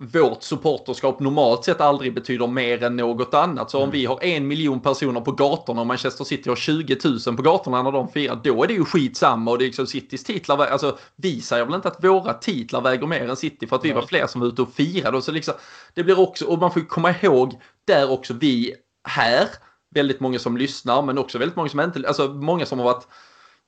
vårt 0.00 0.42
supporterskap 0.42 1.20
normalt 1.20 1.64
sett 1.64 1.80
aldrig 1.80 2.14
betyder 2.14 2.46
mer 2.46 2.82
än 2.82 2.96
något 2.96 3.34
annat. 3.34 3.70
Så 3.70 3.78
om 3.78 3.82
mm. 3.82 3.92
vi 3.92 4.06
har 4.06 4.24
en 4.24 4.46
miljon 4.46 4.80
personer 4.80 5.20
på 5.20 5.32
gatorna 5.32 5.80
och 5.80 5.86
Manchester 5.86 6.24
City 6.24 6.48
har 6.48 6.56
20 6.56 6.96
000 7.26 7.36
på 7.36 7.42
gatorna 7.42 7.82
när 7.82 7.92
de 7.92 8.08
firar, 8.08 8.40
då 8.44 8.62
är 8.62 8.68
det 8.68 8.74
ju 8.74 8.84
skitsamma 8.84 9.50
och 9.50 9.58
det 9.58 9.64
är 9.64 9.66
liksom 9.66 9.86
Citys 9.86 10.24
titlar, 10.24 10.66
alltså 10.66 10.98
vi 11.16 11.40
säger 11.40 11.64
väl 11.64 11.74
inte 11.74 11.88
att 11.88 12.04
våra 12.04 12.34
titlar 12.34 12.80
väger 12.80 13.06
mer 13.06 13.28
än 13.28 13.36
City 13.36 13.66
för 13.66 13.76
att 13.76 13.84
vi 13.84 13.92
var 13.92 14.02
fler 14.02 14.26
som 14.26 14.40
var 14.40 14.48
ute 14.48 14.62
och 14.62 14.72
firade. 14.72 15.22
så 15.22 15.32
liksom, 15.32 15.54
det 15.94 16.04
blir 16.04 16.20
också, 16.20 16.46
och 16.46 16.58
man 16.58 16.72
får 16.72 16.80
komma 16.80 17.14
ihåg 17.22 17.60
där 17.84 18.10
också 18.10 18.34
vi 18.34 18.74
här, 19.08 19.48
väldigt 19.94 20.20
många 20.20 20.38
som 20.38 20.56
lyssnar 20.56 21.02
men 21.02 21.18
också 21.18 21.38
väldigt 21.38 21.56
många 21.56 21.68
som 21.68 21.80
inte, 21.80 22.08
alltså 22.08 22.28
många 22.28 22.66
som 22.66 22.78
har 22.78 22.86
varit 22.86 23.06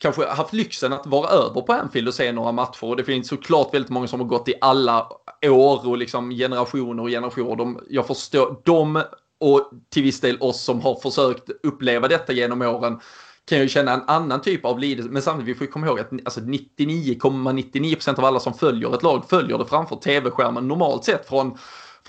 kanske 0.01 0.27
haft 0.27 0.53
lyxen 0.53 0.93
att 0.93 1.07
vara 1.07 1.29
över 1.29 1.61
på 1.61 1.73
Anfield 1.73 2.09
och 2.09 2.15
se 2.15 2.33
några 2.33 2.53
matcher. 2.53 2.85
Och 2.85 2.97
det 2.97 3.05
finns 3.05 3.29
såklart 3.29 3.75
väldigt 3.75 3.91
många 3.91 4.07
som 4.07 4.21
har 4.21 4.27
gått 4.27 4.49
i 4.49 4.55
alla 4.61 5.09
år 5.47 5.89
och 5.89 5.99
liksom 5.99 6.31
generationer 6.31 7.03
och 7.03 7.09
generationer. 7.09 7.57
De, 7.57 7.81
jag 7.89 8.07
förstår, 8.07 8.61
de 8.65 9.03
och 9.41 9.71
till 9.89 10.03
viss 10.03 10.21
del 10.21 10.37
oss 10.41 10.63
som 10.63 10.81
har 10.81 10.95
försökt 10.95 11.51
uppleva 11.63 12.09
detta 12.09 12.33
genom 12.33 12.63
åren 12.63 13.01
kan 13.49 13.59
ju 13.59 13.69
känna 13.69 13.93
en 13.93 14.03
annan 14.07 14.43
typ 14.43 14.65
av 14.65 14.79
lidelse. 14.79 15.11
Men 15.11 15.23
samtidigt, 15.23 15.57
vi 15.57 15.59
får 15.59 15.73
komma 15.73 15.87
ihåg 15.87 16.01
att 16.01 16.11
99,99% 16.11 17.95
alltså 17.95 18.11
av 18.11 18.25
alla 18.25 18.41
som 18.41 18.55
följer 18.55 18.95
ett 18.95 19.03
lag 19.03 19.25
följer 19.29 19.59
det 19.59 19.65
framför 19.65 19.97
tv-skärmen 19.97 20.69
normalt 20.69 21.05
sett 21.05 21.29
från 21.29 21.59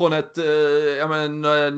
från 0.01 0.13
ett, 0.13 0.37
eh, 0.37 0.45
ja 0.97 1.07
men, 1.07 1.45
eh, 1.45 1.71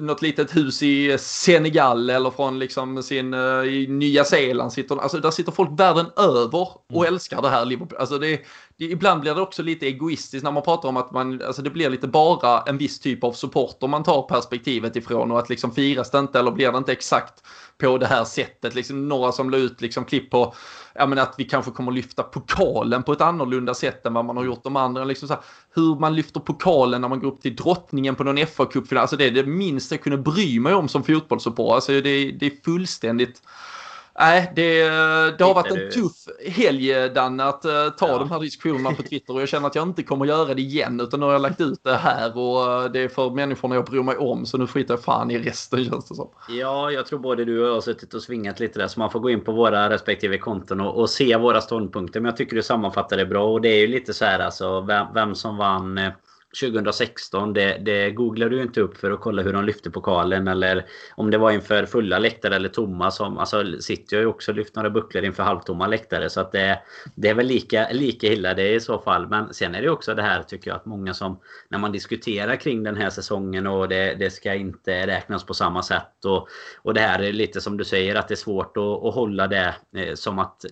något 0.00 0.22
litet 0.22 0.56
hus 0.56 0.82
i 0.82 1.18
Senegal 1.18 2.10
eller 2.10 2.30
från 2.30 2.58
liksom 2.58 3.02
sin, 3.02 3.34
eh, 3.34 3.40
i 3.64 3.86
Nya 3.88 4.24
Zeeland 4.24 4.72
sitter, 4.72 4.96
alltså 4.96 5.18
där 5.18 5.30
sitter 5.30 5.52
folk 5.52 5.80
världen 5.80 6.06
över 6.16 6.68
och 6.92 7.02
mm. 7.02 7.14
älskar 7.14 7.42
det 7.42 7.48
här 7.48 7.64
Liverpool. 7.64 7.98
Alltså 7.98 8.18
det, 8.18 8.40
ibland 8.78 9.20
blir 9.20 9.34
det 9.34 9.40
också 9.40 9.62
lite 9.62 9.86
egoistiskt 9.86 10.44
när 10.44 10.52
man 10.52 10.62
pratar 10.62 10.88
om 10.88 10.96
att 10.96 11.10
man, 11.12 11.42
alltså 11.42 11.62
det 11.62 11.70
blir 11.70 11.90
lite 11.90 12.08
bara 12.08 12.62
en 12.62 12.78
viss 12.78 13.00
typ 13.00 13.24
av 13.24 13.32
support 13.32 13.76
om 13.80 13.90
man 13.90 14.02
tar 14.02 14.22
perspektivet 14.22 14.96
ifrån 14.96 15.30
och 15.30 15.38
att 15.38 15.48
liksom 15.48 15.74
firas 15.74 16.10
det 16.10 16.18
inte 16.18 16.38
eller 16.38 16.50
blir 16.50 16.72
det 16.72 16.78
inte 16.78 16.92
exakt 16.92 17.42
på 17.78 17.98
det 17.98 18.06
här 18.06 18.24
sättet. 18.24 18.74
Liksom 18.74 19.08
några 19.08 19.32
som 19.32 19.50
la 19.50 19.56
ut 19.56 19.80
liksom 19.80 20.04
klipp 20.04 20.30
på 20.30 20.54
ja, 20.94 21.06
men 21.06 21.18
att 21.18 21.34
vi 21.38 21.44
kanske 21.44 21.70
kommer 21.70 21.92
lyfta 21.92 22.22
pokalen 22.22 23.02
på 23.02 23.12
ett 23.12 23.20
annorlunda 23.20 23.74
sätt 23.74 24.06
än 24.06 24.14
vad 24.14 24.24
man 24.24 24.36
har 24.36 24.44
gjort 24.44 24.64
de 24.64 24.76
andra. 24.76 25.04
Liksom 25.04 25.28
så 25.28 25.34
här, 25.34 25.42
hur 25.74 26.00
man 26.00 26.16
lyfter 26.16 26.40
pokalen 26.40 27.00
när 27.00 27.08
man 27.08 27.20
går 27.20 27.28
upp 27.28 27.40
till 27.40 27.56
drottningen 27.56 28.14
på 28.14 28.24
någon 28.24 28.38
FA-cupfinal. 28.38 28.98
Alltså 28.98 29.16
det 29.16 29.24
är 29.26 29.30
det 29.30 29.46
minsta 29.46 29.94
jag 29.94 30.02
kunde 30.02 30.18
bry 30.18 30.60
mig 30.60 30.74
om 30.74 30.88
som 30.88 31.04
fotbollssupporter. 31.04 31.74
Alltså 31.74 31.92
det, 31.92 32.32
det 32.32 32.46
är 32.46 32.64
fullständigt 32.64 33.42
Nej, 34.18 34.52
det, 34.56 34.82
det 35.38 35.44
har 35.44 35.54
varit 35.54 35.72
en 35.72 35.90
tuff 35.90 36.12
helg 36.46 37.08
Danne 37.14 37.44
att 37.44 37.64
uh, 37.64 37.90
ta 37.96 38.08
ja. 38.08 38.18
de 38.18 38.30
här 38.30 38.40
diskussionerna 38.40 38.92
på 38.92 39.02
Twitter 39.02 39.34
och 39.34 39.40
jag 39.40 39.48
känner 39.48 39.66
att 39.66 39.74
jag 39.74 39.88
inte 39.88 40.02
kommer 40.02 40.26
göra 40.26 40.54
det 40.54 40.62
igen 40.62 41.00
utan 41.00 41.20
nu 41.20 41.26
har 41.26 41.32
jag 41.32 41.42
lagt 41.42 41.60
ut 41.60 41.84
det 41.84 41.96
här 41.96 42.38
och 42.38 42.84
uh, 42.84 42.92
det 42.92 43.00
är 43.00 43.08
för 43.08 43.30
människorna 43.30 43.74
jag 43.74 43.84
bryr 43.84 44.02
mig 44.02 44.16
om 44.16 44.46
så 44.46 44.58
nu 44.58 44.66
skiter 44.66 44.94
jag 44.94 45.02
fan 45.02 45.30
i 45.30 45.38
resten 45.38 45.84
känns 45.90 46.08
det 46.08 46.14
som. 46.14 46.28
Ja, 46.48 46.90
jag 46.90 47.06
tror 47.06 47.18
både 47.18 47.44
du 47.44 47.60
och 47.60 47.68
jag 47.68 47.74
har 47.74 47.80
suttit 47.80 48.14
och 48.14 48.22
svingat 48.22 48.60
lite 48.60 48.78
där 48.78 48.88
så 48.88 49.00
man 49.00 49.10
får 49.10 49.20
gå 49.20 49.30
in 49.30 49.44
på 49.44 49.52
våra 49.52 49.90
respektive 49.90 50.38
konton 50.38 50.80
och, 50.80 51.00
och 51.00 51.10
se 51.10 51.36
våra 51.36 51.60
ståndpunkter 51.60 52.20
men 52.20 52.28
jag 52.28 52.36
tycker 52.36 52.56
du 52.56 52.62
sammanfattar 52.62 53.16
det 53.16 53.26
bra 53.26 53.52
och 53.52 53.60
det 53.60 53.68
är 53.68 53.80
ju 53.80 53.86
lite 53.86 54.14
så 54.14 54.24
här 54.24 54.38
alltså 54.38 54.80
vem, 54.80 55.06
vem 55.14 55.34
som 55.34 55.56
vann 55.56 55.98
eh, 55.98 56.12
2016. 56.60 57.52
Det, 57.52 57.78
det 57.78 58.10
googlar 58.10 58.48
du 58.48 58.62
inte 58.62 58.80
upp 58.80 58.96
för 58.96 59.10
att 59.10 59.20
kolla 59.20 59.42
hur 59.42 59.52
de 59.52 59.64
lyfte 59.64 59.90
pokalen 59.90 60.48
eller 60.48 60.84
om 61.14 61.30
det 61.30 61.38
var 61.38 61.50
inför 61.50 61.86
fulla 61.86 62.18
läktare 62.18 62.56
eller 62.56 62.68
tomma. 62.68 63.10
Som, 63.10 63.38
alltså 63.38 63.64
City 63.80 64.16
har 64.16 64.20
ju 64.20 64.28
också 64.28 64.52
lyft 64.52 64.76
några 64.76 64.90
bucklor 64.90 65.24
inför 65.24 65.42
halvtomma 65.42 65.86
läktare. 65.86 66.30
Så 66.30 66.40
att 66.40 66.52
det, 66.52 66.78
det 67.14 67.28
är 67.28 67.34
väl 67.34 67.46
lika, 67.46 67.88
lika 67.92 68.26
illa 68.26 68.54
det 68.54 68.74
i 68.74 68.80
så 68.80 68.98
fall. 68.98 69.28
Men 69.28 69.54
sen 69.54 69.74
är 69.74 69.82
det 69.82 69.90
också 69.90 70.14
det 70.14 70.22
här 70.22 70.42
tycker 70.42 70.70
jag 70.70 70.76
att 70.76 70.86
många 70.86 71.14
som 71.14 71.40
när 71.68 71.78
man 71.78 71.92
diskuterar 71.92 72.56
kring 72.56 72.82
den 72.82 72.96
här 72.96 73.10
säsongen 73.10 73.66
och 73.66 73.88
det, 73.88 74.14
det 74.14 74.30
ska 74.30 74.54
inte 74.54 75.06
räknas 75.06 75.44
på 75.44 75.54
samma 75.54 75.82
sätt. 75.82 76.24
Och, 76.24 76.48
och 76.82 76.94
det 76.94 77.00
här 77.00 77.22
är 77.22 77.32
lite 77.32 77.60
som 77.60 77.76
du 77.76 77.84
säger 77.84 78.14
att 78.14 78.28
det 78.28 78.34
är 78.34 78.36
svårt 78.36 78.76
att, 78.76 79.04
att 79.04 79.14
hålla 79.14 79.46
det 79.46 79.74
eh, 79.96 80.14
som 80.14 80.38
att 80.38 80.64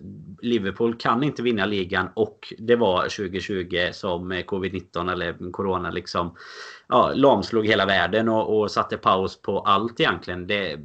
Liverpool 0.43 0.95
kan 0.95 1.23
inte 1.23 1.43
vinna 1.43 1.67
ligan 1.67 2.09
och 2.15 2.53
det 2.59 2.77
var 2.77 3.03
2020 3.03 3.89
som 3.93 4.33
eh, 4.33 4.45
covid-19 4.45 5.13
eller 5.13 5.53
corona 5.53 5.72
corona 5.73 5.91
liksom 5.91 6.37
ja, 6.89 7.13
lamslog 7.15 7.67
hela 7.67 7.87
världen 7.87 8.29
och, 8.29 8.61
och 8.61 8.71
satte 8.71 8.97
paus 8.97 9.43
på 9.43 9.61
allt 9.61 10.01
egentligen. 10.01 10.47
Det, 10.47 10.79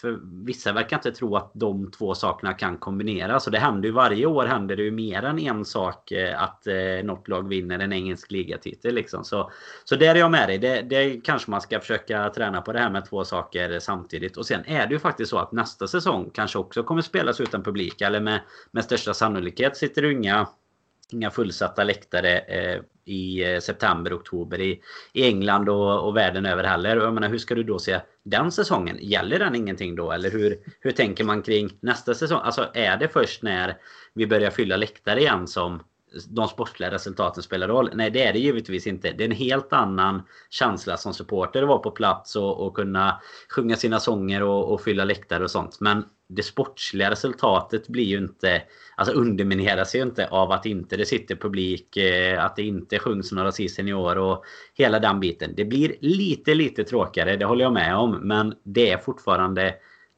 för 0.00 0.18
vissa 0.46 0.72
verkar 0.72 0.96
inte 0.96 1.12
tro 1.12 1.36
att 1.36 1.50
de 1.54 1.90
två 1.90 2.14
sakerna 2.14 2.52
kan 2.52 2.78
kombineras. 2.78 3.46
Och 3.46 3.52
det 3.52 3.58
händer 3.58 3.88
ju 3.88 3.94
varje 3.94 4.26
år 4.26 4.46
händer 4.46 4.76
det 4.76 4.82
ju 4.82 4.90
mer 4.90 5.22
än 5.22 5.38
en 5.38 5.64
sak 5.64 6.12
eh, 6.12 6.42
att 6.42 6.66
eh, 6.66 7.04
något 7.04 7.28
lag 7.28 7.48
vinner 7.48 7.78
en 7.78 7.92
engelsk 7.92 8.30
ligatitel. 8.30 8.94
Liksom. 8.94 9.24
Så, 9.24 9.50
så 9.84 9.96
där 9.96 10.14
är 10.14 10.18
jag 10.18 10.30
med 10.30 10.48
dig. 10.48 10.58
Det, 10.58 10.82
det 10.82 11.20
kanske 11.24 11.50
man 11.50 11.60
ska 11.60 11.80
försöka 11.80 12.30
träna 12.30 12.60
på 12.60 12.72
det 12.72 12.78
här 12.78 12.90
med 12.90 13.04
två 13.08 13.24
saker 13.24 13.78
samtidigt. 13.80 14.36
Och 14.36 14.46
sen 14.46 14.64
är 14.66 14.86
det 14.86 14.92
ju 14.92 14.98
faktiskt 14.98 15.30
så 15.30 15.38
att 15.38 15.52
nästa 15.52 15.86
säsong 15.86 16.30
kanske 16.34 16.58
också 16.58 16.82
kommer 16.82 17.02
spelas 17.02 17.40
utan 17.40 17.62
publik. 17.62 18.00
Eller 18.00 18.20
med, 18.20 18.40
med 18.70 18.84
största 18.84 19.14
sannolikhet 19.14 19.76
sitter 19.76 20.02
det 20.02 20.08
inga 21.12 21.30
fullsatta 21.30 21.84
läktare 21.84 22.38
eh, 22.38 22.80
i 23.04 23.52
eh, 23.52 23.60
september, 23.60 24.16
oktober 24.16 24.60
i, 24.60 24.80
i 25.12 25.24
England 25.24 25.68
och, 25.68 26.06
och 26.06 26.16
världen 26.16 26.46
över 26.46 26.64
heller. 26.64 26.96
Jag 26.96 27.14
menar, 27.14 27.28
hur 27.28 27.38
ska 27.38 27.54
du 27.54 27.62
då 27.62 27.78
se 27.78 28.00
den 28.22 28.52
säsongen? 28.52 28.98
Gäller 29.00 29.38
den 29.38 29.54
ingenting 29.54 29.96
då? 29.96 30.12
Eller 30.12 30.30
hur, 30.30 30.58
hur 30.80 30.90
tänker 30.90 31.24
man 31.24 31.42
kring 31.42 31.70
nästa 31.80 32.14
säsong? 32.14 32.40
Alltså 32.42 32.70
är 32.74 32.96
det 32.96 33.08
först 33.08 33.42
när 33.42 33.76
vi 34.14 34.26
börjar 34.26 34.50
fylla 34.50 34.76
läktare 34.76 35.20
igen 35.20 35.46
som 35.46 35.82
de 36.28 36.48
sportsliga 36.48 36.90
resultaten 36.90 37.42
spelar 37.42 37.68
roll. 37.68 37.90
Nej, 37.94 38.10
det 38.10 38.22
är 38.22 38.32
det 38.32 38.38
givetvis 38.38 38.86
inte. 38.86 39.12
Det 39.12 39.24
är 39.24 39.28
en 39.28 39.36
helt 39.36 39.72
annan 39.72 40.22
känsla 40.50 40.96
som 40.96 41.14
supporter 41.14 41.62
att 41.62 41.68
vara 41.68 41.78
på 41.78 41.90
plats 41.90 42.36
och, 42.36 42.66
och 42.66 42.76
kunna 42.76 43.20
sjunga 43.48 43.76
sina 43.76 44.00
sånger 44.00 44.42
och, 44.42 44.72
och 44.72 44.80
fylla 44.80 45.04
läktare 45.04 45.44
och 45.44 45.50
sånt. 45.50 45.80
Men 45.80 46.04
det 46.28 46.42
sportsliga 46.42 47.10
resultatet 47.10 47.88
blir 47.88 48.04
ju 48.04 48.18
inte 48.18 48.62
alltså 48.96 49.14
undermineras 49.14 49.94
ju 49.94 50.02
inte 50.02 50.28
av 50.28 50.52
att 50.52 50.66
inte 50.66 50.96
det 50.96 51.06
sitter 51.06 51.36
publik, 51.36 51.96
eh, 51.96 52.44
att 52.44 52.56
det 52.56 52.62
inte 52.62 52.98
sjungs 52.98 53.32
några 53.32 53.52
season 53.52 53.88
i 53.88 53.94
år 53.94 54.18
och 54.18 54.44
hela 54.74 54.98
den 54.98 55.20
biten. 55.20 55.54
Det 55.56 55.64
blir 55.64 55.96
lite, 56.00 56.54
lite 56.54 56.84
tråkigare, 56.84 57.36
det 57.36 57.44
håller 57.44 57.64
jag 57.64 57.72
med 57.72 57.96
om. 57.96 58.10
Men 58.10 58.54
det 58.62 58.90
är 58.90 58.98
fortfarande 58.98 59.74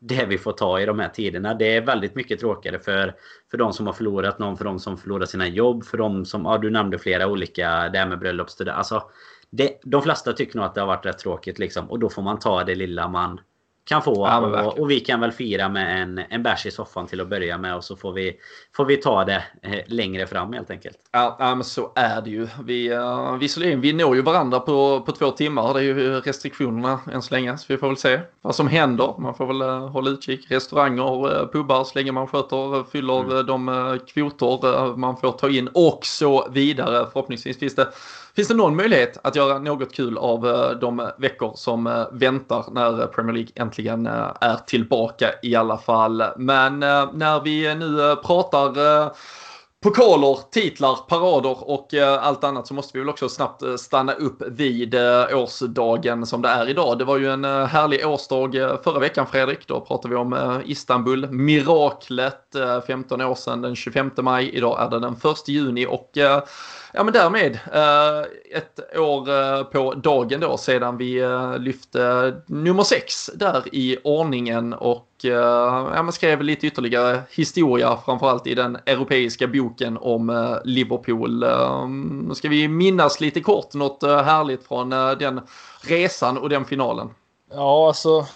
det 0.08 0.26
vi 0.26 0.38
får 0.38 0.52
ta 0.52 0.80
i 0.80 0.86
de 0.86 0.98
här 0.98 1.08
tiderna. 1.08 1.54
Det 1.54 1.76
är 1.76 1.80
väldigt 1.80 2.14
mycket 2.14 2.40
tråkigare 2.40 2.78
för, 2.78 3.14
för 3.50 3.58
de 3.58 3.72
som 3.72 3.86
har 3.86 3.92
förlorat 3.92 4.38
någon, 4.38 4.56
för 4.56 4.64
de 4.64 4.78
som 4.78 4.98
förlorar 4.98 5.26
sina 5.26 5.48
jobb, 5.48 5.84
för 5.84 5.98
de 5.98 6.24
som, 6.24 6.44
ja 6.44 6.58
du 6.58 6.70
nämnde 6.70 6.98
flera 6.98 7.26
olika, 7.26 7.88
det 7.88 7.98
här 7.98 8.06
med 8.06 8.18
bröllopsstudier. 8.18 8.74
Alltså, 8.74 9.10
det, 9.50 9.80
de 9.82 10.02
flesta 10.02 10.32
tycker 10.32 10.56
nog 10.56 10.66
att 10.66 10.74
det 10.74 10.80
har 10.80 10.86
varit 10.86 11.06
rätt 11.06 11.18
tråkigt 11.18 11.58
liksom. 11.58 11.90
Och 11.90 11.98
då 11.98 12.08
får 12.08 12.22
man 12.22 12.38
ta 12.38 12.64
det 12.64 12.74
lilla 12.74 13.08
man 13.08 13.40
kan 13.86 14.02
få. 14.02 14.26
Ja, 14.26 14.62
och, 14.64 14.78
och, 14.78 14.90
vi 14.90 15.00
kan 15.00 15.20
väl 15.20 15.32
fira 15.32 15.68
med 15.68 16.02
en, 16.02 16.20
en 16.30 16.42
bärs 16.42 16.66
i 16.66 16.70
soffan 16.70 17.06
till 17.06 17.20
att 17.20 17.28
börja 17.28 17.58
med. 17.58 17.76
Och 17.76 17.84
så 17.84 17.96
får 17.96 18.12
vi, 18.12 18.36
får 18.76 18.84
vi 18.84 18.96
ta 18.96 19.24
det 19.24 19.44
eh, 19.62 19.78
längre 19.86 20.26
fram 20.26 20.52
helt 20.52 20.70
enkelt. 20.70 20.98
Ja, 21.12 21.36
ja 21.38 21.54
men 21.54 21.64
så 21.64 21.92
är 21.94 22.22
det 22.22 22.30
ju. 22.30 22.48
Vi, 22.64 22.94
uh, 22.94 23.36
visserligen, 23.36 23.80
vi 23.80 23.92
når 23.92 24.16
ju 24.16 24.22
varandra 24.22 24.60
på, 24.60 25.00
på 25.00 25.12
två 25.12 25.30
timmar. 25.30 25.74
Det 25.74 25.80
är 25.80 25.84
ju 25.84 26.20
restriktionerna 26.20 27.00
än 27.12 27.22
så 27.22 27.34
länge. 27.34 27.58
Så 27.58 27.64
vi 27.68 27.78
får 27.78 27.86
väl 27.86 27.96
se 27.96 28.20
vad 28.42 28.54
som 28.54 28.68
händer. 28.68 29.14
Man 29.18 29.34
får 29.34 29.46
väl 29.46 29.62
uh, 29.62 29.88
hålla 29.88 30.10
utkik. 30.10 30.50
Restauranger, 30.50 31.42
uh, 31.42 31.48
pubbar 31.52 31.84
så 31.84 31.98
länge 31.98 32.12
man 32.12 32.26
sköter, 32.26 32.90
fyller 32.90 33.20
mm. 33.20 33.46
de 33.46 33.68
uh, 33.68 33.96
kvoter 33.98 34.96
man 34.96 35.16
får 35.16 35.32
ta 35.32 35.48
in 35.48 35.68
och 35.74 36.00
så 36.02 36.48
vidare. 36.50 37.06
Förhoppningsvis 37.12 37.58
finns 37.58 37.74
det 37.74 37.88
Finns 38.36 38.48
det 38.48 38.54
någon 38.54 38.76
möjlighet 38.76 39.18
att 39.22 39.36
göra 39.36 39.58
något 39.58 39.94
kul 39.94 40.18
av 40.18 40.46
eh, 40.46 40.70
de 40.70 41.10
veckor 41.18 41.52
som 41.54 41.86
eh, 41.86 42.06
väntar 42.12 42.64
när 42.70 43.06
Premier 43.06 43.34
League 43.34 43.52
äntligen 43.54 44.06
eh, 44.06 44.32
är 44.40 44.56
tillbaka 44.66 45.30
i 45.42 45.54
alla 45.54 45.78
fall. 45.78 46.24
Men 46.36 46.78
när 47.12 47.40
vi 47.40 47.74
nu 47.74 48.16
pratar 48.16 49.10
pokaler, 49.82 50.38
titlar, 50.50 50.96
parader 51.08 51.70
och 51.70 51.94
allt 52.20 52.44
annat 52.44 52.66
så 52.66 52.74
måste 52.74 52.98
vi 52.98 53.00
väl 53.00 53.08
också 53.08 53.28
snabbt 53.28 53.62
stanna 53.78 54.12
upp 54.12 54.42
vid 54.46 54.94
årsdagen 55.34 56.26
som 56.26 56.42
det 56.42 56.48
är 56.48 56.68
idag. 56.68 56.98
Det 56.98 57.04
var 57.04 57.18
ju 57.18 57.30
en 57.30 57.44
härlig 57.44 58.06
årsdag 58.06 58.78
förra 58.84 58.98
veckan 58.98 59.26
Fredrik. 59.26 59.68
Då 59.68 59.80
pratade 59.80 60.14
vi 60.14 60.20
om 60.20 60.60
Istanbul, 60.64 61.30
miraklet, 61.30 62.56
15 62.86 63.20
år 63.20 63.34
sedan 63.34 63.62
den 63.62 63.76
25 63.76 64.10
maj. 64.16 64.50
Idag 64.50 64.82
är 64.82 64.90
det 64.90 64.98
den 64.98 65.16
1 65.32 65.48
juni 65.48 65.86
och 65.86 66.10
Ja 66.96 67.04
men 67.04 67.12
därmed 67.12 67.58
eh, 67.72 68.58
ett 68.58 68.98
år 68.98 69.30
eh, 69.30 69.62
på 69.62 69.94
dagen 69.94 70.40
då 70.40 70.56
sedan 70.56 70.96
vi 70.96 71.18
eh, 71.18 71.58
lyfte 71.58 72.34
nummer 72.46 72.82
sex 72.82 73.30
där 73.34 73.62
i 73.72 73.98
ordningen 74.04 74.74
och 74.74 75.08
ja, 75.22 76.02
man 76.02 76.12
skrev 76.12 76.42
lite 76.42 76.66
ytterligare 76.66 77.22
historia 77.30 77.98
framförallt 78.04 78.46
i 78.46 78.54
den 78.54 78.78
europeiska 78.86 79.46
boken 79.46 79.98
om 79.98 80.58
Liverpool. 80.64 81.44
Ska 82.34 82.48
vi 82.48 82.68
minnas 82.68 83.20
lite 83.20 83.40
kort 83.40 83.74
något 83.74 84.02
härligt 84.02 84.68
från 84.68 84.90
den 84.90 85.40
resan 85.80 86.38
och 86.38 86.48
den 86.48 86.64
finalen? 86.64 87.08
Ja, 87.50 87.88
alltså 87.88 88.26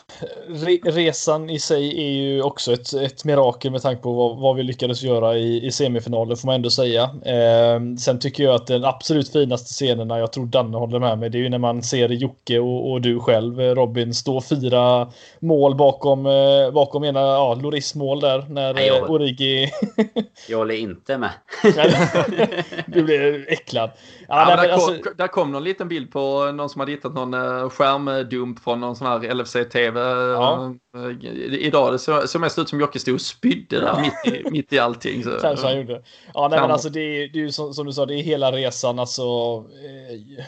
re 0.48 0.78
resan 0.84 1.50
i 1.50 1.58
sig 1.58 2.06
är 2.06 2.10
ju 2.10 2.42
också 2.42 2.72
ett, 2.72 2.92
ett 2.92 3.24
mirakel 3.24 3.72
med 3.72 3.82
tanke 3.82 4.02
på 4.02 4.12
vad, 4.12 4.38
vad 4.38 4.56
vi 4.56 4.62
lyckades 4.62 5.02
göra 5.02 5.36
i, 5.36 5.66
i 5.66 5.72
semifinalen 5.72 6.36
får 6.36 6.46
man 6.46 6.54
ändå 6.54 6.70
säga. 6.70 7.02
Eh, 7.02 7.80
sen 7.98 8.18
tycker 8.20 8.44
jag 8.44 8.54
att 8.54 8.66
den 8.66 8.84
absolut 8.84 9.32
finaste 9.32 9.68
scenerna, 9.68 10.18
jag 10.18 10.32
tror 10.32 10.46
Danne 10.46 10.76
håller 10.76 10.98
med 10.98 11.18
mig, 11.18 11.30
det 11.30 11.38
är 11.38 11.42
ju 11.42 11.48
när 11.48 11.58
man 11.58 11.82
ser 11.82 12.08
Jocke 12.08 12.58
och, 12.58 12.92
och 12.92 13.00
du 13.00 13.20
själv 13.20 13.60
eh, 13.60 13.74
Robin 13.74 14.14
stå 14.14 14.40
fyra 14.40 15.10
mål 15.40 15.74
bakom, 15.74 16.26
eh, 16.26 16.70
bakom 16.72 17.04
ena 17.04 17.20
ja, 17.20 17.54
Loris 17.54 17.94
mål 17.94 18.20
där 18.20 18.46
när 18.48 18.74
Nej, 18.74 18.86
jag, 18.86 18.98
eh, 18.98 19.10
Origi... 19.10 19.70
jag 20.48 20.58
håller 20.58 20.74
inte 20.74 21.18
med. 21.18 21.30
du 22.86 23.02
blir 23.02 23.46
äcklad. 23.48 23.90
Ja, 24.28 24.50
ja, 24.50 24.56
där, 24.56 24.62
där, 24.62 24.72
alltså... 24.72 25.02
kom, 25.02 25.12
där 25.16 25.26
kom 25.26 25.52
någon 25.52 25.64
liten 25.64 25.88
bild 25.88 26.12
på 26.12 26.52
någon 26.52 26.68
som 26.68 26.80
hade 26.80 26.92
hittat 26.92 27.14
någon 27.14 27.34
uh, 27.34 27.68
skärmdump 27.68 28.60
från 28.60 28.80
någon 28.80 28.96
sån 29.00 29.22
här 29.22 29.34
LFC-TV. 29.34 30.00
Ja. 30.00 30.74
Uh, 30.96 31.24
idag 31.54 31.92
det 31.92 31.98
såg 31.98 32.28
så 32.28 32.38
mest 32.38 32.58
ut 32.58 32.68
som 32.68 32.80
Jocke 32.80 32.98
stod 32.98 33.14
och 33.14 33.20
spydde 33.20 33.80
där 33.80 34.00
mitt, 34.00 34.34
i, 34.34 34.50
mitt 34.50 34.72
i 34.72 34.78
allting. 34.78 35.24
Så, 35.24 35.30
Kanske 35.30 35.66
han 35.66 35.76
gjorde. 35.76 36.02
Ja, 36.34 36.48
nej, 36.48 36.60
men 36.60 36.70
alltså 36.70 36.88
det 36.88 37.00
är 37.00 37.36
ju 37.36 37.52
som, 37.52 37.74
som, 37.74 37.86
du 37.86 37.92
sa, 37.92 38.06
det 38.06 38.14
är 38.14 38.22
hela 38.22 38.52
resan. 38.52 38.98
Alltså, 38.98 39.22
eh, 39.22 40.44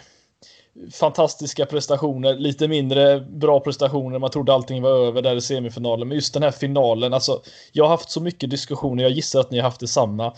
fantastiska 0.93 1.67
prestationer, 1.67 2.35
lite 2.35 2.69
mindre 2.69 3.21
bra 3.21 3.61
prestationer. 3.61 4.19
Man 4.19 4.31
trodde 4.31 4.53
allting 4.53 4.83
var 4.83 4.91
över 4.91 5.23
där 5.23 5.37
i 5.37 5.41
semifinalen. 5.41 6.09
Men 6.09 6.15
just 6.15 6.35
den 6.35 6.43
här 6.43 6.51
finalen, 6.51 7.15
alltså. 7.15 7.43
Jag 7.73 7.85
har 7.85 7.91
haft 7.91 8.11
så 8.11 8.21
mycket 8.21 8.51
diskussioner. 8.51 9.03
Jag 9.03 9.13
gissar 9.13 9.41
att 9.41 9.51
ni 9.51 9.59
har 9.59 9.65
haft 9.65 9.81
detsamma. 9.81 10.35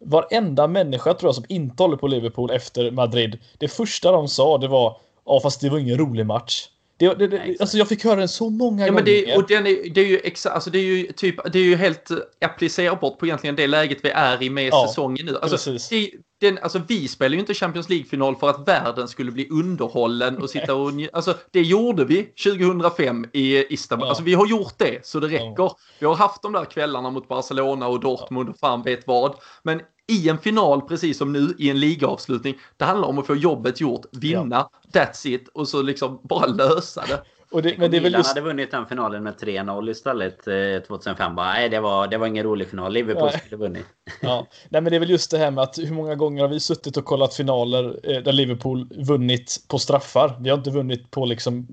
Varenda 0.00 0.66
människa 0.66 1.14
tror 1.14 1.28
jag 1.28 1.34
som 1.34 1.44
inte 1.48 1.82
håller 1.82 1.96
på 1.96 2.06
Liverpool 2.06 2.50
efter 2.50 2.90
Madrid. 2.90 3.38
Det 3.58 3.68
första 3.68 4.12
de 4.12 4.28
sa 4.28 4.58
det 4.58 4.68
var 4.68 4.96
ja, 5.28 5.40
fast 5.40 5.60
det 5.60 5.70
var 5.70 5.78
ingen 5.78 5.98
rolig 5.98 6.26
match. 6.26 6.68
Det, 6.98 7.14
det, 7.14 7.26
det, 7.26 7.56
alltså 7.60 7.76
jag 7.76 7.88
fick 7.88 8.04
höra 8.04 8.16
den 8.16 8.28
så 8.28 8.50
många 8.50 8.86
ja, 8.86 8.92
gånger. 8.92 9.04
Men 9.04 9.04
det, 9.04 9.36
och 9.36 9.46
den 9.48 9.66
är, 9.66 9.90
det, 9.90 10.00
är 10.00 10.06
ju 10.06 10.18
exa, 10.18 10.50
alltså 10.50 10.70
det 10.70 10.78
är 10.78 10.82
ju 10.82 11.12
typ, 11.12 11.52
det 11.52 11.58
är 11.58 11.62
ju 11.62 11.76
helt 11.76 12.10
applicerbart 12.40 13.18
på 13.18 13.26
egentligen 13.26 13.56
det 13.56 13.66
läget 13.66 13.98
vi 14.02 14.10
är 14.10 14.42
i 14.42 14.50
med 14.50 14.68
ja, 14.72 14.86
säsongen 14.88 15.26
nu. 15.26 15.38
Alltså, 15.42 15.70
det, 15.90 16.10
den, 16.40 16.58
alltså 16.62 16.80
vi 16.88 17.08
spelar 17.08 17.34
ju 17.34 17.40
inte 17.40 17.54
Champions 17.54 17.88
League-final 17.88 18.36
för 18.36 18.50
att 18.50 18.68
världen 18.68 19.08
skulle 19.08 19.32
bli 19.32 19.48
underhållen 19.48 20.38
och 20.38 20.50
sitta 20.50 20.74
och 20.74 20.92
Alltså 21.12 21.34
det 21.50 21.62
gjorde 21.62 22.04
vi 22.04 22.22
2005 22.22 23.26
i 23.32 23.74
Istanbul. 23.74 24.06
Ja. 24.06 24.08
Alltså 24.08 24.24
vi 24.24 24.34
har 24.34 24.46
gjort 24.46 24.74
det 24.78 25.06
så 25.06 25.20
det 25.20 25.28
räcker. 25.28 25.54
Ja. 25.56 25.76
Vi 25.98 26.06
har 26.06 26.14
haft 26.14 26.42
de 26.42 26.52
där 26.52 26.64
kvällarna 26.64 27.10
mot 27.10 27.28
Barcelona 27.28 27.88
och 27.88 28.00
Dortmund 28.00 28.48
och 28.48 28.58
fan 28.58 28.82
vet 28.82 29.06
vad. 29.06 29.34
Men 29.62 29.80
i 30.08 30.28
en 30.28 30.38
final, 30.38 30.82
precis 30.82 31.18
som 31.18 31.32
nu, 31.32 31.54
i 31.58 31.70
en 31.70 31.80
ligaavslutning, 31.80 32.58
det 32.76 32.84
handlar 32.84 33.08
om 33.08 33.18
att 33.18 33.26
få 33.26 33.36
jobbet 33.36 33.80
gjort, 33.80 34.06
vinna, 34.12 34.56
ja. 34.56 35.00
that's 35.00 35.26
it, 35.26 35.48
och 35.48 35.68
så 35.68 35.82
liksom 35.82 36.20
bara 36.22 36.46
lösa 36.46 37.04
det. 37.08 37.22
Och 37.50 37.62
det, 37.62 37.78
men 37.78 37.90
det 37.90 38.00
väl 38.00 38.12
just... 38.12 38.28
hade 38.28 38.40
vunnit 38.40 38.70
den 38.70 38.86
finalen 38.86 39.22
med 39.22 39.34
3-0 39.34 39.90
istället 39.90 40.46
eh, 40.48 40.86
2005. 40.86 41.34
Bara, 41.34 41.52
nej, 41.52 41.68
det 41.68 41.80
var, 41.80 42.08
det 42.08 42.18
var 42.18 42.26
ingen 42.26 42.44
rolig 42.44 42.68
final. 42.68 42.92
Liverpool 42.92 43.28
nej. 43.32 43.40
skulle 43.46 43.56
vunnit. 43.56 43.86
Ja. 44.20 44.46
Nej, 44.68 44.82
men 44.82 44.90
det 44.90 44.96
är 44.96 45.00
väl 45.00 45.10
just 45.10 45.30
det 45.30 45.38
här 45.38 45.50
med 45.50 45.64
att 45.64 45.78
hur 45.78 45.94
många 45.94 46.14
gånger 46.14 46.42
har 46.42 46.48
vi 46.48 46.60
suttit 46.60 46.96
och 46.96 47.04
kollat 47.04 47.34
finaler 47.34 48.00
eh, 48.02 48.22
där 48.22 48.32
Liverpool 48.32 48.88
vunnit 48.90 49.56
på 49.68 49.78
straffar? 49.78 50.36
Vi 50.40 50.50
har 50.50 50.58
inte 50.58 50.70
vunnit 50.70 51.10
på, 51.10 51.24
liksom, 51.24 51.66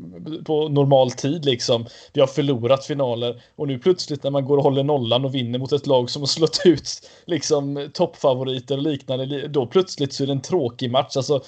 på 0.46 0.70
normal 0.70 1.12
tid. 1.12 1.46
Liksom. 1.46 1.86
Vi 2.14 2.20
har 2.20 2.28
förlorat 2.28 2.86
finaler 2.86 3.42
och 3.56 3.68
nu 3.68 3.80
plötsligt 3.80 4.24
när 4.24 4.32
man 4.32 4.46
går 4.46 4.58
och 4.58 4.64
håller 4.64 4.84
nollan 4.84 5.26
och 5.26 5.36
vinner 5.36 5.60
mot 5.60 5.72
ett 5.72 5.88
lag 5.88 6.10
som 6.10 6.22
har 6.22 6.28
slått 6.28 6.62
ut 6.66 7.10
liksom, 7.26 7.90
toppfavoriter 7.94 8.78
och 8.78 8.84
liknande, 8.84 9.48
då 9.48 9.66
plötsligt 9.66 10.14
så 10.14 10.24
är 10.24 10.28
det 10.28 10.34
en 10.34 10.42
tråkig 10.42 10.92
match. 10.92 11.18
Alltså, 11.18 11.42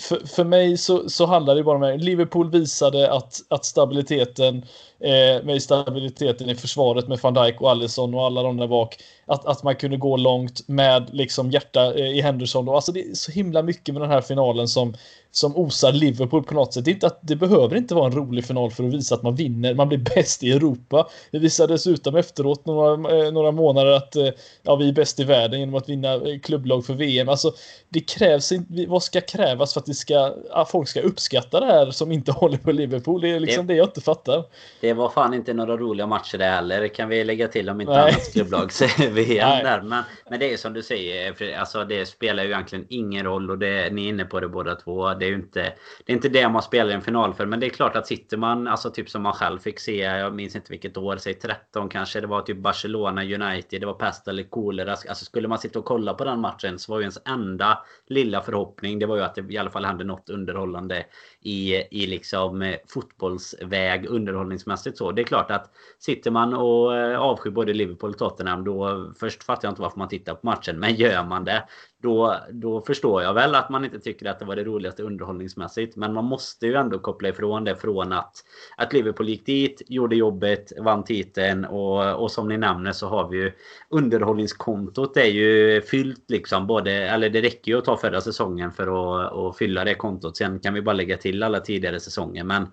för, 0.00 0.26
för 0.26 0.44
mig 0.44 0.76
så, 0.78 1.08
så 1.08 1.26
handlar 1.26 1.54
det 1.54 1.62
bara 1.62 1.76
om 1.76 1.82
att 1.82 2.04
Liverpool 2.04 2.50
visade 2.50 3.12
att, 3.12 3.42
att 3.48 3.64
stabiliteten 3.64 4.56
eh, 5.00 5.44
med 5.44 5.62
stabiliteten 5.62 6.50
i 6.50 6.54
försvaret 6.54 7.08
med 7.08 7.18
van 7.22 7.34
Dijk 7.34 7.60
och 7.60 7.70
Allison 7.70 8.14
och 8.14 8.24
alla 8.24 8.42
de 8.42 8.56
där 8.56 8.68
bak. 8.68 8.96
Att, 9.32 9.46
att 9.46 9.62
man 9.62 9.76
kunde 9.76 9.96
gå 9.96 10.16
långt 10.16 10.68
med 10.68 11.08
liksom 11.12 11.50
hjärta 11.50 11.94
eh, 11.94 12.18
i 12.18 12.20
Henderson. 12.20 12.68
Och 12.68 12.74
alltså 12.74 12.92
det 12.92 13.00
är 13.00 13.14
så 13.14 13.32
himla 13.32 13.62
mycket 13.62 13.94
med 13.94 14.02
den 14.02 14.10
här 14.10 14.20
finalen 14.20 14.68
som, 14.68 14.94
som 15.30 15.56
osar 15.56 15.92
Liverpool 15.92 16.42
på 16.42 16.54
något 16.54 16.74
sätt. 16.74 16.84
Det, 16.84 16.90
inte 16.90 17.06
att, 17.06 17.18
det 17.22 17.36
behöver 17.36 17.76
inte 17.76 17.94
vara 17.94 18.06
en 18.06 18.12
rolig 18.12 18.44
final 18.44 18.70
för 18.70 18.84
att 18.84 18.94
visa 18.94 19.14
att 19.14 19.22
man 19.22 19.34
vinner. 19.34 19.74
Man 19.74 19.88
blir 19.88 19.98
bäst 19.98 20.42
i 20.42 20.52
Europa. 20.52 21.08
Det 21.30 21.38
visade 21.38 21.74
dessutom 21.74 22.16
efteråt 22.16 22.66
några, 22.66 22.92
eh, 22.92 23.32
några 23.32 23.50
månader 23.50 23.92
att 23.92 24.16
eh, 24.16 24.28
ja, 24.62 24.76
vi 24.76 24.88
är 24.88 24.92
bäst 24.92 25.20
i 25.20 25.24
världen 25.24 25.60
genom 25.60 25.74
att 25.74 25.88
vinna 25.88 26.20
klubblag 26.42 26.86
för 26.86 26.94
VM. 26.94 27.28
Alltså, 27.28 27.52
det 27.88 28.00
krävs 28.00 28.52
inte, 28.52 28.86
vad 28.88 29.02
ska 29.02 29.20
krävas 29.20 29.72
för 29.72 29.80
att 29.80 29.86
det 29.86 29.94
ska, 29.94 30.34
folk 30.68 30.88
ska 30.88 31.00
uppskatta 31.00 31.60
det 31.60 31.66
här 31.66 31.90
som 31.90 32.12
inte 32.12 32.32
håller 32.42 32.58
på 32.58 32.72
Liverpool? 32.72 33.20
Det 33.20 33.28
är 33.28 33.40
liksom 33.40 33.66
det, 33.66 33.74
det 33.74 33.78
jag 33.78 33.86
inte 33.86 34.00
fattar. 34.00 34.44
Det 34.80 34.92
var 34.92 35.08
fan 35.08 35.34
inte 35.34 35.54
några 35.54 35.76
roliga 35.76 36.06
matcher 36.06 36.38
det 36.38 36.44
heller. 36.44 36.88
Kan 36.88 37.08
vi 37.08 37.24
lägga 37.24 37.48
till 37.48 37.68
om 37.68 37.80
inte 37.80 38.00
annat 38.00 38.32
klubblags-VM 39.24 39.64
där. 39.64 39.82
Men, 39.82 40.04
men 40.30 40.40
det 40.40 40.52
är 40.52 40.56
som 40.56 40.72
du 40.72 40.82
säger. 40.82 41.58
Alltså 41.58 41.84
det 41.84 42.06
spelar 42.06 42.42
ju 42.42 42.48
egentligen 42.48 42.86
ingen 42.88 43.24
roll. 43.24 43.50
Och 43.50 43.58
det, 43.58 43.92
ni 43.92 44.04
är 44.04 44.08
inne 44.08 44.24
på 44.24 44.40
det 44.40 44.48
båda 44.48 44.74
två. 44.74 45.14
Det 45.14 45.24
är 45.24 45.28
ju 45.28 45.34
inte 45.34 45.72
det, 46.04 46.12
är 46.12 46.14
inte 46.14 46.28
det 46.28 46.48
man 46.48 46.62
spelar 46.62 46.90
i 46.90 46.94
en 46.94 47.02
final 47.02 47.34
för. 47.34 47.46
Men 47.46 47.60
det 47.60 47.66
är 47.66 47.70
klart 47.70 47.96
att 47.96 48.06
sitter 48.06 48.36
man, 48.36 48.68
alltså 48.68 48.90
typ 48.90 49.10
som 49.10 49.22
man 49.22 49.32
själv 49.32 49.58
fick 49.58 49.80
se. 49.80 49.96
Jag 49.96 50.34
minns 50.34 50.56
inte 50.56 50.72
vilket 50.72 50.96
år. 50.96 51.16
Säg 51.16 51.34
13 51.34 51.88
kanske. 51.88 52.20
Det 52.20 52.26
var 52.26 52.42
typ 52.42 52.58
Barcelona 52.58 53.22
United. 53.22 53.80
Det 53.80 53.86
var 53.86 53.94
pest 53.94 54.28
eller 54.28 54.42
kolera. 54.42 54.90
Alltså 54.90 55.24
skulle 55.24 55.48
man 55.48 55.58
sitta 55.58 55.78
och 55.78 55.84
kolla 55.84 56.14
på 56.14 56.24
den 56.24 56.40
matchen 56.40 56.78
så 56.78 56.92
var 56.92 56.98
ju 56.98 57.02
ens 57.02 57.18
enda 57.24 57.78
lilla 58.08 58.42
förhoppning. 58.42 58.98
Det 58.98 59.06
var 59.06 59.16
ju 59.16 59.22
att 59.22 59.34
det 59.34 59.52
i 59.52 59.58
alla 59.58 59.70
fall 59.70 59.84
hände 59.84 60.04
något 60.04 60.30
underhållande 60.30 61.04
i, 61.40 61.74
i 61.74 62.06
liksom 62.06 62.62
eh, 62.62 62.76
fotbollsväg 62.88 64.06
underhållningsmässigt 64.06 64.98
så. 64.98 65.12
Det 65.12 65.22
är 65.22 65.26
klart 65.26 65.50
att 65.50 65.70
sitter 65.98 66.30
man 66.30 66.54
och 66.54 66.96
eh, 66.96 67.20
avskyr 67.20 67.50
både 67.50 67.72
Liverpool 67.72 68.10
och 68.10 68.18
Tottenham 68.18 68.64
då 68.64 69.11
först 69.14 69.44
fattar 69.44 69.68
jag 69.68 69.72
inte 69.72 69.82
varför 69.82 69.98
man 69.98 70.08
tittar 70.08 70.34
på 70.34 70.46
matchen. 70.46 70.78
Men 70.78 70.94
gör 70.94 71.24
man 71.24 71.44
det 71.44 71.64
då, 72.02 72.36
då 72.50 72.80
förstår 72.80 73.22
jag 73.22 73.34
väl 73.34 73.54
att 73.54 73.70
man 73.70 73.84
inte 73.84 73.98
tycker 73.98 74.26
att 74.26 74.38
det 74.38 74.44
var 74.44 74.56
det 74.56 74.64
roligaste 74.64 75.02
underhållningsmässigt. 75.02 75.96
Men 75.96 76.14
man 76.14 76.24
måste 76.24 76.66
ju 76.66 76.74
ändå 76.74 76.98
koppla 76.98 77.28
ifrån 77.28 77.64
det 77.64 77.76
från 77.76 78.12
att, 78.12 78.32
att 78.76 78.92
Liverpool 78.92 79.28
gick 79.28 79.46
dit, 79.46 79.82
gjorde 79.86 80.16
jobbet, 80.16 80.72
vann 80.80 81.04
titeln 81.04 81.64
och, 81.64 82.22
och 82.22 82.30
som 82.30 82.48
ni 82.48 82.58
nämner 82.58 82.92
så 82.92 83.08
har 83.08 83.28
vi 83.28 83.36
ju 83.36 83.52
underhållningskontot 83.88 85.16
är 85.16 85.24
ju 85.24 85.82
fyllt 85.82 86.30
liksom. 86.30 86.66
Både, 86.66 86.92
eller 86.92 87.30
det 87.30 87.40
räcker 87.40 87.72
ju 87.72 87.78
att 87.78 87.84
ta 87.84 87.96
förra 87.96 88.20
säsongen 88.20 88.72
för 88.72 88.86
att, 88.86 89.32
att 89.32 89.58
fylla 89.58 89.84
det 89.84 89.94
kontot. 89.94 90.36
Sen 90.36 90.60
kan 90.60 90.74
vi 90.74 90.82
bara 90.82 90.92
lägga 90.92 91.16
till 91.16 91.42
alla 91.42 91.60
tidigare 91.60 92.00
säsonger. 92.00 92.44
Men 92.44 92.66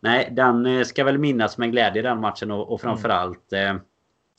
nej, 0.00 0.28
den 0.32 0.84
ska 0.84 1.04
väl 1.04 1.18
minnas 1.18 1.58
med 1.58 1.72
glädje 1.72 2.02
den 2.02 2.20
matchen 2.20 2.50
och, 2.50 2.72
och 2.72 2.80
framförallt 2.80 3.52
mm 3.52 3.80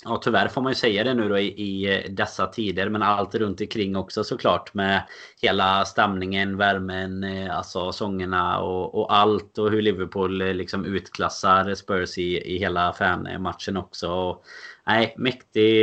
Ja 0.04 0.20
tyvärr 0.24 0.48
får 0.48 0.62
man 0.62 0.72
ju 0.72 0.76
säga 0.76 1.04
det 1.04 1.14
nu 1.14 1.30
då 1.30 1.38
i, 1.38 1.48
i, 1.48 1.96
eh, 1.96 2.12
dessa 2.12 2.48
tider 2.48 2.90
men 2.90 3.04
allt 3.04 3.36
runt 3.36 3.62
omkring 3.62 3.96
också 3.96 4.24
såklart 4.24 4.74
med 4.74 5.04
hela 5.42 5.86
stämningen, 5.86 6.58
värmen, 6.58 7.24
eh, 7.24 7.58
alltså 7.58 7.92
sångerna 7.92 8.60
och, 8.60 8.96
och 8.96 9.16
allt 9.16 9.58
och 9.58 9.72
hur 9.72 9.82
Liverpool 9.82 10.42
eh, 10.42 10.54
liksom 10.54 10.86
utklassar 10.86 11.76
Spurs 11.76 12.18
i, 12.18 12.56
i 12.56 12.58
hela 12.58 12.94
fanmatchen 12.94 13.78
också. 13.78 14.10
Och, 14.12 14.44
nej, 14.88 15.16
mäktig. 15.18 15.74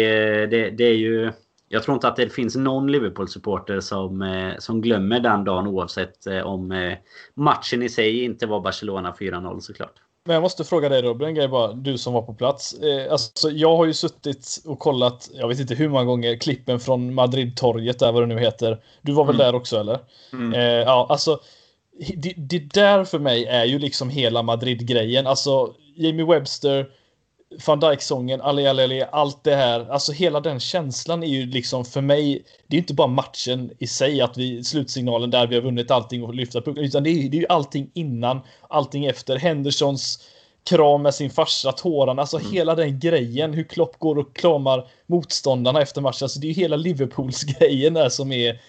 Det, 0.51 0.71
det 0.71 0.85
är 0.85 0.97
ju 0.97 1.33
jag 1.69 1.83
tror 1.83 1.95
inte 1.95 2.09
att 2.09 2.17
det 2.17 2.29
finns 2.29 2.57
någon 2.57 2.93
Liverpool-supporter 2.93 3.81
som, 3.81 4.55
som 4.59 4.81
glömmer 4.81 5.21
den 5.21 5.45
dagen 5.45 5.67
oavsett 5.67 6.27
om 6.45 6.95
matchen 7.35 7.83
i 7.83 7.89
sig 7.89 8.25
inte 8.25 8.47
var 8.47 8.61
Barcelona 8.61 9.15
4-0 9.19 9.61
såklart. 9.61 10.04
Men 10.27 10.35
jag 10.35 10.43
måste 10.43 10.65
fråga 10.65 10.89
dig 10.89 11.03
Robin, 11.03 11.29
en 11.29 11.35
grej 11.35 11.49
bara, 11.49 11.73
du 11.73 11.99
som 11.99 12.13
var 12.13 12.23
på 12.23 12.35
plats. 12.35 12.75
Eh, 12.75 13.13
alltså, 13.13 13.51
jag 13.51 13.77
har 13.77 13.85
ju 13.85 13.95
suttit 13.95 14.63
och 14.65 14.79
kollat, 14.79 15.31
jag 15.35 15.49
vet 15.49 15.61
inte 15.61 15.75
hur 15.75 15.89
många 15.89 16.05
gånger, 16.05 16.37
klippen 16.37 16.81
från 16.81 17.15
Madrid-torget 17.15 17.99
där 17.99 18.13
vad 18.13 18.23
det 18.23 18.27
nu 18.27 18.39
heter. 18.39 18.81
Du 19.03 19.13
var 19.13 19.25
väl 19.25 19.35
mm. 19.35 19.47
där 19.47 19.55
också 19.55 19.81
eller? 19.81 19.99
Mm. 20.33 20.55
Eh, 20.55 20.61
ja, 20.61 21.07
alltså. 21.11 21.41
Det, 22.17 22.33
det 22.37 22.59
där 22.59 23.05
för 23.05 23.19
mig 23.19 23.45
är 23.47 23.65
ju 23.65 23.79
liksom 23.79 24.11
hela 24.11 24.43
Madrid-grejen. 24.43 25.27
Alltså 25.27 25.75
Jamie 25.97 26.27
Webster, 26.27 26.87
van 27.67 27.81
Dijk-sången, 27.81 28.41
Ali 28.41 28.67
Ali 28.67 29.05
allt 29.13 29.45
det 29.45 29.57
här. 29.57 29.91
Alltså 29.91 30.13
hela 30.13 30.41
den 30.41 30.61
känslan 30.61 31.23
är 31.23 31.27
ju 31.27 31.47
liksom 31.47 31.85
för 31.85 32.01
mig. 32.01 32.45
Det 32.67 32.77
är 32.77 32.79
inte 32.79 32.95
bara 32.95 33.09
matchen 33.09 33.71
i 33.79 33.87
sig, 33.87 34.21
att 34.21 34.37
vi 34.37 34.65
slutsignalen 34.65 35.31
där 35.31 35.47
vi 35.47 35.55
har 35.55 35.63
vunnit 35.63 35.91
allting 35.91 36.25
och 36.25 36.35
lyfta 36.35 36.61
pucken, 36.61 36.85
utan 36.85 37.03
det 37.03 37.11
är, 37.11 37.29
det 37.29 37.37
är 37.37 37.41
ju 37.41 37.47
allting 37.49 37.91
innan, 37.95 38.41
allting 38.69 39.07
efter. 39.07 39.37
Hendersons 39.37 40.19
kram 40.65 41.03
med 41.03 41.15
sin 41.15 41.31
farsa, 41.31 41.73
tårarna, 41.73 42.23
alltså 42.23 42.39
mm. 42.39 42.53
hela 42.53 42.75
den 42.75 42.99
grejen. 42.99 43.55
Hur 43.55 43.65
Klopp 43.65 43.99
går 43.99 44.19
och 44.19 44.37
kramar 44.37 44.89
motståndarna 45.07 45.83
efter 45.83 46.01
matchen. 46.01 46.25
Alltså 46.25 46.41
det 46.41 46.47
är 46.47 46.49
ju 46.49 46.55
hela 46.55 46.77
Liverpools 46.77 47.43
grejen 47.43 47.95
där 47.95 48.09
som 48.09 48.33
är 48.33 48.61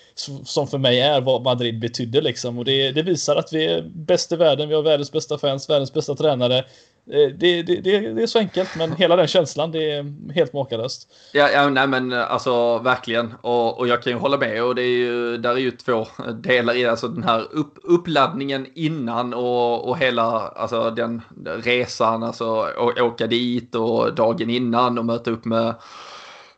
som 0.45 0.67
för 0.67 0.77
mig 0.77 0.99
är 1.01 1.21
vad 1.21 1.43
Madrid 1.43 1.79
betydde 1.79 2.21
liksom. 2.21 2.57
Och 2.57 2.65
det, 2.65 2.91
det 2.91 3.01
visar 3.01 3.35
att 3.35 3.53
vi 3.53 3.65
är 3.65 3.81
bäst 3.81 4.31
i 4.31 4.35
världen. 4.35 4.69
Vi 4.69 4.75
har 4.75 4.81
världens 4.81 5.11
bästa 5.11 5.37
fans, 5.37 5.69
världens 5.69 5.93
bästa 5.93 6.15
tränare. 6.15 6.63
Eh, 7.07 7.29
det, 7.37 7.63
det, 7.63 7.75
det, 7.81 7.99
det, 7.99 8.23
är 8.23 8.27
så 8.27 8.39
enkelt, 8.39 8.75
men 8.77 8.91
hela 8.91 9.15
den 9.15 9.27
känslan, 9.27 9.71
det 9.71 9.91
är 9.91 10.31
helt 10.33 10.53
makalöst. 10.53 11.09
Ja, 11.33 11.49
ja 11.49 11.69
nej 11.69 11.87
men 11.87 12.11
eh, 12.11 12.31
alltså 12.31 12.79
verkligen. 12.79 13.33
Och, 13.41 13.79
och 13.79 13.87
jag 13.87 14.03
kan 14.03 14.13
ju 14.13 14.19
hålla 14.19 14.37
med. 14.37 14.63
Och 14.63 14.75
det 14.75 14.81
är 14.81 14.97
ju, 14.97 15.37
där 15.37 15.51
är 15.51 15.57
ju 15.57 15.71
två 15.71 16.07
delar 16.33 16.75
i 16.75 16.85
Alltså 16.85 17.07
den 17.07 17.23
här 17.23 17.47
upp, 17.51 17.73
uppladdningen 17.83 18.67
innan 18.73 19.33
och, 19.33 19.89
och 19.89 19.97
hela 19.97 20.23
alltså 20.47 20.91
den 20.91 21.21
resan, 21.63 22.23
alltså 22.23 22.67
åka 23.01 23.27
dit 23.27 23.75
och 23.75 24.15
dagen 24.15 24.49
innan 24.49 24.97
och 24.97 25.05
möta 25.05 25.31
upp 25.31 25.45
med 25.45 25.73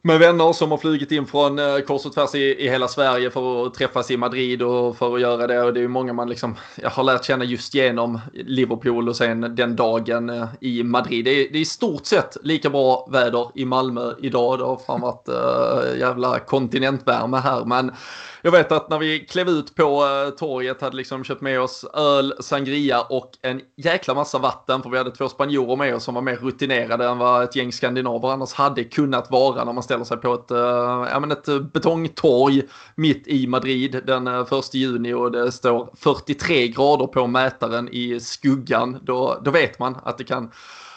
med 0.07 0.19
vänner 0.19 0.53
som 0.53 0.71
har 0.71 0.77
flugit 0.77 1.11
in 1.11 1.25
från 1.25 1.59
eh, 1.59 1.79
kors 1.79 2.05
och 2.05 2.13
tvärs 2.13 2.35
i, 2.35 2.65
i 2.65 2.69
hela 2.69 2.87
Sverige 2.87 3.31
för 3.31 3.65
att 3.65 3.73
träffas 3.73 4.11
i 4.11 4.17
Madrid 4.17 4.61
och 4.61 4.97
för 4.97 5.15
att 5.15 5.21
göra 5.21 5.47
det. 5.47 5.61
Och 5.61 5.73
det 5.73 5.79
är 5.79 5.81
ju 5.81 5.87
många 5.87 6.13
man 6.13 6.29
liksom, 6.29 6.55
jag 6.75 6.89
har 6.89 7.03
lärt 7.03 7.25
känna 7.25 7.45
just 7.45 7.73
genom 7.73 8.19
Liverpool 8.33 9.09
och 9.09 9.15
sen 9.15 9.55
den 9.55 9.75
dagen 9.75 10.29
eh, 10.29 10.47
i 10.59 10.83
Madrid. 10.83 11.25
Det 11.25 11.31
är, 11.31 11.51
det 11.51 11.57
är 11.57 11.61
i 11.61 11.65
stort 11.65 12.05
sett 12.05 12.37
lika 12.43 12.69
bra 12.69 13.07
väder 13.11 13.47
i 13.55 13.65
Malmö 13.65 14.13
idag. 14.21 14.59
Det 14.59 14.65
har 14.65 14.77
fan 14.77 15.01
varit 15.01 15.27
äh, 15.27 15.99
jävla 15.99 16.39
kontinentvärme 16.39 17.37
här. 17.37 17.65
Men 17.65 17.91
jag 18.41 18.51
vet 18.51 18.71
att 18.71 18.89
när 18.89 18.99
vi 18.99 19.19
klev 19.19 19.49
ut 19.49 19.75
på 19.75 20.05
eh, 20.05 20.29
torget 20.29 20.81
hade 20.81 20.95
liksom 20.95 21.23
köpt 21.23 21.41
med 21.41 21.61
oss 21.61 21.85
öl, 21.93 22.33
sangria 22.39 23.01
och 23.01 23.31
en 23.41 23.61
jäkla 23.75 24.13
massa 24.13 24.39
vatten. 24.39 24.83
För 24.83 24.89
vi 24.89 24.97
hade 24.97 25.11
två 25.11 25.29
spanjorer 25.29 25.75
med 25.75 25.95
oss 25.95 26.03
som 26.03 26.15
var 26.15 26.21
mer 26.21 26.35
rutinerade 26.35 27.07
än 27.07 27.17
vad 27.17 27.43
ett 27.43 27.55
gäng 27.55 27.71
skandinaver 27.71 28.29
annars 28.29 28.53
hade 28.53 28.83
kunnat 28.83 29.31
vara 29.31 29.63
när 29.63 29.73
man 29.73 29.83
ställer 29.83 30.03
sig 30.03 30.17
på 30.17 30.33
ett, 30.33 30.51
eh, 30.51 30.57
ja, 31.11 31.19
men 31.19 31.31
ett 31.31 31.47
eh, 31.47 31.59
betongtorg 31.59 32.63
mitt 32.95 33.27
i 33.27 33.47
Madrid 33.47 34.01
den 34.05 34.27
1 34.27 34.73
juni 34.73 35.13
och 35.13 35.31
det 35.31 35.51
står 35.51 35.89
43 35.97 36.67
grader 36.67 37.07
på 37.07 37.27
mätaren 37.27 37.89
i 37.91 38.19
skuggan. 38.19 38.99
Då, 39.01 39.41
då 39.43 39.51
vet 39.51 39.79
man 39.79 39.97
att 40.03 40.17
det 40.17 40.23
kan 40.23 40.51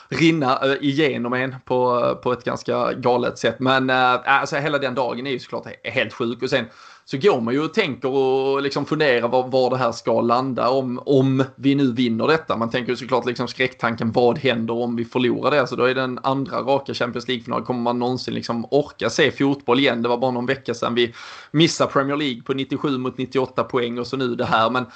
rinna 0.08 0.76
igenom 0.80 1.32
en 1.32 1.54
på, 1.64 2.14
på 2.22 2.32
ett 2.32 2.44
ganska 2.44 2.92
galet 2.92 3.38
sätt. 3.38 3.60
Men 3.60 3.90
alltså, 3.90 4.56
hela 4.56 4.78
den 4.78 4.94
dagen 4.94 5.26
är 5.26 5.30
ju 5.30 5.38
såklart 5.38 5.66
helt 5.84 6.12
sjuk. 6.12 6.42
Och 6.42 6.50
sen 6.50 6.64
så 7.10 7.16
går 7.16 7.40
man 7.40 7.54
ju 7.54 7.64
och 7.64 7.74
tänker 7.74 8.08
och 8.08 8.62
liksom 8.62 8.86
funderar 8.86 9.28
var, 9.28 9.48
var 9.48 9.70
det 9.70 9.76
här 9.76 9.92
ska 9.92 10.20
landa 10.20 10.68
om, 10.68 11.00
om 11.06 11.44
vi 11.56 11.74
nu 11.74 11.92
vinner 11.92 12.26
detta. 12.26 12.56
Man 12.56 12.70
tänker 12.70 12.92
ju 12.92 12.96
såklart 12.96 13.26
liksom 13.26 13.48
skräcktanken, 13.48 14.12
vad 14.12 14.38
händer 14.38 14.74
om 14.74 14.96
vi 14.96 15.04
förlorar 15.04 15.50
det? 15.50 15.66
Så 15.66 15.76
då 15.76 15.84
är 15.84 15.94
den 15.94 16.18
andra 16.22 16.60
raka 16.60 16.94
Champions 16.94 17.28
League-finalen. 17.28 17.64
Kommer 17.64 17.80
man 17.80 17.98
någonsin 17.98 18.34
liksom 18.34 18.66
orka 18.70 19.10
se 19.10 19.30
fotboll 19.30 19.78
igen? 19.78 20.02
Det 20.02 20.08
var 20.08 20.18
bara 20.18 20.30
någon 20.30 20.46
vecka 20.46 20.74
sedan 20.74 20.94
vi 20.94 21.14
missade 21.50 21.92
Premier 21.92 22.16
League 22.16 22.42
på 22.42 22.52
97 22.52 22.98
mot 22.98 23.18
98 23.18 23.64
poäng 23.64 23.98
och 23.98 24.06
så 24.06 24.16
nu 24.16 24.34
det 24.34 24.44
här. 24.44 24.70
Men 24.70 24.86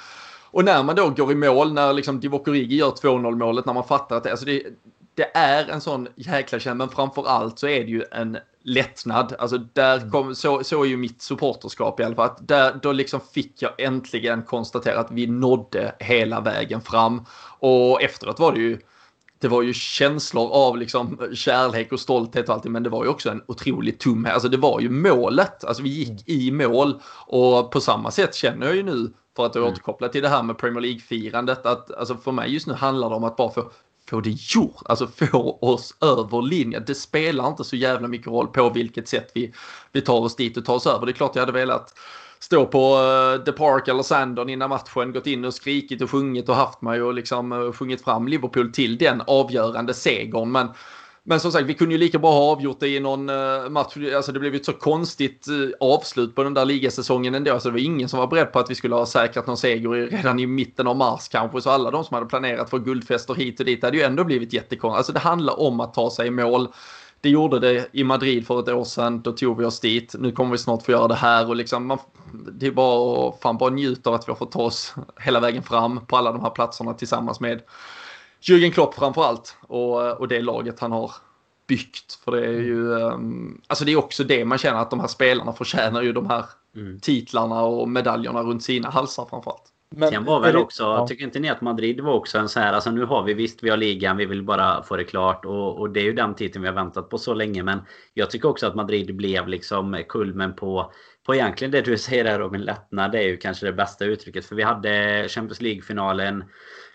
och 0.51 0.65
när 0.65 0.83
man 0.83 0.95
då 0.95 1.09
går 1.09 1.31
i 1.31 1.35
mål, 1.35 1.73
när 1.73 1.93
liksom 1.93 2.19
Divock 2.19 2.47
Origi 2.47 2.75
gör 2.75 2.91
2-0 2.91 3.35
målet, 3.35 3.65
när 3.65 3.73
man 3.73 3.83
fattar 3.83 4.17
att 4.17 4.23
det, 4.23 4.31
alltså 4.31 4.45
det, 4.45 4.63
det 5.13 5.37
är 5.37 5.69
en 5.69 5.81
sån 5.81 6.07
jäkla 6.15 6.59
känsla, 6.59 6.73
men 6.73 6.89
framför 6.89 7.27
allt 7.27 7.59
så 7.59 7.67
är 7.67 7.83
det 7.83 7.91
ju 7.91 8.03
en 8.11 8.37
lättnad. 8.65 9.35
Alltså 9.39 9.57
där 9.57 9.97
mm. 9.97 10.11
kom, 10.11 10.35
så, 10.35 10.63
så 10.63 10.83
är 10.83 10.87
ju 10.87 10.97
mitt 10.97 11.21
supporterskap 11.21 11.99
i 11.99 12.03
alla 12.03 12.15
fall. 12.15 12.25
Att 12.25 12.47
där, 12.47 12.79
då 12.81 12.91
liksom 12.91 13.19
fick 13.33 13.61
jag 13.61 13.71
äntligen 13.77 14.43
konstatera 14.43 14.99
att 14.99 15.11
vi 15.11 15.27
nådde 15.27 15.95
hela 15.99 16.41
vägen 16.41 16.81
fram. 16.81 17.25
Och 17.59 18.01
efteråt 18.01 18.39
var 18.39 18.51
det 18.51 18.59
ju 18.59 18.79
det 19.39 19.47
var 19.47 19.61
ju 19.61 19.73
känslor 19.73 20.51
av 20.51 20.77
liksom 20.77 21.19
kärlek 21.33 21.91
och 21.91 21.99
stolthet 21.99 22.49
och 22.49 22.55
allting, 22.55 22.71
men 22.71 22.83
det 22.83 22.89
var 22.89 23.03
ju 23.03 23.09
också 23.09 23.29
en 23.29 23.41
otrolig 23.47 23.99
tumhet. 23.99 24.33
Alltså 24.33 24.49
det 24.49 24.57
var 24.57 24.79
ju 24.79 24.89
målet. 24.89 25.63
Alltså 25.63 25.83
vi 25.83 25.89
gick 25.89 26.29
i 26.29 26.51
mål 26.51 27.01
och 27.27 27.71
på 27.71 27.81
samma 27.81 28.11
sätt 28.11 28.35
känner 28.35 28.65
jag 28.65 28.75
ju 28.75 28.83
nu 28.83 29.13
för 29.35 29.45
att 29.45 29.55
mm. 29.55 29.67
återkoppla 29.67 30.09
till 30.09 30.21
det 30.21 30.29
här 30.29 30.43
med 30.43 30.57
Premier 30.57 30.81
League-firandet 30.81 31.65
att 31.65 31.91
alltså 31.91 32.15
för 32.15 32.31
mig 32.31 32.53
just 32.53 32.67
nu 32.67 32.73
handlar 32.73 33.09
det 33.09 33.15
om 33.15 33.23
att 33.23 33.35
bara 33.35 33.51
få 33.51 33.71
få 34.09 34.21
det 34.21 34.53
gjort, 34.53 34.81
alltså 34.85 35.07
få 35.07 35.57
oss 35.61 35.95
över 36.01 36.41
linjen. 36.41 36.83
Det 36.87 36.95
spelar 36.95 37.47
inte 37.47 37.63
så 37.63 37.75
jävla 37.75 38.07
mycket 38.07 38.27
roll 38.27 38.47
på 38.47 38.69
vilket 38.69 39.07
sätt 39.07 39.31
vi, 39.33 39.53
vi 39.91 40.01
tar 40.01 40.19
oss 40.19 40.35
dit 40.35 40.57
och 40.57 40.65
tar 40.65 40.73
oss 40.73 40.87
över. 40.87 41.05
Det 41.05 41.11
är 41.11 41.13
klart 41.13 41.35
jag 41.35 41.41
hade 41.41 41.51
velat 41.51 41.93
stå 42.39 42.65
på 42.65 42.97
uh, 42.97 43.43
The 43.43 43.51
Park 43.51 43.87
eller 43.87 44.03
Sandon 44.03 44.49
innan 44.49 44.69
matchen, 44.69 45.13
gått 45.13 45.27
in 45.27 45.45
och 45.45 45.53
skrikit 45.53 46.01
och 46.01 46.11
sjungit 46.11 46.49
och 46.49 46.55
haft 46.55 46.81
mig 46.81 47.01
och 47.01 47.13
liksom 47.13 47.51
uh, 47.51 47.71
sjungit 47.71 48.03
fram 48.03 48.27
Liverpool 48.27 48.71
till 48.71 48.97
den 48.97 49.21
avgörande 49.27 49.93
segern. 49.93 50.51
Men 50.51 50.67
men 51.27 51.39
som 51.39 51.51
sagt, 51.51 51.65
vi 51.65 51.73
kunde 51.73 51.93
ju 51.95 51.99
lika 51.99 52.19
bra 52.19 52.31
ha 52.31 52.51
avgjort 52.51 52.79
det 52.79 52.87
i 52.87 52.99
någon 52.99 53.29
eh, 53.29 53.69
match. 53.69 53.97
Alltså 54.15 54.31
det 54.31 54.39
blev 54.39 54.53
ju 54.53 54.59
ett 54.59 54.65
så 54.65 54.73
konstigt 54.73 55.47
eh, 55.47 55.87
avslut 55.87 56.35
på 56.35 56.43
den 56.43 56.53
där 56.53 56.65
ligasäsongen 56.65 57.35
ändå. 57.35 57.59
Så 57.59 57.67
det 57.67 57.71
var 57.71 57.79
ingen 57.79 58.09
som 58.09 58.19
var 58.19 58.27
beredd 58.27 58.51
på 58.51 58.59
att 58.59 58.69
vi 58.69 58.75
skulle 58.75 58.95
ha 58.95 59.05
säkrat 59.05 59.47
någon 59.47 59.57
seger 59.57 59.89
redan 59.89 60.39
i 60.39 60.47
mitten 60.47 60.87
av 60.87 60.95
mars 60.95 61.27
kanske. 61.27 61.61
Så 61.61 61.69
alla 61.69 61.91
de 61.91 62.03
som 62.03 62.13
hade 62.13 62.25
planerat 62.25 62.69
för 62.69 62.79
guldfester 62.79 63.33
hit 63.33 63.59
och 63.59 63.65
dit 63.65 63.83
hade 63.83 63.97
ju 63.97 64.03
ändå 64.03 64.23
blivit 64.23 64.53
jättekonstigt. 64.53 64.97
Alltså 64.97 65.13
det 65.13 65.19
handlar 65.19 65.59
om 65.59 65.79
att 65.79 65.93
ta 65.93 66.11
sig 66.11 66.27
i 66.27 66.31
mål. 66.31 66.67
Det 67.21 67.29
gjorde 67.29 67.59
det 67.59 67.89
i 67.91 68.03
Madrid 68.03 68.47
för 68.47 68.59
ett 68.59 68.69
år 68.69 68.83
sedan. 68.83 69.21
Då 69.21 69.31
tog 69.31 69.57
vi 69.57 69.65
oss 69.65 69.79
dit. 69.79 70.15
Nu 70.19 70.31
kommer 70.31 70.51
vi 70.51 70.57
snart 70.57 70.83
få 70.83 70.91
göra 70.91 71.07
det 71.07 71.15
här 71.15 71.49
och 71.49 71.55
liksom 71.55 71.87
man, 71.87 71.97
det 72.51 72.67
är 72.67 72.71
bara 72.71 73.27
att 73.29 73.41
fan 73.41 73.57
bara 73.57 73.69
njuta 73.69 74.09
av 74.09 74.15
att 74.15 74.27
vi 74.27 74.31
har 74.31 74.37
fått 74.37 74.51
ta 74.51 74.61
oss 74.61 74.95
hela 75.19 75.39
vägen 75.39 75.63
fram 75.63 76.05
på 76.05 76.17
alla 76.17 76.31
de 76.31 76.41
här 76.41 76.49
platserna 76.49 76.93
tillsammans 76.93 77.39
med 77.39 77.61
Jürgen 78.47 78.71
Klopp 78.71 78.93
framför 78.93 79.23
allt 79.23 79.57
och, 79.61 80.19
och 80.19 80.27
det 80.27 80.41
laget 80.41 80.79
han 80.79 80.91
har 80.91 81.11
byggt. 81.67 82.19
För 82.23 82.31
det 82.31 82.45
är 82.45 82.51
ju, 82.51 82.87
um, 82.87 83.61
alltså 83.67 83.85
det 83.85 83.91
är 83.91 83.97
också 83.97 84.23
det 84.23 84.45
man 84.45 84.57
känner 84.57 84.79
att 84.79 84.89
de 84.89 84.99
här 84.99 85.07
spelarna 85.07 85.53
förtjänar 85.53 86.01
ju 86.01 86.13
de 86.13 86.29
här 86.29 86.45
mm. 86.75 86.99
titlarna 86.99 87.63
och 87.63 87.89
medaljerna 87.89 88.41
runt 88.43 88.63
sina 88.63 88.89
halsar 88.89 89.25
framförallt. 89.29 89.71
Men 89.89 90.09
Sen 90.09 90.25
var 90.25 90.39
väl 90.39 90.55
också, 90.55 90.83
ja. 90.83 91.07
tycker 91.07 91.23
inte 91.23 91.39
ni 91.39 91.49
att 91.49 91.61
Madrid 91.61 92.01
var 92.01 92.13
också 92.13 92.37
en 92.37 92.49
så 92.49 92.59
här, 92.59 92.73
alltså 92.73 92.91
nu 92.91 93.05
har 93.05 93.23
vi 93.23 93.33
visst, 93.33 93.63
vi 93.63 93.69
har 93.69 93.77
ligan, 93.77 94.17
vi 94.17 94.25
vill 94.25 94.43
bara 94.43 94.83
få 94.83 94.95
det 94.95 95.03
klart 95.03 95.45
och, 95.45 95.79
och 95.79 95.89
det 95.89 95.99
är 95.99 96.03
ju 96.03 96.13
den 96.13 96.35
titeln 96.35 96.61
vi 96.61 96.67
har 96.67 96.75
väntat 96.75 97.09
på 97.09 97.17
så 97.17 97.33
länge 97.33 97.63
men 97.63 97.79
jag 98.13 98.29
tycker 98.29 98.49
också 98.49 98.67
att 98.67 98.75
Madrid 98.75 99.15
blev 99.15 99.47
liksom 99.47 100.03
kulmen 100.07 100.55
på 100.55 100.91
på 101.25 101.35
egentligen 101.35 101.71
det 101.71 101.81
du 101.81 101.97
säger 101.97 102.23
där 102.23 102.55
en 102.55 102.61
lättnad, 102.61 103.11
det 103.11 103.19
är 103.19 103.27
ju 103.27 103.37
kanske 103.37 103.65
det 103.65 103.73
bästa 103.73 104.05
uttrycket. 104.05 104.45
För 104.45 104.55
vi 104.55 104.63
hade 104.63 105.25
Champions 105.29 105.61
League-finalen 105.61 106.43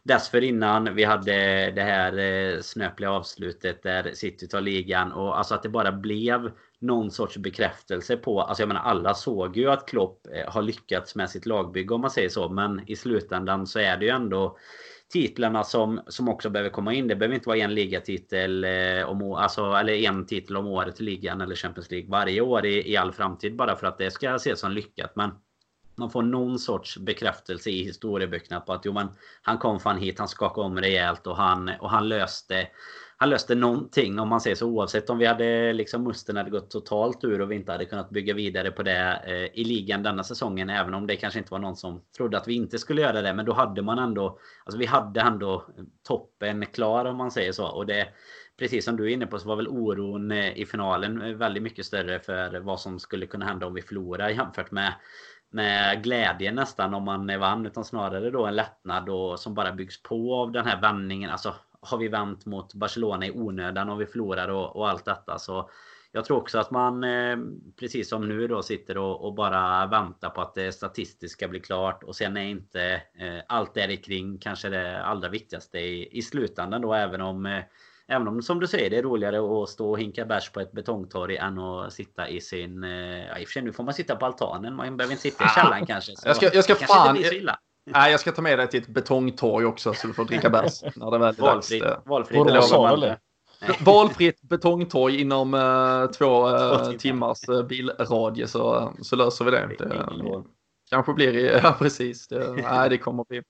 dessförinnan. 0.02 0.94
Vi 0.94 1.04
hade 1.04 1.32
det 1.70 1.82
här 1.82 2.18
eh, 2.18 2.60
snöpliga 2.60 3.10
avslutet 3.10 3.82
där 3.82 4.10
City 4.14 4.48
tar 4.48 4.60
ligan. 4.60 5.12
Och 5.12 5.38
alltså 5.38 5.54
att 5.54 5.62
det 5.62 5.68
bara 5.68 5.92
blev 5.92 6.50
någon 6.78 7.10
sorts 7.10 7.36
bekräftelse 7.36 8.16
på... 8.16 8.40
Alltså 8.40 8.62
jag 8.62 8.68
menar 8.68 8.80
alla 8.80 9.14
såg 9.14 9.56
ju 9.56 9.70
att 9.70 9.88
Klopp 9.88 10.26
eh, 10.34 10.52
har 10.52 10.62
lyckats 10.62 11.14
med 11.14 11.30
sitt 11.30 11.46
lagbygge 11.46 11.94
om 11.94 12.00
man 12.00 12.10
säger 12.10 12.28
så. 12.28 12.48
Men 12.48 12.82
i 12.86 12.96
slutändan 12.96 13.66
så 13.66 13.78
är 13.78 13.96
det 13.96 14.04
ju 14.04 14.10
ändå 14.10 14.56
titlarna 15.12 15.64
som, 15.64 16.00
som 16.06 16.28
också 16.28 16.50
behöver 16.50 16.70
komma 16.70 16.94
in. 16.94 17.08
Det 17.08 17.16
behöver 17.16 17.34
inte 17.34 17.48
vara 17.48 17.58
en 17.58 17.74
ligatitel 17.74 18.64
eh, 18.64 19.04
om, 19.04 19.32
alltså, 19.32 19.72
eller 19.72 19.92
en 19.92 20.26
titel 20.26 20.56
om 20.56 20.66
året 20.66 21.00
i 21.00 21.04
ligan 21.04 21.40
eller 21.40 21.54
Champions 21.54 21.90
League 21.90 22.10
varje 22.10 22.40
år 22.40 22.66
i, 22.66 22.92
i 22.92 22.96
all 22.96 23.12
framtid 23.12 23.56
bara 23.56 23.76
för 23.76 23.86
att 23.86 23.98
det 23.98 24.10
ska 24.10 24.34
ses 24.34 24.60
som 24.60 24.72
lyckat. 24.72 25.16
Men 25.16 25.30
man 26.00 26.10
får 26.10 26.22
någon 26.22 26.58
sorts 26.58 26.98
bekräftelse 26.98 27.70
i 27.70 27.84
historieböckerna 27.84 28.60
på 28.60 28.72
att 28.72 28.84
jo, 28.84 28.92
men 28.92 29.08
han 29.42 29.58
kom 29.58 29.80
fan 29.80 29.98
hit, 29.98 30.18
han 30.18 30.28
skakade 30.28 30.66
om 30.66 30.78
rejält 30.78 31.26
och 31.26 31.36
han, 31.36 31.70
och 31.80 31.90
han 31.90 32.08
löste 32.08 32.66
han 33.20 33.30
löste 33.30 33.54
någonting 33.54 34.18
om 34.18 34.28
man 34.28 34.40
säger 34.40 34.56
så 34.56 34.66
oavsett 34.66 35.10
om 35.10 35.18
vi 35.18 35.26
hade 35.26 35.72
liksom 35.72 36.04
musten 36.04 36.36
hade 36.36 36.50
gått 36.50 36.70
totalt 36.70 37.24
ur 37.24 37.40
och 37.40 37.50
vi 37.50 37.54
inte 37.54 37.72
hade 37.72 37.84
kunnat 37.84 38.10
bygga 38.10 38.34
vidare 38.34 38.70
på 38.70 38.82
det 38.82 39.22
eh, 39.26 39.60
i 39.60 39.64
ligan 39.64 40.02
denna 40.02 40.24
säsongen. 40.24 40.70
Även 40.70 40.94
om 40.94 41.06
det 41.06 41.16
kanske 41.16 41.38
inte 41.38 41.52
var 41.52 41.58
någon 41.58 41.76
som 41.76 42.02
trodde 42.16 42.38
att 42.38 42.48
vi 42.48 42.54
inte 42.54 42.78
skulle 42.78 43.02
göra 43.02 43.22
det. 43.22 43.34
Men 43.34 43.46
då 43.46 43.52
hade 43.52 43.82
man 43.82 43.98
ändå, 43.98 44.38
alltså 44.64 44.78
vi 44.78 44.86
hade 44.86 45.20
ändå 45.20 45.66
toppen 46.02 46.66
klar 46.66 47.04
om 47.04 47.16
man 47.16 47.30
säger 47.30 47.52
så. 47.52 47.66
Och 47.66 47.86
det, 47.86 48.08
precis 48.58 48.84
som 48.84 48.96
du 48.96 49.04
är 49.04 49.08
inne 49.08 49.26
på 49.26 49.38
så 49.38 49.48
var 49.48 49.56
väl 49.56 49.68
oron 49.68 50.32
eh, 50.32 50.58
i 50.58 50.66
finalen 50.66 51.38
väldigt 51.38 51.62
mycket 51.62 51.86
större 51.86 52.20
för 52.20 52.60
vad 52.60 52.80
som 52.80 52.98
skulle 52.98 53.26
kunna 53.26 53.46
hända 53.46 53.66
om 53.66 53.74
vi 53.74 53.82
förlorar 53.82 54.28
jämfört 54.28 54.70
med 54.70 54.94
med 55.50 56.04
glädje 56.04 56.52
nästan 56.52 56.94
om 56.94 57.04
man 57.04 57.40
vann 57.40 57.66
utan 57.66 57.84
snarare 57.84 58.30
då 58.30 58.46
en 58.46 58.56
lättnad 58.56 59.08
och 59.08 59.40
som 59.40 59.54
bara 59.54 59.72
byggs 59.72 60.02
på 60.02 60.34
av 60.34 60.52
den 60.52 60.66
här 60.66 60.80
vändningen. 60.80 61.30
Alltså 61.30 61.54
har 61.80 61.98
vi 61.98 62.08
vänt 62.08 62.46
mot 62.46 62.74
Barcelona 62.74 63.26
i 63.26 63.30
onödan 63.30 63.90
och 63.90 64.00
vi 64.00 64.06
förlorar 64.06 64.48
och, 64.48 64.76
och 64.76 64.88
allt 64.88 65.04
detta 65.04 65.38
så 65.38 65.70
jag 66.12 66.24
tror 66.24 66.36
också 66.36 66.58
att 66.58 66.70
man 66.70 67.04
eh, 67.04 67.38
precis 67.80 68.08
som 68.08 68.28
nu 68.28 68.48
då 68.48 68.62
sitter 68.62 68.98
och, 68.98 69.24
och, 69.24 69.34
bara 69.34 69.86
väntar 69.86 70.30
på 70.30 70.40
att 70.40 70.54
det 70.54 70.72
statistiska 70.72 71.48
blir 71.48 71.60
klart 71.60 72.02
och 72.02 72.16
sen 72.16 72.36
är 72.36 72.44
inte 72.44 72.82
eh, 73.14 73.42
allt 73.48 73.74
där 73.74 74.02
kring 74.02 74.38
kanske 74.38 74.68
det 74.68 75.02
allra 75.02 75.28
viktigaste 75.28 75.78
i, 75.78 76.18
i 76.18 76.22
slutändan 76.22 76.82
då 76.82 76.94
även 76.94 77.20
om 77.20 77.46
eh, 77.46 77.62
Även 78.10 78.28
om 78.28 78.42
som 78.42 78.60
du 78.60 78.66
säger 78.66 78.90
det 78.90 78.96
är 78.96 79.02
roligare 79.02 79.62
att 79.62 79.68
stå 79.68 79.90
och 79.90 79.98
hinka 79.98 80.24
bärs 80.24 80.50
på 80.50 80.60
ett 80.60 80.72
betongtorg 80.72 81.36
än 81.36 81.58
att 81.58 81.92
sitta 81.92 82.28
i 82.28 82.40
sin... 82.40 82.84
Eh, 82.84 82.90
ja, 83.26 83.38
i 83.38 83.44
och 83.44 83.48
för 83.48 83.52
sig 83.52 83.62
nu 83.62 83.72
får 83.72 83.84
man 83.84 83.94
sitta 83.94 84.16
på 84.16 84.26
altanen. 84.26 84.76
Man 84.76 84.96
behöver 84.96 85.12
inte 85.12 85.22
sitta 85.22 85.44
i 85.44 85.48
källaren 85.48 85.86
kanske. 85.86 86.16
Så 86.16 86.28
jag 86.28 86.36
ska, 86.36 86.54
jag 86.54 86.64
ska 86.64 86.74
fan... 86.74 87.18
Nej, 87.86 88.10
jag 88.10 88.20
ska 88.20 88.32
ta 88.32 88.42
med 88.42 88.58
dig 88.58 88.68
till 88.68 88.82
ett 88.82 88.88
betongtorg 88.88 89.66
också 89.66 89.94
så 89.94 90.06
du 90.06 90.12
får 90.12 90.24
dricka 90.24 90.50
bärs 90.50 90.82
när 90.96 91.10
det 91.10 91.18
väl 91.18 91.28
är 91.28 91.42
Valfritt. 91.42 91.82
dags. 91.82 92.06
Valfritt. 92.06 92.46
Valfritt. 92.72 93.18
Valfritt 93.80 94.42
betongtorg 94.42 95.20
inom 95.20 95.54
uh, 95.54 96.10
två 96.10 96.48
uh, 96.48 96.92
timmars 96.92 97.48
uh, 97.48 97.62
bilradie 97.62 98.46
så, 98.46 98.92
så 99.02 99.16
löser 99.16 99.44
vi 99.44 99.50
det. 99.50 99.70
det 99.78 99.84
Kanske 100.90 101.12
blir 101.12 101.32
det, 101.32 101.40
ja 101.62 101.76
precis. 101.78 102.28
Det, 102.28 102.50
nej, 102.70 102.90
det 102.90 102.98
kommer 102.98 103.24
bli. 103.24 103.42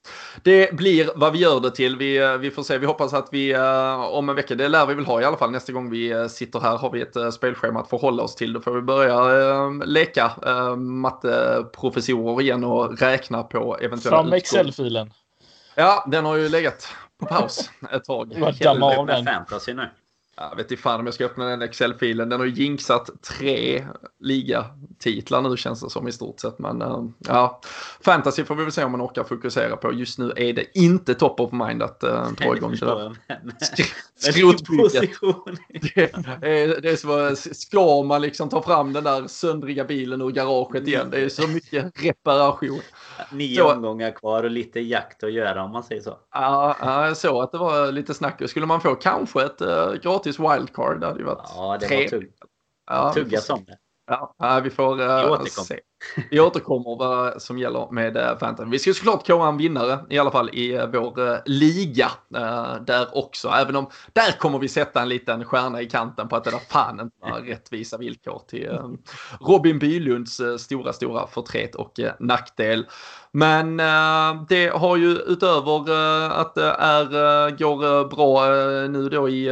Det 0.43 0.77
blir 0.77 1.11
vad 1.15 1.33
vi 1.33 1.39
gör 1.39 1.61
det 1.61 1.71
till. 1.71 1.97
Vi, 1.97 2.37
vi 2.41 2.51
får 2.51 2.63
se. 2.63 2.79
Vi 2.79 2.87
hoppas 2.87 3.15
att 3.15 3.29
vi 3.33 3.57
uh, 3.57 4.01
om 4.01 4.29
en 4.29 4.37
vecka, 4.37 4.55
det 4.55 4.69
lär 4.69 4.87
vi 4.87 4.95
väl 4.95 5.07
ha 5.07 5.21
i 5.21 5.25
alla 5.25 5.37
fall 5.37 5.51
nästa 5.51 5.73
gång 5.73 5.91
vi 5.91 6.15
uh, 6.15 6.27
sitter 6.27 6.61
här 6.61 6.77
har 6.79 6.91
vi 6.91 7.01
ett 7.01 7.35
spelschema 7.35 7.81
att 7.81 7.91
förhålla 7.91 8.23
oss 8.23 8.35
till. 8.35 8.53
Då 8.53 8.61
får 8.61 8.73
vi 8.73 8.83
börja 8.83 9.69
leka 9.85 10.33
matteprofessorer 10.77 12.41
igen 12.43 12.65
och 12.65 12.99
räkna 13.01 13.43
på 13.43 13.79
eventuella 13.79 14.23
Fram 14.23 14.33
Excel-filen. 14.33 15.13
Ja, 15.75 16.05
den 16.11 16.25
har 16.25 16.37
ju 16.37 16.49
legat 16.49 16.89
på 17.21 17.27
paus 17.27 17.71
ett 17.93 18.05
tag. 18.05 18.55
Damma 18.61 18.97
av 18.97 19.07
den. 19.07 19.25
Fantasy 19.25 19.75
nu. 19.75 19.89
Jag 20.37 20.57
vet 20.57 20.71
inte 20.71 20.83
fan 20.83 21.01
om 21.01 21.07
jag 21.07 21.15
ska 21.15 21.25
öppna 21.25 21.45
den 21.45 21.63
Excel-filen. 21.63 22.29
Den 22.29 22.41
har 22.41 22.47
ju 22.47 22.53
jinxat 22.53 23.11
tre 23.23 23.87
ligatitlar 24.21 25.43
nu 25.43 25.57
känns 25.57 25.81
det 25.81 25.91
som 25.91 26.09
i 26.09 26.13
stort 26.13 26.41
sett. 26.41 26.59
Men 26.59 26.83
uh, 26.83 27.05
ja, 27.19 27.61
fantasy 28.01 28.45
får 28.45 28.55
vi 28.55 28.63
väl 28.63 28.73
se 28.73 28.85
om 28.85 28.93
man 28.93 29.03
orkar 29.03 29.25
fokusera 29.25 29.77
på. 29.77 29.93
Just 29.93 30.19
nu 30.19 30.33
är 30.37 30.53
det 30.53 30.79
inte 30.79 31.15
top 31.15 31.41
of 31.41 31.53
mind 31.53 31.83
att 31.83 32.05
uh, 32.05 32.33
dra 32.33 32.57
igång 32.57 32.77
det 32.81 32.87
där. 32.87 33.17
Skrotbygget. 34.33 35.11
Det, 35.95 36.15
är, 36.43 36.81
det 36.81 36.91
är 36.91 36.97
så, 36.97 37.37
ska 37.55 38.03
man 38.03 38.23
liksom 38.23 38.49
ta 38.49 38.63
fram 38.63 38.93
den 38.93 39.05
där 39.05 39.27
söndriga 39.27 39.85
bilen 39.85 40.21
ur 40.21 40.31
garaget 40.31 40.89
igen? 40.89 41.11
Det 41.11 41.21
är 41.21 41.29
så 41.29 41.49
mycket 41.49 41.93
reparation. 42.05 42.81
Nio 43.33 43.57
så, 43.57 43.73
omgångar 43.73 44.11
kvar 44.11 44.43
och 44.43 44.51
lite 44.51 44.81
jakt 44.81 45.25
att 45.25 45.33
göra 45.33 45.65
om 45.65 45.71
man 45.71 45.83
säger 45.83 46.03
så. 46.03 46.19
Ja, 46.35 46.77
jag 47.07 47.17
såg 47.17 47.43
att 47.43 47.53
det 47.53 47.59
var 47.59 47.93
lite 47.93 48.15
snack. 48.15 48.43
Skulle 48.51 48.67
man 48.67 48.81
få 48.81 48.95
kanske 48.95 49.45
ett 49.45 49.63
uh, 49.63 49.93
gratis 50.03 50.39
wildcard? 50.39 51.01
Det 51.01 51.07
hade 51.07 51.19
ju 51.19 51.25
varit 51.25 51.51
Ja, 51.55 51.79
det 51.81 51.87
tre. 51.87 52.03
var 52.03 52.09
tungt. 52.09 52.35
Ja, 52.87 53.13
Tuggas 53.15 53.51
om 53.51 53.65
det. 53.65 53.77
Ja, 54.39 54.61
vi 54.65 54.71
får 54.71 55.01
uh, 55.01 55.45
se. 55.45 55.81
Vi 56.31 56.41
återkommer 56.41 56.99
vad 56.99 57.43
som 57.43 57.59
gäller 57.59 57.89
med 57.91 58.37
Fantasy. 58.41 58.71
Vi 58.71 58.79
ska 58.79 58.95
såklart 58.95 59.27
kåra 59.27 59.49
en 59.49 59.57
vinnare 59.57 59.99
i 60.11 60.19
alla 60.19 60.31
fall 60.31 60.51
i 60.53 60.79
uh, 60.79 60.87
vår 60.87 61.21
uh, 61.21 61.37
liga 61.47 62.11
där 62.87 63.19
också. 63.19 63.49
Även 63.49 63.77
om 63.77 63.91
där 64.13 64.39
kommer 64.39 64.59
vi 64.59 64.69
sätta 64.69 65.03
en 65.03 65.09
liten 65.09 65.45
stjärna 65.45 65.83
i 65.83 65.87
kanten 65.87 66.29
på 66.29 66.37
att 66.37 66.45
det 66.45 66.51
där 66.51 66.59
fan 66.69 67.01
inte 67.01 67.17
var 67.21 67.41
rättvisa 67.41 67.99
villkor 67.99 68.43
till 68.49 68.79
Robin 69.41 69.79
Bylunds 69.79 70.41
stora, 70.59 70.93
stora 70.93 71.27
förtret 71.27 71.75
och 71.75 71.93
nackdel. 72.19 72.87
Men 73.33 73.77
det 74.49 74.73
har 74.75 74.97
ju 74.97 75.11
utöver 75.11 75.91
att 76.33 76.55
det 76.55 76.71
är, 76.79 77.51
går 77.59 78.09
bra 78.09 78.47
nu 78.89 79.09
då 79.09 79.29
i, 79.29 79.47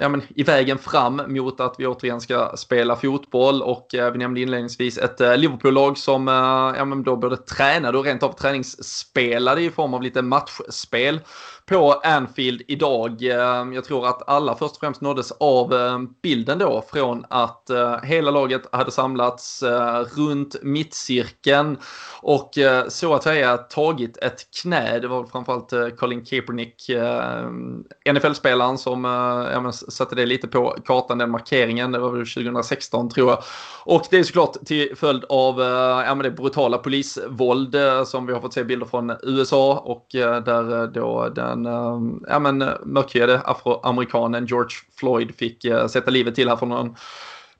ja, 0.00 0.08
men, 0.08 0.22
i 0.28 0.42
vägen 0.42 0.78
fram 0.78 1.22
mot 1.26 1.60
att 1.60 1.74
vi 1.78 1.86
återigen 1.86 2.20
ska 2.20 2.52
spela 2.56 2.96
fotboll 2.96 3.62
och 3.62 3.86
vi 3.90 4.18
nämnde 4.18 4.40
inledningsvis 4.40 4.98
ett 4.98 5.20
Liverpool-lag 5.64 5.98
som 5.98 6.28
eh, 6.28 6.78
ja, 6.78 6.84
men 6.84 7.02
då 7.02 7.16
både 7.16 7.36
tränade 7.36 7.98
och 7.98 8.04
rent 8.04 8.22
av 8.22 8.32
träningsspelade 8.32 9.62
i 9.62 9.70
form 9.70 9.94
av 9.94 10.02
lite 10.02 10.22
matchspel 10.22 11.20
på 11.66 11.92
Anfield 11.92 12.62
idag. 12.68 13.22
Ehm, 13.22 13.72
jag 13.72 13.84
tror 13.84 14.06
att 14.06 14.28
alla 14.28 14.56
först 14.56 14.74
och 14.74 14.80
främst 14.80 15.00
nåddes 15.00 15.32
av 15.32 15.72
ehm, 15.72 16.08
bilden 16.22 16.58
då 16.58 16.84
från 16.92 17.24
att 17.28 17.70
eh, 17.70 18.02
hela 18.02 18.30
laget 18.30 18.62
hade 18.72 18.90
samlats 18.90 19.62
eh, 19.62 20.00
runt 20.16 20.56
mittcirkeln 20.62 21.78
och 22.20 22.58
eh, 22.58 22.88
så 22.88 23.14
att 23.14 23.22
säga 23.22 23.56
tagit 23.56 24.16
ett 24.16 24.40
knä. 24.62 24.98
Det 24.98 25.08
var 25.08 25.24
framförallt 25.24 25.98
Colin 25.98 26.24
Kaepernick, 26.24 26.88
ehm, 26.88 27.84
NFL-spelaren 28.12 28.78
som 28.78 29.04
ja, 29.04 29.72
satte 29.72 30.14
det 30.14 30.26
lite 30.26 30.48
på 30.48 30.76
kartan, 30.84 31.18
den 31.18 31.30
markeringen. 31.30 31.92
Det 31.92 31.98
var 31.98 32.10
väl 32.10 32.26
2016 32.26 33.08
tror 33.08 33.30
jag. 33.30 33.42
Och 33.84 34.06
det 34.10 34.18
är 34.18 34.22
såklart 34.22 34.64
till 34.66 34.96
följd 34.96 35.24
av 35.28 35.60
ja, 35.60 36.14
det 36.14 36.30
brutala 36.30 36.78
polisvåld 36.78 37.76
som 38.06 38.26
vi 38.26 38.32
har 38.32 38.40
fått 38.40 38.54
se 38.54 38.64
bilder 38.64 38.86
från 38.86 39.12
USA 39.22 39.78
och 39.78 40.06
där 40.12 40.86
då 40.86 41.28
den 41.28 41.53
men, 41.56 41.66
eh, 41.66 42.16
ja, 42.28 42.38
men, 42.38 42.62
eh, 42.62 42.74
mörkhyade 42.84 43.40
afroamerikanen 43.44 44.46
George 44.46 44.76
Floyd 44.96 45.34
fick 45.34 45.64
eh, 45.64 45.86
sätta 45.86 46.10
livet 46.10 46.34
till 46.34 46.48
här 46.48 46.56
för 46.56 46.66
någon 46.66 46.96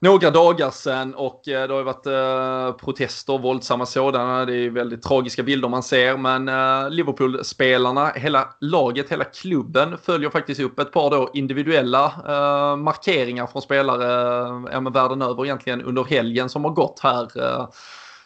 några 0.04 0.30
dagar 0.30 0.70
sedan 0.70 1.14
och 1.14 1.48
eh, 1.48 1.68
det 1.68 1.74
har 1.74 1.78
ju 1.78 1.84
varit 1.84 2.06
eh, 2.06 2.84
protester, 2.84 3.38
våldsamma 3.38 3.86
sådana. 3.86 4.44
Det 4.44 4.56
är 4.56 4.70
väldigt 4.70 5.02
tragiska 5.02 5.42
bilder 5.42 5.68
man 5.68 5.82
ser. 5.82 6.16
Men 6.16 6.48
eh, 6.48 6.90
Liverpool-spelarna, 6.90 8.12
hela 8.14 8.48
laget, 8.60 9.12
hela 9.12 9.24
klubben 9.24 9.98
följer 10.02 10.30
faktiskt 10.30 10.60
upp 10.60 10.78
ett 10.78 10.92
par 10.92 11.10
då 11.10 11.30
individuella 11.34 12.04
eh, 12.04 12.76
markeringar 12.76 13.46
från 13.46 13.62
spelare 13.62 14.48
eh, 14.72 14.90
världen 14.90 15.22
över 15.22 15.44
egentligen 15.44 15.82
under 15.82 16.04
helgen 16.04 16.48
som 16.48 16.64
har 16.64 16.72
gått 16.72 17.00
här. 17.02 17.42
Eh, 17.42 17.68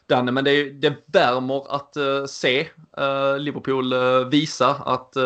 Danne, 0.08 0.32
men 0.32 0.44
det, 0.44 0.70
det 0.70 0.94
värmer 1.06 1.74
att 1.74 1.96
uh, 1.96 2.26
se 2.26 2.60
uh, 3.00 3.38
Liverpool 3.38 3.92
uh, 3.92 4.28
visa 4.28 4.68
att 4.68 5.16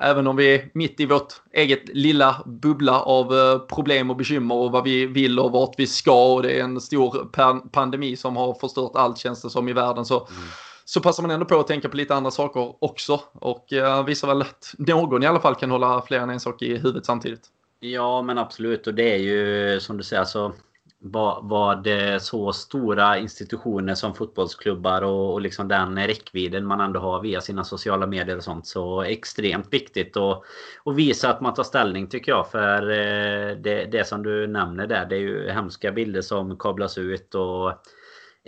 även 0.00 0.26
om 0.26 0.36
vi 0.36 0.54
är 0.54 0.70
mitt 0.74 1.00
i 1.00 1.06
vårt 1.06 1.34
eget 1.52 1.88
lilla 1.88 2.42
bubbla 2.46 3.00
av 3.00 3.58
problem 3.58 4.10
och 4.10 4.16
bekymmer 4.16 4.54
och 4.54 4.72
vad 4.72 4.84
vi 4.84 5.06
vill 5.06 5.38
och 5.38 5.52
vart 5.52 5.74
vi 5.78 5.86
ska 5.86 6.34
och 6.34 6.42
det 6.42 6.60
är 6.60 6.64
en 6.64 6.80
stor 6.80 7.28
pandemi 7.72 8.16
som 8.16 8.36
har 8.36 8.54
förstört 8.54 8.92
allt 8.94 9.18
känns 9.18 9.42
det 9.42 9.50
som 9.50 9.68
i 9.68 9.72
världen 9.72 10.04
så 10.04 10.14
mm. 10.14 10.48
Så 10.84 11.00
passar 11.00 11.22
man 11.22 11.30
ändå 11.30 11.46
på 11.46 11.60
att 11.60 11.66
tänka 11.66 11.88
på 11.88 11.96
lite 11.96 12.14
andra 12.14 12.30
saker 12.30 12.84
också 12.84 13.20
och 13.32 13.66
visar 14.06 14.28
väl 14.28 14.40
att 14.40 14.74
någon 14.78 15.22
i 15.22 15.26
alla 15.26 15.40
fall 15.40 15.54
kan 15.54 15.70
hålla 15.70 16.02
fler 16.02 16.20
än 16.20 16.30
en 16.30 16.40
sak 16.40 16.62
i 16.62 16.76
huvudet 16.76 17.06
samtidigt. 17.06 17.42
Ja 17.80 18.22
men 18.22 18.38
absolut 18.38 18.86
och 18.86 18.94
det 18.94 19.14
är 19.14 19.18
ju 19.18 19.80
som 19.80 19.96
du 19.96 20.04
säger 20.04 20.20
alltså 20.20 20.52
vad, 21.00 21.48
vad 21.48 21.88
så 22.20 22.52
stora 22.52 23.18
institutioner 23.18 23.94
som 23.94 24.14
fotbollsklubbar 24.14 25.02
och, 25.02 25.32
och 25.32 25.40
liksom 25.40 25.68
den 25.68 26.06
räckvidden 26.06 26.66
man 26.66 26.80
ändå 26.80 27.00
har 27.00 27.22
via 27.22 27.40
sina 27.40 27.64
sociala 27.64 28.06
medier 28.06 28.36
och 28.36 28.44
sånt 28.44 28.66
så 28.66 29.02
extremt 29.02 29.72
viktigt 29.72 30.16
att 30.16 30.42
och 30.82 30.98
visa 30.98 31.30
att 31.30 31.40
man 31.40 31.54
tar 31.54 31.62
ställning 31.62 32.06
tycker 32.06 32.32
jag. 32.32 32.50
För 32.50 32.90
eh, 32.90 33.56
det, 33.56 33.88
det 33.92 34.06
som 34.06 34.22
du 34.22 34.46
nämner 34.46 34.86
där 34.86 35.06
det 35.06 35.16
är 35.16 35.20
ju 35.20 35.50
hemska 35.50 35.92
bilder 35.92 36.22
som 36.22 36.56
kablas 36.58 36.98
ut 36.98 37.34
och 37.34 37.72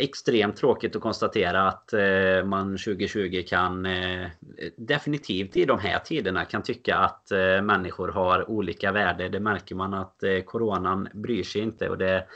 extremt 0.01 0.57
tråkigt 0.57 0.97
att 0.97 1.03
konstatera 1.03 1.69
att 1.69 1.93
eh, 1.93 2.45
man 2.45 2.71
2020 2.79 3.45
kan 3.49 3.87
eh, 3.87 4.27
definitivt 4.77 5.57
i 5.57 5.65
de 5.65 5.79
här 5.79 5.99
tiderna 5.99 6.45
kan 6.45 6.63
tycka 6.63 6.97
att 6.97 7.31
eh, 7.31 7.63
människor 7.63 8.09
har 8.09 8.51
olika 8.51 8.93
värde. 8.93 9.29
Det 9.29 9.41
märker 9.41 9.75
man 9.75 9.95
att 9.95 10.23
eh, 10.23 10.41
coronan 10.41 11.09
bryr 11.13 11.43
sig 11.43 11.63
inte 11.63 11.89
och 11.89 11.99
det 11.99 12.27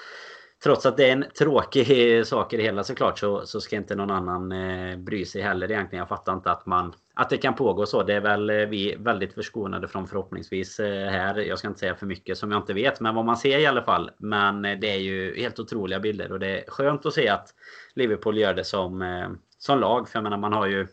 Trots 0.64 0.86
att 0.86 0.96
det 0.96 1.08
är 1.08 1.12
en 1.12 1.24
tråkig 1.38 2.16
eh, 2.18 2.24
sak 2.24 2.52
i 2.52 2.56
det 2.56 2.62
hela 2.62 2.84
såklart 2.84 3.18
så, 3.18 3.46
så 3.46 3.60
ska 3.60 3.76
inte 3.76 3.94
någon 3.94 4.10
annan 4.10 4.52
eh, 4.52 4.96
bry 4.96 5.24
sig 5.24 5.42
heller 5.42 5.70
egentligen. 5.70 5.98
Jag 5.98 6.08
fattar 6.08 6.32
inte 6.32 6.50
att 6.50 6.66
man 6.66 6.94
att 7.14 7.30
det 7.30 7.36
kan 7.36 7.54
pågå 7.54 7.86
så. 7.86 8.02
Det 8.02 8.14
är 8.14 8.20
väl 8.20 8.50
eh, 8.50 8.56
vi 8.56 8.96
väldigt 8.98 9.34
förskonade 9.34 9.88
från 9.88 10.06
förhoppningsvis 10.06 10.80
eh, 10.80 11.10
här. 11.10 11.38
Jag 11.38 11.58
ska 11.58 11.68
inte 11.68 11.80
säga 11.80 11.94
för 11.94 12.06
mycket 12.06 12.38
som 12.38 12.50
jag 12.50 12.60
inte 12.60 12.72
vet, 12.72 13.00
men 13.00 13.14
vad 13.14 13.24
man 13.24 13.36
ser 13.36 13.58
i 13.58 13.66
alla 13.66 13.82
fall. 13.82 14.10
Men 14.18 14.64
eh, 14.64 14.78
det 14.78 14.90
är 14.90 14.98
ju 14.98 15.40
helt 15.40 15.58
otroliga 15.58 16.00
bilder 16.00 16.32
och 16.32 16.40
det 16.40 16.60
är 16.60 16.70
skönt 16.70 17.06
att 17.06 17.14
se 17.14 17.28
att 17.28 17.48
Liverpool 17.94 18.38
gör 18.38 18.54
det 18.54 18.64
som, 18.64 19.02
eh, 19.02 19.28
som 19.58 19.78
lag. 19.78 20.08
För 20.08 20.16
jag 20.16 20.24
menar, 20.24 20.38
man 20.38 20.52
har 20.52 20.66
ju 20.66 20.86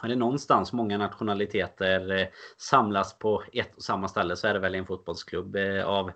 har 0.00 0.08
det 0.08 0.16
någonstans 0.16 0.72
många 0.72 0.98
nationaliteter 0.98 2.20
eh, 2.20 2.26
samlas 2.58 3.18
på 3.18 3.42
ett 3.52 3.76
och 3.76 3.82
samma 3.82 4.08
ställe 4.08 4.36
så 4.36 4.48
är 4.48 4.54
det 4.54 4.60
väl 4.60 4.74
en 4.74 4.86
fotbollsklubb 4.86 5.56
av 5.84 6.10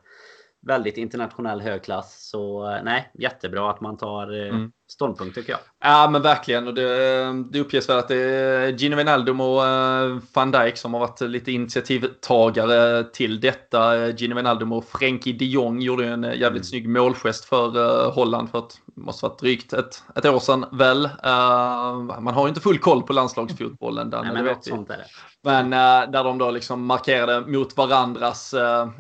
väldigt 0.67 0.97
internationell 0.97 1.61
högklass. 1.61 2.29
Så 2.31 2.73
eh, 2.73 2.83
nej, 2.83 3.11
jättebra 3.15 3.71
att 3.71 3.81
man 3.81 3.97
tar 3.97 4.33
eh, 4.33 4.49
mm 4.49 4.73
ståndpunkt 4.95 5.34
tycker 5.34 5.53
jag. 5.53 5.61
Ja 5.80 6.11
men 6.11 6.22
verkligen. 6.22 6.66
Och 6.66 6.74
det, 6.74 7.45
det 7.51 7.61
uppges 7.61 7.88
väl 7.88 7.99
att 7.99 8.09
det 8.09 8.16
är 8.16 8.72
Gino 8.72 8.97
Wijnaldum 8.97 9.40
och 9.40 9.62
uh, 9.62 10.18
van 10.34 10.51
Dijk 10.51 10.76
som 10.76 10.95
har 10.95 11.01
varit 11.01 11.20
lite 11.20 11.53
initiativtagare 11.53 13.05
till 13.05 13.40
detta. 13.40 14.09
Gino 14.11 14.34
Wijnaldum 14.34 14.72
och 14.72 14.84
Frenkie 14.84 15.32
de 15.32 15.45
Jong 15.45 15.80
gjorde 15.80 16.07
en 16.07 16.22
jävligt 16.22 16.49
mm. 16.49 16.64
snygg 16.64 16.88
målgest 16.88 17.45
för 17.45 17.78
uh, 17.78 18.12
Holland 18.12 18.51
för 18.51 18.59
att 18.59 18.80
det 18.95 19.01
måste 19.01 19.26
varit 19.26 19.38
drygt 19.38 19.72
ett, 19.72 20.03
ett 20.16 20.26
år 20.26 20.38
sedan 20.38 20.64
väl. 20.72 21.09
Man 22.20 22.34
har 22.34 22.42
ju 22.42 22.49
inte 22.49 22.61
full 22.61 22.78
koll 22.78 23.03
på 23.03 23.12
landslagsfotbollen. 23.12 24.11
Där, 24.11 24.22
Nej, 24.22 24.32
men 24.32 24.45
något 24.45 24.64
sånt 24.64 24.90
är 24.90 24.97
det. 24.97 25.05
Men 25.42 25.70
där 26.12 26.24
de 26.24 26.38
då 26.38 26.51
liksom 26.51 26.86
markerade 26.86 27.47
mot 27.47 27.76
varandras 27.76 28.55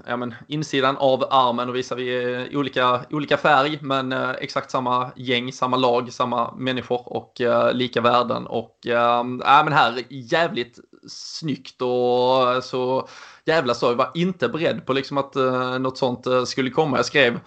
ja, 0.06 0.16
men, 0.16 0.34
insidan 0.48 0.96
av 0.96 1.24
armen 1.30 1.68
och 1.68 1.76
visade 1.76 2.02
vi 2.02 2.48
olika, 2.56 3.00
olika 3.10 3.36
färg 3.36 3.78
men 3.82 4.12
exakt 4.12 4.70
samma 4.70 5.10
gäng, 5.16 5.52
samma 5.52 5.76
lag, 5.84 6.12
samma 6.12 6.54
människor 6.54 7.12
och 7.12 7.40
lika 7.72 8.00
värden. 8.00 8.46
Och 8.46 8.86
äh, 8.86 9.24
men 9.64 9.72
här 9.72 10.02
jävligt 10.08 10.78
snyggt 11.08 11.82
och 11.82 12.64
så 12.64 13.08
jävla 13.44 13.74
så. 13.74 13.86
Jag 13.86 13.94
var 13.94 14.10
inte 14.14 14.48
beredd 14.48 14.86
på 14.86 14.92
liksom 14.92 15.18
att 15.18 15.34
något 15.80 15.98
sånt 15.98 16.26
skulle 16.46 16.70
komma. 16.70 16.96
Jag 16.96 17.06
skrev 17.06 17.40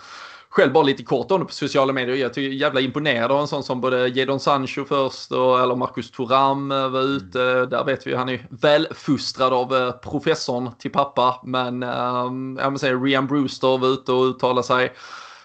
själv 0.58 0.74
bara 0.74 0.84
lite 0.84 1.04
kort 1.04 1.32
om 1.32 1.40
det 1.40 1.46
på 1.46 1.52
sociala 1.52 1.94
medier. 1.94 2.16
Jag 2.16 2.34
tycker 2.34 2.56
jävla 2.56 2.80
imponerad 2.80 3.32
av 3.32 3.42
en 3.42 3.48
sån 3.48 3.64
som 3.64 3.82
både 3.82 4.08
Jadon 4.08 4.40
Sancho 4.40 4.86
först 4.86 5.32
och 5.32 5.60
eller 5.60 5.76
Marcus 5.76 6.12
Thuram 6.12 6.70
var 6.70 6.86
mm. 6.86 7.02
ute. 7.02 7.42
Mm. 7.42 7.70
Där 7.70 7.84
vet 7.84 8.08
vi 8.08 8.16
han 8.16 8.30
är 8.30 8.48
välfustrad 8.50 9.54
av 9.54 9.76
eh, 9.76 9.92
professorn 9.92 10.70
till 10.80 10.92
pappa. 10.92 11.40
Men 11.44 11.84
ähm, 11.84 12.60
jag 12.62 12.70
vill 12.70 12.80
säga 12.80 12.94
Rian 12.94 13.28
Brewster 13.28 13.78
var 13.78 13.88
ute 13.88 14.12
och 14.12 14.26
uttalade 14.26 14.68
sig. 14.68 14.94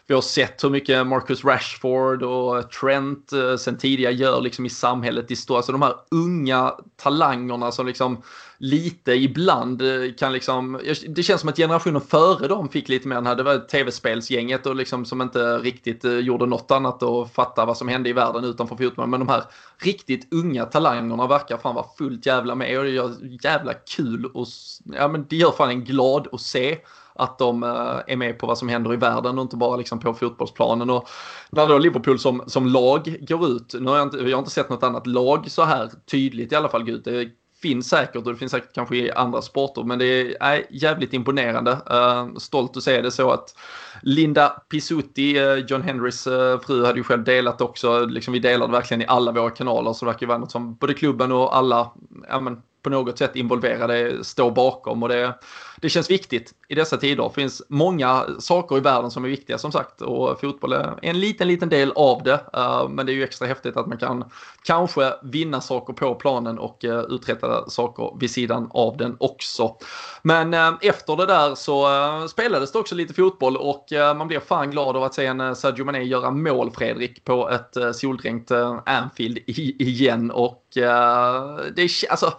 Vi 0.07 0.15
har 0.15 0.23
sett 0.23 0.65
hur 0.65 0.71
mycket 0.71 1.07
Marcus 1.07 1.45
Rashford 1.45 2.23
och 2.23 2.71
Trent 2.71 3.33
eh, 3.33 3.57
sen 3.57 3.79
tidigare 3.79 4.15
gör 4.15 4.41
liksom 4.41 4.67
i 4.67 4.71
samhället 4.71 5.31
i 5.31 5.37
stort. 5.37 5.57
Alltså 5.57 5.73
de 5.73 5.83
här 5.83 5.95
unga 6.11 6.75
talangerna 6.97 7.73
som 7.73 7.87
liksom 7.87 8.23
lite 8.59 9.13
ibland 9.13 9.83
eh, 9.83 10.13
kan 10.19 10.33
liksom, 10.33 10.81
det 11.09 11.23
känns 11.23 11.41
som 11.41 11.51
att 11.51 11.57
generationen 11.57 12.01
före 12.01 12.49
dem 12.49 12.69
fick 12.69 12.89
lite 12.89 13.09
mer, 13.09 13.21
den 13.21 13.37
det 13.37 13.43
var 13.43 13.59
tv-spelsgänget 13.59 14.67
och 14.67 14.77
liksom 14.77 15.05
som 15.05 15.23
inte 15.23 15.59
riktigt 15.59 16.05
eh, 16.05 16.19
gjorde 16.19 16.47
något 16.47 16.71
annat 16.71 17.03
och 17.03 17.31
fatta 17.31 17.65
vad 17.65 17.77
som 17.77 17.89
hände 17.89 18.09
i 18.09 18.13
världen 18.13 18.45
utanför 18.45 18.77
fotbollen. 18.77 19.11
Men 19.11 19.21
de 19.21 19.29
här 19.29 19.45
riktigt 19.79 20.33
unga 20.33 20.65
talangerna 20.65 21.27
verkar 21.27 21.57
fan 21.57 21.75
vara 21.75 21.87
fullt 21.99 22.27
jävla 22.27 22.55
med 22.55 22.79
och 22.79 22.85
det 22.85 22.91
gör 22.91 23.15
jävla 23.45 23.75
kul 23.75 24.27
och 24.27 24.47
ja 24.85 25.09
men 25.09 25.27
det 25.29 25.37
gör 25.37 25.51
fan 25.51 25.71
en 25.71 25.85
glad 25.85 26.29
att 26.33 26.41
se 26.41 26.79
att 27.15 27.39
de 27.39 27.63
eh, 27.63 28.01
är 28.07 28.17
med 28.17 28.39
på 28.39 28.47
vad 28.47 28.59
som 28.59 28.69
händer 28.69 28.95
i 28.95 28.97
världen 28.97 29.39
och 29.39 29.43
inte 29.43 29.57
bara 29.57 29.77
liksom 29.77 30.01
på 30.01 30.15
fotbollsplanen. 30.15 30.91
Och 30.91 31.09
när 31.51 31.67
då 31.67 31.79
Liverpool 31.79 32.19
som, 32.19 32.43
som 32.47 32.67
lag 32.67 33.17
går 33.21 33.47
ut, 33.47 33.75
nu 33.81 33.91
har 33.91 33.97
jag, 33.97 34.07
inte, 34.07 34.17
jag 34.17 34.37
har 34.37 34.39
inte 34.39 34.51
sett 34.51 34.71
något 34.71 34.83
annat 34.83 35.07
lag 35.07 35.51
så 35.51 35.65
här 35.65 35.91
tydligt 36.11 36.53
i 36.53 36.57
alla 36.57 36.69
fall 36.69 36.85
gå 36.85 36.93
ut. 36.93 37.05
Det 37.05 37.31
finns 37.63 37.89
säkert 37.89 38.17
och 38.17 38.33
det 38.33 38.37
finns 38.37 38.53
säkert 38.53 38.75
kanske 38.75 38.97
i 38.97 39.11
andra 39.11 39.43
sporter 39.43 39.83
men 39.83 39.99
det 39.99 40.05
är 40.05 40.57
äh, 40.57 40.65
jävligt 40.71 41.13
imponerande. 41.13 41.71
Uh, 41.71 42.37
stolt 42.37 42.77
att 42.77 42.83
se 42.83 43.01
det 43.01 43.11
så 43.11 43.31
att 43.31 43.57
Linda 44.03 44.49
Pisutti, 44.49 45.41
uh, 45.41 45.47
eh, 45.47 45.57
John 45.69 45.83
Henrys 45.83 46.27
uh, 46.27 46.61
fru, 46.61 46.85
hade 46.85 46.99
ju 46.99 47.05
själv 47.05 47.25
delat 47.25 47.61
också. 47.61 48.05
Liksom, 48.05 48.33
vi 48.33 48.39
delade 48.39 48.73
verkligen 48.73 49.03
i 49.03 49.07
alla 49.07 49.33
våra 49.33 49.51
kanaler 49.51 49.93
så 49.93 50.05
det 50.05 50.13
verkar 50.13 50.27
vara 50.27 50.39
något 50.39 50.53
som 50.53 50.75
både 50.75 50.95
klubben 50.95 51.33
och 51.33 51.57
alla 51.57 51.93
ja, 52.29 52.41
men, 52.41 52.63
på 52.83 52.91
något 52.91 53.19
sätt 53.19 53.37
involverade, 53.37 54.25
står 54.25 54.51
bakom 54.51 55.03
och 55.03 55.09
det, 55.09 55.35
det 55.83 55.89
känns 55.89 56.11
viktigt 56.11 56.55
i 56.69 56.75
dessa 56.75 56.97
tider. 56.97 57.23
Det 57.23 57.35
finns 57.35 57.63
många 57.69 58.27
saker 58.39 58.77
i 58.77 58.81
världen 58.81 59.11
som 59.11 59.25
är 59.25 59.29
viktiga 59.29 59.59
som 59.59 59.73
sagt 59.73 60.03
och 60.03 60.41
fotboll 60.41 60.73
är 60.73 60.99
en 61.03 61.21
liten, 61.21 61.49
liten 61.49 61.69
del 61.69 61.93
av 61.97 62.23
det. 62.23 62.41
Eh, 62.53 62.89
men 62.89 63.07
det 63.07 63.13
är 63.13 63.15
ju 63.15 63.25
extra 63.25 63.49
häftigt 63.49 63.77
att 63.77 63.87
man 63.87 63.99
kan 63.99 64.25
kanske 64.65 65.13
vinna 65.23 65.61
saker 65.61 65.93
på 65.93 66.15
planen 66.15 66.59
och 66.59 66.85
eh, 66.85 67.01
uträtta 67.01 67.71
saker 67.71 68.17
vid 68.21 68.31
sidan 68.31 68.69
av 68.71 68.97
den 68.97 69.17
också. 69.21 69.77
Men 70.23 70.55
eh, 70.55 70.73
efter 70.81 71.17
det 71.17 71.27
där 71.27 71.55
så 71.55 71.89
spelades 72.29 72.73
det 72.73 72.79
också 72.79 72.95
lite 72.95 73.15
fotboll 73.15 73.57
och 73.57 73.87
man 74.17 74.29
blir 74.29 74.41
fan 74.41 74.71
glad 74.71 74.97
av 74.97 75.03
att 75.03 75.15
se 75.15 75.27
en 75.27 75.57
Sadio 75.57 75.85
Mané 75.85 76.03
göra 76.03 76.31
mål 76.31 76.71
Fredrik 76.71 77.25
på 77.25 77.51
ett 77.51 77.97
soldränkt 77.97 78.51
Anfield 78.87 79.39
igen 79.47 80.31
och 80.31 80.65
det 80.75 80.83
är 80.83 82.11
alltså 82.11 82.33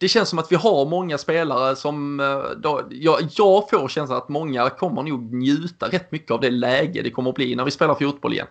det 0.00 0.08
känns 0.08 0.28
som 0.28 0.38
att 0.38 0.52
vi 0.52 0.56
har 0.56 0.86
många 0.86 1.18
spelare 1.18 1.76
som, 1.76 2.20
eh, 2.20 2.60
då, 2.62 2.82
jag, 2.90 3.20
jag 3.36 3.70
får 3.70 3.88
känslan 3.88 4.18
att 4.18 4.28
många 4.28 4.70
kommer 4.70 5.02
nog 5.02 5.34
njuta 5.34 5.88
rätt 5.88 6.12
mycket 6.12 6.30
av 6.30 6.40
det 6.40 6.50
läge 6.50 7.02
det 7.02 7.10
kommer 7.10 7.30
att 7.30 7.36
bli 7.36 7.54
när 7.54 7.64
vi 7.64 7.70
spelar 7.70 7.94
fotboll 7.94 8.32
igen. 8.32 8.46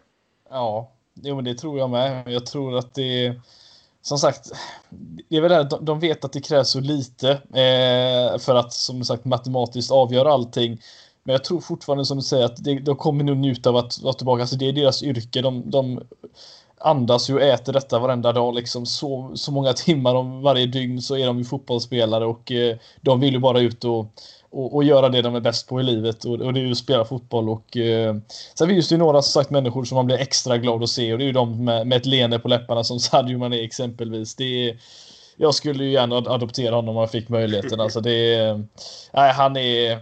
Ja, 0.50 0.92
jo, 1.14 1.36
men 1.36 1.46
det 1.46 1.56
tror 1.56 1.80
jag 1.80 1.90
med. 1.90 2.32
Jag 2.32 2.46
tror 2.46 2.78
att 2.78 2.94
det 2.94 3.36
som 4.02 4.18
sagt, 4.18 4.52
det 5.30 5.38
är 5.38 5.42
väl 5.42 5.52
det 5.52 5.64
de, 5.64 5.86
de 5.86 6.00
vet 6.00 6.26
att 6.26 6.34
det 6.34 6.42
krävs 6.42 6.70
så 6.70 6.80
lite 6.80 7.32
eh, 7.32 8.40
för 8.40 8.56
att 8.56 8.74
som 8.74 9.04
sagt 9.04 9.26
matematiskt 9.26 9.92
avgöra 9.92 10.34
allting. 10.34 10.82
Men 11.24 11.34
jag 11.34 11.44
tror 11.44 11.62
fortfarande 11.62 12.06
som 12.06 12.18
du 12.18 12.24
säger 12.24 12.46
att 12.46 12.64
det, 12.64 12.80
de 12.80 12.96
kommer 12.96 13.24
nog 13.24 13.38
njuta 13.38 13.70
av 13.70 13.76
att 13.76 14.02
vara 14.02 14.14
tillbaka. 14.14 14.42
Alltså 14.42 14.56
det 14.56 14.68
är 14.68 14.74
deras 14.74 15.04
yrke. 15.04 15.42
De, 15.42 15.70
de 15.70 16.02
andas 16.80 17.30
ju 17.30 17.34
och 17.34 17.42
äter 17.42 17.74
detta 17.74 18.00
varenda 18.00 18.32
dag. 18.32 18.56
Liksom 18.56 18.86
så, 18.86 19.32
så 19.36 19.52
många 19.52 19.74
timmar 19.74 20.16
om 20.16 20.42
varje 20.42 20.66
dygn 20.66 21.02
så 21.02 21.18
är 21.18 21.26
de 21.28 21.38
ju 21.38 21.44
fotbollsspelare 21.44 22.26
och 22.26 22.52
eh, 22.52 22.78
de 23.02 23.20
vill 23.20 23.34
ju 23.34 23.40
bara 23.40 23.60
ut 23.60 23.84
och, 23.84 24.06
och, 24.50 24.76
och, 24.76 24.84
göra 24.84 25.10
det 25.10 25.22
de 25.22 25.36
är 25.36 25.40
bäst 25.40 25.68
på 25.68 25.80
i 25.80 25.84
livet 25.84 26.26
och, 26.26 26.42
och 26.42 26.54
det 26.54 26.60
är 26.60 26.64
ju 26.64 26.72
att 26.72 26.78
spela 26.78 27.06
fotboll. 27.06 27.50
Och, 27.50 27.78
eh, 27.78 28.16
sen 28.54 28.68
finns 28.68 28.90
det 28.90 28.96
ju 28.96 29.00
några 29.00 29.22
som 29.22 29.42
sagt 29.42 29.50
människor 29.50 29.84
som 29.84 29.96
man 29.96 30.06
blir 30.06 30.18
extra 30.18 30.58
glad 30.58 30.84
att 30.84 30.90
se 30.90 31.14
och 31.14 31.20
det 31.20 31.24
är 31.24 31.28
ju 31.28 31.32
de 31.32 31.66
med, 31.66 31.88
med 31.88 31.98
ett 31.98 32.06
leende 32.06 32.40
på 32.40 32.48
läpparna 32.48 32.84
som 32.84 33.00
Sadio 33.00 33.38
Mané 33.38 33.64
exempelvis. 33.64 34.36
Det 34.36 34.70
är, 34.70 34.78
jag 35.38 35.56
skulle 35.56 35.84
ju 35.84 35.92
gärna 35.92 36.16
adoptera 36.16 36.76
honom 36.76 36.98
om 36.98 37.02
jag 37.02 37.12
fick 37.12 37.30
möjligheten. 37.30 37.80
Alltså 37.80 38.02
det 38.02 38.36
är, 38.36 38.66
nej, 39.14 39.34
han 39.34 39.58
är 39.58 40.00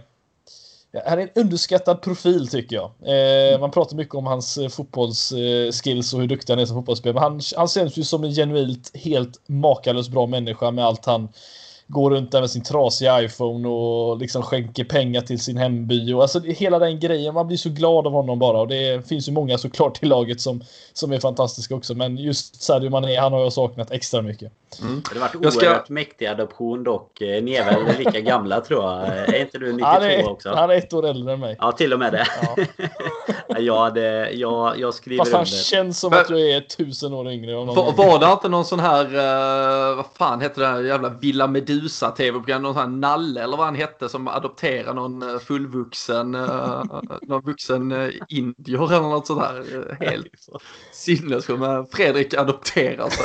han 1.06 1.18
är 1.18 1.22
en 1.22 1.42
underskattad 1.42 2.02
profil 2.02 2.48
tycker 2.48 2.76
jag. 2.76 2.90
Eh, 3.54 3.60
man 3.60 3.70
pratar 3.70 3.96
mycket 3.96 4.14
om 4.14 4.26
hans 4.26 4.58
eh, 4.58 4.68
fotbollsskills 4.68 6.14
och 6.14 6.20
hur 6.20 6.26
duktig 6.26 6.52
han 6.52 6.60
är 6.60 6.66
som 6.66 6.76
fotbollsspelare. 6.76 7.14
Men 7.14 7.22
han, 7.22 7.40
han 7.56 7.68
känns 7.68 7.96
ju 7.96 8.04
som 8.04 8.24
en 8.24 8.32
genuint 8.32 8.90
helt 8.94 9.48
makalöst 9.48 10.10
bra 10.10 10.26
människa 10.26 10.70
med 10.70 10.84
allt 10.84 11.04
han 11.06 11.28
går 11.90 12.10
runt 12.10 12.32
där 12.32 12.40
med 12.40 12.50
sin 12.50 12.62
trasiga 12.62 13.22
iPhone 13.22 13.68
och 13.68 14.18
liksom 14.18 14.42
skänker 14.42 14.84
pengar 14.84 15.20
till 15.20 15.40
sin 15.40 15.56
hemby. 15.56 16.12
Och 16.12 16.22
alltså 16.22 16.40
hela 16.40 16.78
den 16.78 17.00
grejen, 17.00 17.34
man 17.34 17.46
blir 17.46 17.56
så 17.56 17.70
glad 17.70 18.06
av 18.06 18.12
honom 18.12 18.38
bara. 18.38 18.60
Och 18.60 18.68
det 18.68 19.08
finns 19.08 19.28
ju 19.28 19.32
många 19.32 19.58
såklart 19.58 20.02
i 20.02 20.06
laget 20.06 20.40
som, 20.40 20.62
som 20.92 21.12
är 21.12 21.20
fantastiska 21.20 21.74
också. 21.74 21.94
Men 21.94 22.16
just 22.16 22.62
Sadio 22.62 22.90
Mané, 22.90 23.16
han 23.16 23.32
har 23.32 23.40
jag 23.40 23.52
saknat 23.52 23.90
extra 23.90 24.22
mycket. 24.22 24.52
Mm. 24.82 25.02
Det 25.12 25.18
har 25.18 25.20
varit 25.20 25.36
oerhört 25.36 25.84
ska... 25.84 25.94
mäktig 25.94 26.26
adoption 26.26 26.84
dock. 26.84 27.20
Eh, 27.20 27.42
ni 27.42 27.54
är 27.54 27.64
väl 27.64 27.98
lika 27.98 28.20
gamla 28.20 28.60
tror 28.60 28.84
jag? 28.84 29.08
Är 29.08 29.40
inte 29.40 29.58
du 29.58 29.66
92 29.72 29.86
han 29.86 30.02
är, 30.02 30.30
också? 30.30 30.54
Han 30.54 30.70
är 30.70 30.74
ett 30.74 30.92
år 30.92 31.06
äldre 31.06 31.32
än 31.32 31.40
mig. 31.40 31.56
Ja, 31.58 31.72
till 31.72 31.92
och 31.92 31.98
med 31.98 32.12
det. 32.12 32.26
Ja. 32.42 32.56
ja, 33.58 33.90
det, 33.90 34.30
jag, 34.30 34.78
jag 34.78 34.94
skriver 34.94 35.18
Fast 35.18 35.32
han 35.32 35.40
under. 35.40 35.50
känns 35.50 36.00
som 36.00 36.12
att 36.12 36.30
jag 36.30 36.40
är 36.40 36.60
tusen 36.60 37.14
år 37.14 37.30
yngre. 37.30 37.54
Var, 37.54 37.92
var 37.92 38.18
det 38.18 38.32
inte 38.32 38.48
någon 38.48 38.64
sån 38.64 38.80
här, 38.80 39.04
uh, 39.04 39.96
vad 39.96 40.06
fan 40.14 40.40
heter 40.40 40.60
det 40.60 40.66
här 40.66 40.80
jävla 40.80 41.08
Villa 41.08 41.46
Medusa 41.46 41.77
tv-program, 42.16 42.62
någon 42.62 42.74
sån 42.74 42.80
här 42.80 42.88
Nalle 42.88 43.42
eller 43.42 43.56
vad 43.56 43.66
han 43.66 43.74
hette 43.74 44.08
som 44.08 44.28
adopterar 44.28 44.94
någon 44.94 45.22
eh, 45.22 45.38
fullvuxen, 45.38 46.34
uh, 46.34 46.84
någon 47.22 47.42
vuxen 47.42 47.92
uh, 47.92 48.12
indier 48.28 48.92
eller 48.92 49.08
något 49.08 49.26
sånt 49.26 49.40
där. 49.40 49.96
Helt 50.00 50.26
sinnessjukt. 50.92 51.94
Fredrik 51.96 52.34
adopterar. 52.34 53.10
Så. 53.10 53.22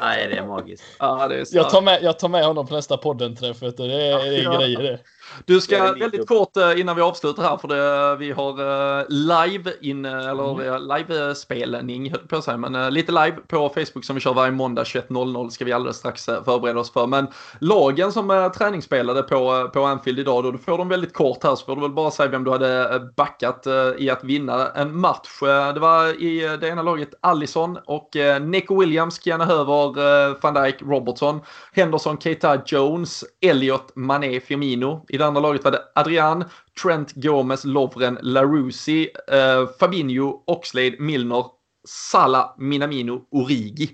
Nej, 0.00 0.28
det 0.28 0.36
är 0.36 0.46
magiskt. 0.46 0.84
Ja, 0.98 1.28
det 1.28 1.34
är 1.34 1.46
jag, 1.50 1.70
tar 1.70 1.82
med, 1.82 2.02
jag 2.02 2.18
tar 2.18 2.28
med 2.28 2.44
honom 2.44 2.66
på 2.66 2.74
nästa 2.74 2.96
podden-träffet. 2.96 3.76
Det 3.76 3.84
är, 3.84 4.10
ja, 4.10 4.18
det 4.18 4.36
är 4.36 4.42
ja. 4.42 4.58
grejer 4.58 4.82
det. 4.82 5.00
Du 5.44 5.60
ska 5.60 5.92
väldigt 5.92 6.28
kort 6.28 6.56
eh, 6.56 6.80
innan 6.80 6.96
vi 6.96 7.02
avslutar 7.02 7.42
här 7.42 7.56
för 7.56 7.68
det, 7.68 8.16
vi 8.16 8.32
har 8.32 8.50
eh, 8.50 9.04
live 9.08 9.72
in 9.80 10.04
eller 10.04 10.60
mm. 10.60 10.82
live-spelning 10.82 12.12
på 12.28 12.36
att 12.36 12.44
säga, 12.44 12.56
men 12.56 12.74
eh, 12.74 12.90
lite 12.90 13.12
live 13.12 13.36
på 13.48 13.68
Facebook 13.68 14.04
som 14.04 14.14
vi 14.14 14.20
kör 14.20 14.34
varje 14.34 14.52
måndag 14.52 14.82
21.00 14.82 15.50
ska 15.50 15.64
vi 15.64 15.72
alldeles 15.72 15.96
strax 15.96 16.24
förbereda 16.24 16.80
oss 16.80 16.92
för. 16.92 17.06
Men 17.06 17.26
lagen 17.60 18.12
som 18.12 18.52
träningsspelade 18.56 19.22
på, 19.22 19.70
på 19.72 19.84
Anfield 19.84 20.18
idag 20.18 20.44
då, 20.44 20.50
då 20.50 20.58
får 20.58 20.78
de 20.78 20.88
väldigt 20.88 21.14
kort 21.14 21.44
här 21.44 21.54
så 21.54 21.64
får 21.64 21.76
du 21.76 21.82
väl 21.82 21.90
bara 21.90 22.10
säga 22.10 22.28
vem 22.28 22.44
du 22.44 22.50
hade 22.50 23.00
backat 23.16 23.66
i 23.98 24.10
att 24.10 24.24
vinna 24.24 24.70
en 24.70 24.96
match. 25.00 25.40
Det 25.74 25.80
var 25.80 26.22
i 26.22 26.56
det 26.60 26.68
ena 26.68 26.82
laget 26.82 27.10
Allison 27.20 27.78
och 27.86 28.10
Nico 28.40 28.80
Williams, 28.80 29.22
Kiana 29.24 29.44
Höver, 29.44 30.42
van 30.42 30.54
Dijk, 30.54 30.82
Robertson, 30.82 31.40
Henderson, 31.72 32.18
Keita 32.18 32.62
Jones, 32.66 33.24
Elliot, 33.40 33.92
Mané, 33.96 34.40
Firmino. 34.40 35.04
I 35.18 35.20
det 35.20 35.26
andra 35.26 35.40
laget 35.40 35.64
var 35.64 35.70
det 35.70 35.82
Adrian, 35.94 36.44
Trent 36.82 37.12
Gomez, 37.12 37.64
Lovren, 37.64 38.18
Larusi, 38.22 39.08
eh, 39.28 39.68
Fabinho, 39.80 40.42
Oxlade, 40.46 40.96
Milner, 40.98 41.44
Sala, 41.88 42.54
Minamino, 42.58 43.26
Origi. 43.30 43.90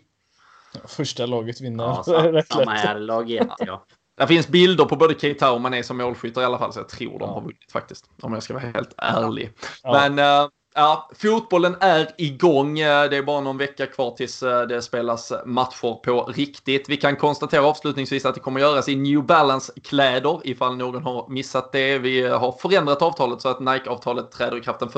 Första 0.84 1.26
laget 1.26 1.60
vinner. 1.60 1.84
Ja, 1.84 2.02
samma, 2.50 2.70
här, 2.70 2.98
lag 2.98 3.30
1 3.30 3.48
ja. 3.58 3.86
Det 4.16 4.26
finns 4.26 4.48
bilder 4.48 4.84
på 4.84 4.96
både 4.96 5.14
Keita 5.14 5.52
och 5.52 5.60
Mané 5.60 5.82
som 5.82 5.96
målskyttar 5.96 6.42
i 6.42 6.44
alla 6.44 6.58
fall, 6.58 6.72
så 6.72 6.80
jag 6.80 6.88
tror 6.88 7.18
de 7.18 7.28
har 7.28 7.40
vunnit 7.40 7.72
faktiskt. 7.72 8.10
Om 8.22 8.32
jag 8.32 8.42
ska 8.42 8.54
vara 8.54 8.64
helt 8.64 8.94
ärlig. 8.96 9.52
Ja. 9.82 9.92
Men 9.92 10.18
uh, 10.18 10.50
Ja, 10.76 11.10
fotbollen 11.18 11.76
är 11.80 12.08
igång. 12.18 12.78
Eh, 12.78 13.10
det 13.10 13.16
är 13.16 13.22
bara 13.22 13.40
någon 13.40 13.58
vecka 13.58 13.86
kvar 13.86 14.10
tills 14.10 14.42
eh, 14.42 14.62
det 14.62 14.82
spelas 14.82 15.32
matcher 15.46 15.94
på 16.04 16.24
riktigt. 16.24 16.88
Vi 16.88 16.96
kan 16.96 17.16
konstatera 17.16 17.66
avslutningsvis 17.66 18.24
att 18.24 18.34
det 18.34 18.40
kommer 18.40 18.60
göras 18.60 18.88
i 18.88 18.96
New 18.96 19.22
Balance-kläder 19.26 20.40
ifall 20.44 20.76
någon 20.76 21.02
har 21.02 21.28
missat 21.28 21.72
det. 21.72 21.98
Vi 21.98 22.24
eh, 22.24 22.38
har 22.38 22.52
förändrat 22.52 23.02
avtalet 23.02 23.40
så 23.40 23.48
att 23.48 23.60
Nike-avtalet 23.60 24.30
träder 24.30 24.56
i 24.56 24.60
kraft 24.60 24.80
den 24.80 24.88
1 24.88 24.94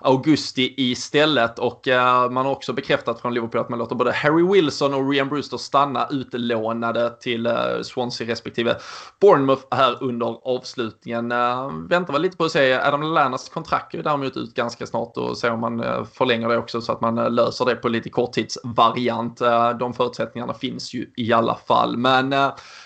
augusti 0.00 0.74
istället. 0.76 1.58
Och 1.58 1.88
man 2.30 2.46
har 2.46 2.50
också 2.52 2.72
bekräftat 2.72 3.20
från 3.20 3.34
Liverpool 3.34 3.60
att 3.60 3.68
man 3.68 3.78
låter 3.78 3.94
både 3.94 4.12
Harry 4.12 4.52
Wilson 4.52 4.94
och 4.94 5.10
Rian 5.10 5.28
Brewster 5.28 5.56
stanna 5.56 6.08
utlånade 6.10 7.10
till 7.20 7.48
Swansea 7.82 8.28
respektive 8.28 8.76
Bournemouth 9.20 9.62
här 9.70 10.02
under 10.02 10.26
avslutningen. 10.48 11.28
Väntar 11.88 12.12
väl 12.12 12.22
lite 12.22 12.36
på 12.36 12.44
att 12.44 12.52
se 12.52 12.72
Adam 12.72 13.02
Lallanas 13.02 13.48
kontrakt 13.48 13.94
är 13.94 14.02
däremot 14.02 14.36
ut 14.36 14.54
ganska 14.54 14.86
snart 14.86 14.99
snart 15.00 15.16
och 15.16 15.38
se 15.38 15.50
om 15.50 15.60
man 15.60 15.80
eh, 15.80 16.04
förlänger 16.04 16.48
det 16.48 16.58
också 16.58 16.80
så 16.80 16.92
att 16.92 17.00
man 17.00 17.18
eh, 17.18 17.30
löser 17.30 17.64
det 17.64 17.74
på 17.74 17.88
lite 17.88 18.10
korttidsvariant. 18.10 19.40
Eh, 19.40 19.70
de 19.70 19.94
förutsättningarna 19.94 20.54
finns 20.54 20.94
ju 20.94 21.12
i 21.16 21.32
alla 21.32 21.54
fall. 21.54 21.96
Men 21.96 22.34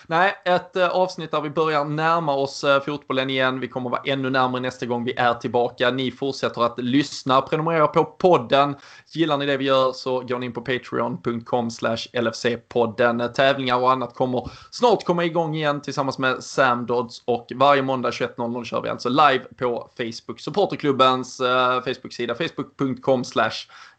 nej, 0.07 0.35
ett 0.45 0.77
eh, 0.77 0.89
avsnitt 0.89 1.31
där 1.31 1.41
vi 1.41 1.51
börjar 1.51 1.85
närma 1.85 2.35
oss 2.35 2.65
eh, 2.65 2.83
fotbollen 2.83 3.31
igen. 3.31 3.61
Vi 3.61 3.69
kommer 3.69 3.91
vara 3.91 4.03
ännu 4.05 4.31
närmare 4.31 4.61
nästa 4.61 4.87
gång 4.87 5.05
vi 5.05 5.13
är 5.17 5.35
tillbaka. 5.35 5.91
Ni 5.91 6.11
fortsätter 6.11 6.65
att 6.65 6.79
lyssna, 6.79 7.41
prenumerera 7.41 7.87
på 7.87 8.05
podden. 8.05 8.77
Gillar 9.13 9.39
ni 9.39 9.47
det 9.47 9.57
vi 9.57 9.65
gör 9.65 9.93
så 9.93 10.21
går 10.21 10.39
ni 10.39 10.47
in 10.47 10.53
på 10.53 10.61
patreon.com 10.61 11.69
LFC-podden. 11.69 13.29
Tävlingar 13.29 13.77
och 13.77 13.93
annat 13.93 14.15
kommer 14.15 14.51
snart 14.71 15.05
komma 15.05 15.25
igång 15.25 15.55
igen 15.55 15.83
tillsammans 15.83 16.19
med 16.19 16.45
Sam 16.45 16.87
Dodds 16.87 17.23
och 17.25 17.53
varje 17.55 17.83
måndag 17.83 18.11
21.00 18.11 18.65
kör 18.65 18.81
vi 18.81 18.89
alltså 18.89 19.09
live 19.09 19.45
på 19.59 19.91
Facebook. 19.97 20.41
Supporterklubbens 20.41 21.41
eh, 21.41 21.83
Facebook 21.83 22.05
Facebook-sida. 22.05 22.35
Facebook.com 22.35 23.23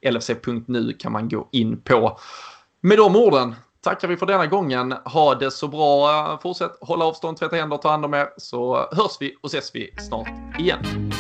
lfc.nu 0.02 0.94
kan 0.94 1.12
man 1.12 1.30
gå 1.30 1.50
in 1.52 1.82
på. 1.82 2.20
Med 2.82 2.98
de 2.98 3.16
orden 3.16 3.56
tackar 3.86 4.08
vi 4.08 4.18
för 4.18 4.26
denna 4.26 4.48
gången. 4.48 4.92
Ha 4.92 5.36
det 5.36 5.52
så 5.52 5.68
bra. 5.68 6.40
Fortsätt 6.44 6.78
hålla 6.82 7.06
avstånd, 7.06 7.38
tvätta 7.38 7.56
händer, 7.56 7.78
ta 7.78 7.90
hand 7.90 8.06
om 8.06 8.14
er. 8.14 8.28
Så 8.38 8.76
hörs 8.76 9.18
vi 9.20 9.36
och 9.42 9.48
ses 9.48 9.76
vi 9.76 9.94
snart 9.98 10.60
igen. 10.60 11.12